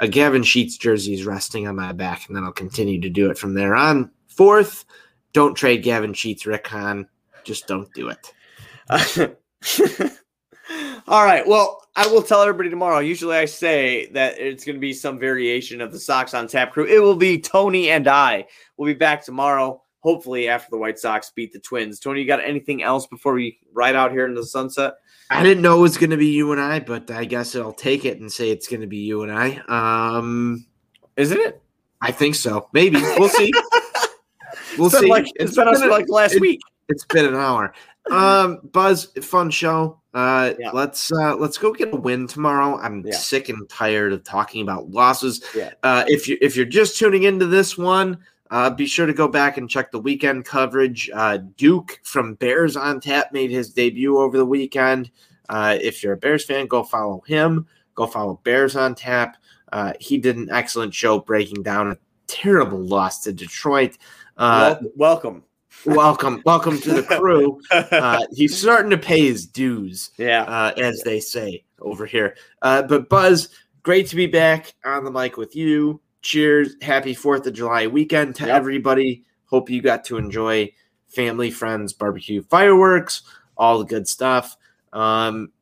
a 0.00 0.08
Gavin 0.08 0.42
Sheets 0.42 0.78
jersey 0.78 1.14
is 1.14 1.24
resting 1.24 1.68
on 1.68 1.76
my 1.76 1.92
back, 1.92 2.26
and 2.26 2.34
then 2.34 2.42
I'll 2.42 2.50
continue 2.50 3.00
to 3.02 3.08
do 3.08 3.30
it 3.30 3.38
from 3.38 3.54
there 3.54 3.76
on. 3.76 4.10
Fourth, 4.26 4.84
don't 5.32 5.54
trade 5.54 5.84
Gavin 5.84 6.12
Sheets, 6.12 6.44
Rick 6.44 6.66
Hahn. 6.66 7.06
Just 7.44 7.66
don't 7.66 7.92
do 7.94 8.10
it. 8.10 8.32
All 11.08 11.24
right. 11.24 11.46
Well, 11.46 11.82
I 11.96 12.06
will 12.06 12.22
tell 12.22 12.42
everybody 12.42 12.68
tomorrow. 12.68 12.98
Usually 12.98 13.36
I 13.36 13.46
say 13.46 14.06
that 14.12 14.38
it's 14.38 14.64
going 14.64 14.76
to 14.76 14.80
be 14.80 14.92
some 14.92 15.18
variation 15.18 15.80
of 15.80 15.92
the 15.92 15.98
Sox 15.98 16.34
on 16.34 16.46
Tap 16.46 16.72
crew. 16.72 16.84
It 16.84 17.00
will 17.02 17.16
be 17.16 17.40
Tony 17.40 17.90
and 17.90 18.06
I. 18.06 18.46
We'll 18.76 18.86
be 18.86 18.94
back 18.98 19.24
tomorrow. 19.24 19.82
hopefully 20.00 20.48
after 20.48 20.68
the 20.70 20.76
White 20.78 20.98
Sox 20.98 21.30
beat 21.34 21.52
the 21.52 21.58
Twins. 21.58 21.98
Tony, 21.98 22.20
you 22.20 22.26
got 22.26 22.44
anything 22.44 22.82
else 22.82 23.06
before 23.06 23.32
we 23.32 23.58
ride 23.72 23.96
out 23.96 24.12
here 24.12 24.26
into 24.26 24.40
the 24.40 24.46
sunset? 24.46 24.94
I 25.30 25.42
didn't 25.42 25.62
know 25.62 25.78
it 25.78 25.82
was 25.82 25.98
going 25.98 26.10
to 26.10 26.16
be 26.16 26.28
you 26.28 26.52
and 26.52 26.60
I, 26.60 26.80
but 26.80 27.10
I 27.10 27.24
guess 27.24 27.56
I'll 27.56 27.72
take 27.72 28.04
it 28.04 28.20
and 28.20 28.30
say 28.30 28.50
it's 28.50 28.68
going 28.68 28.80
to 28.82 28.86
be 28.86 28.98
you 28.98 29.22
and 29.22 29.32
I. 29.32 29.60
Um, 30.18 30.66
Isn't 31.16 31.40
it? 31.40 31.60
I 32.00 32.12
think 32.12 32.34
so. 32.34 32.68
Maybe 32.72 33.00
we'll 33.00 33.28
see. 33.28 33.50
We'll 34.76 34.86
It's 34.88 35.00
see. 35.00 35.08
like 35.08 35.26
it's 35.36 35.56
been 35.56 35.66
us 35.66 35.80
for 35.82 35.88
like 35.88 36.06
last 36.08 36.34
it- 36.34 36.40
week. 36.40 36.60
It's 36.88 37.04
been 37.04 37.26
an 37.26 37.34
hour. 37.36 37.72
Um, 38.10 38.60
Buzz, 38.72 39.06
fun 39.22 39.50
show. 39.50 40.00
Uh, 40.14 40.54
Yeah. 40.58 40.70
let's 40.72 41.12
uh, 41.12 41.36
let's 41.36 41.58
go 41.58 41.72
get 41.72 41.92
a 41.92 41.96
win 41.96 42.26
tomorrow. 42.26 42.78
I'm 42.78 43.04
Yeah. 43.06 43.14
sick 43.14 43.48
and 43.50 43.68
tired 43.68 44.12
of 44.12 44.24
talking 44.24 44.62
about 44.62 44.90
losses. 44.90 45.42
Yeah. 45.54 45.72
Uh, 45.82 46.04
if 46.08 46.26
you 46.26 46.38
if 46.40 46.56
you're 46.56 46.64
just 46.66 46.98
tuning 46.98 47.24
into 47.24 47.46
this 47.46 47.76
one, 47.76 48.18
uh, 48.50 48.70
be 48.70 48.86
sure 48.86 49.04
to 49.06 49.12
go 49.12 49.28
back 49.28 49.58
and 49.58 49.68
check 49.68 49.90
the 49.92 49.98
weekend 50.00 50.46
coverage. 50.46 51.10
Uh, 51.12 51.38
Duke 51.58 52.00
from 52.02 52.34
Bears 52.34 52.76
on 52.76 53.00
Tap 53.00 53.32
made 53.32 53.50
his 53.50 53.70
debut 53.70 54.18
over 54.18 54.38
the 54.38 54.46
weekend. 54.46 55.10
Uh, 55.50 55.76
if 55.80 56.02
you're 56.02 56.14
a 56.14 56.16
Bears 56.16 56.44
fan, 56.46 56.66
go 56.66 56.82
follow 56.82 57.22
him. 57.26 57.66
Go 57.94 58.06
follow 58.06 58.40
Bears 58.44 58.74
on 58.76 58.94
Tap. 58.94 59.36
Uh, 59.70 59.92
he 60.00 60.16
did 60.16 60.38
an 60.38 60.48
excellent 60.50 60.94
show 60.94 61.18
breaking 61.20 61.62
down 61.62 61.90
a 61.90 61.98
terrible 62.26 62.78
loss 62.78 63.20
to 63.24 63.32
Detroit. 63.34 63.98
Uh, 64.38 64.76
Wel- 64.80 64.90
welcome. 64.96 65.42
Welcome, 65.86 66.42
welcome 66.44 66.78
to 66.80 66.92
the 66.94 67.02
crew. 67.02 67.60
Uh, 67.70 68.24
he's 68.32 68.56
starting 68.58 68.90
to 68.90 68.98
pay 68.98 69.26
his 69.26 69.46
dues, 69.46 70.10
yeah. 70.18 70.42
uh, 70.42 70.72
as 70.78 71.00
they 71.02 71.20
say 71.20 71.64
over 71.80 72.06
here. 72.06 72.36
Uh, 72.62 72.82
but 72.82 73.08
Buzz, 73.08 73.48
great 73.82 74.06
to 74.08 74.16
be 74.16 74.26
back 74.26 74.74
on 74.84 75.04
the 75.04 75.10
mic 75.10 75.36
with 75.36 75.54
you. 75.56 76.00
Cheers! 76.22 76.74
Happy 76.82 77.14
Fourth 77.14 77.46
of 77.46 77.54
July 77.54 77.86
weekend 77.86 78.34
to 78.36 78.46
Yep. 78.46 78.56
everybody. 78.56 79.24
Hope 79.46 79.70
you 79.70 79.80
got 79.80 80.04
to 80.06 80.16
enjoy 80.18 80.72
family, 81.06 81.50
friends, 81.50 81.92
barbecue, 81.92 82.42
fireworks, 82.42 83.22
all 83.56 83.78
the 83.78 83.84
good 83.84 84.06
stuff. 84.08 84.56
Um, 84.92 85.52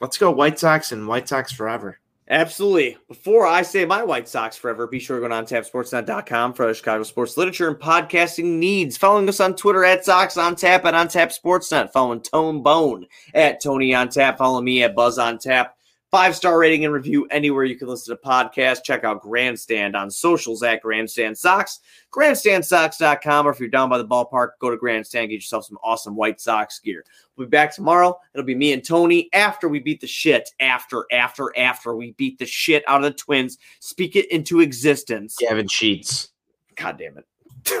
let's 0.00 0.18
go 0.18 0.30
White 0.30 0.58
Sox 0.58 0.92
and 0.92 1.08
White 1.08 1.28
Sox 1.28 1.52
forever. 1.52 1.98
Absolutely. 2.28 2.96
Before 3.08 3.46
I 3.46 3.62
say 3.62 3.84
my 3.84 4.02
White 4.04 4.28
Sox 4.28 4.56
forever, 4.56 4.86
be 4.86 5.00
sure 5.00 5.20
to 5.20 5.28
go 5.28 5.34
on 5.34 5.44
tapsportsnet.com 5.44 6.54
for 6.54 6.72
Chicago 6.72 7.02
sports 7.02 7.36
literature 7.36 7.68
and 7.68 7.76
podcasting 7.76 8.58
needs. 8.58 8.96
Following 8.96 9.28
us 9.28 9.40
on 9.40 9.56
Twitter 9.56 9.84
at 9.84 10.04
Sox 10.04 10.36
on 10.36 10.54
Tap 10.54 10.84
and 10.84 10.96
on 10.96 11.08
Tap 11.08 11.30
Sportsnet. 11.30 11.92
Following 11.92 12.20
Tone 12.20 12.62
Bone 12.62 13.06
at 13.34 13.60
Tony 13.60 13.92
on 13.92 14.08
Tap. 14.08 14.38
Follow 14.38 14.60
me 14.60 14.82
at 14.82 14.94
Buzz 14.94 15.18
on 15.18 15.38
Tap. 15.38 15.76
Five 16.12 16.36
star 16.36 16.58
rating 16.58 16.84
and 16.84 16.92
review 16.92 17.26
anywhere 17.30 17.64
you 17.64 17.74
can 17.74 17.88
listen 17.88 18.14
to 18.14 18.22
podcasts. 18.22 18.84
Check 18.84 19.02
out 19.02 19.22
Grandstand 19.22 19.96
on 19.96 20.10
socials 20.10 20.62
at 20.62 20.82
Grandstand 20.82 21.38
Sox, 21.38 21.80
grandstandsox.com, 22.12 23.46
or 23.46 23.50
if 23.50 23.58
you're 23.58 23.70
down 23.70 23.88
by 23.88 23.96
the 23.96 24.06
ballpark, 24.06 24.50
go 24.60 24.68
to 24.68 24.76
Grandstand, 24.76 25.30
get 25.30 25.36
yourself 25.36 25.64
some 25.64 25.78
awesome 25.82 26.14
White 26.14 26.38
Sox 26.38 26.78
gear. 26.80 27.02
We'll 27.34 27.46
be 27.46 27.50
back 27.50 27.74
tomorrow. 27.74 28.20
It'll 28.34 28.44
be 28.44 28.54
me 28.54 28.74
and 28.74 28.84
Tony 28.84 29.30
after 29.32 29.70
we 29.70 29.80
beat 29.80 30.02
the 30.02 30.06
shit, 30.06 30.50
after, 30.60 31.06
after, 31.10 31.50
after 31.56 31.96
we 31.96 32.10
beat 32.12 32.38
the 32.38 32.44
shit 32.44 32.84
out 32.86 33.02
of 33.02 33.10
the 33.10 33.18
Twins. 33.18 33.56
Speak 33.80 34.14
it 34.14 34.30
into 34.30 34.60
existence. 34.60 35.38
Gavin 35.40 35.66
Sheets, 35.66 36.28
God 36.76 36.98
damn 36.98 37.16
it. 37.16 37.24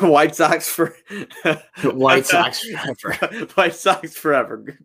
White 0.02 0.34
Sox 0.34 0.66
for 0.68 0.96
White 1.82 2.24
Sox 2.26 2.64
forever. 2.64 3.46
White 3.56 3.74
Sox 3.74 4.16
forever. 4.16 4.78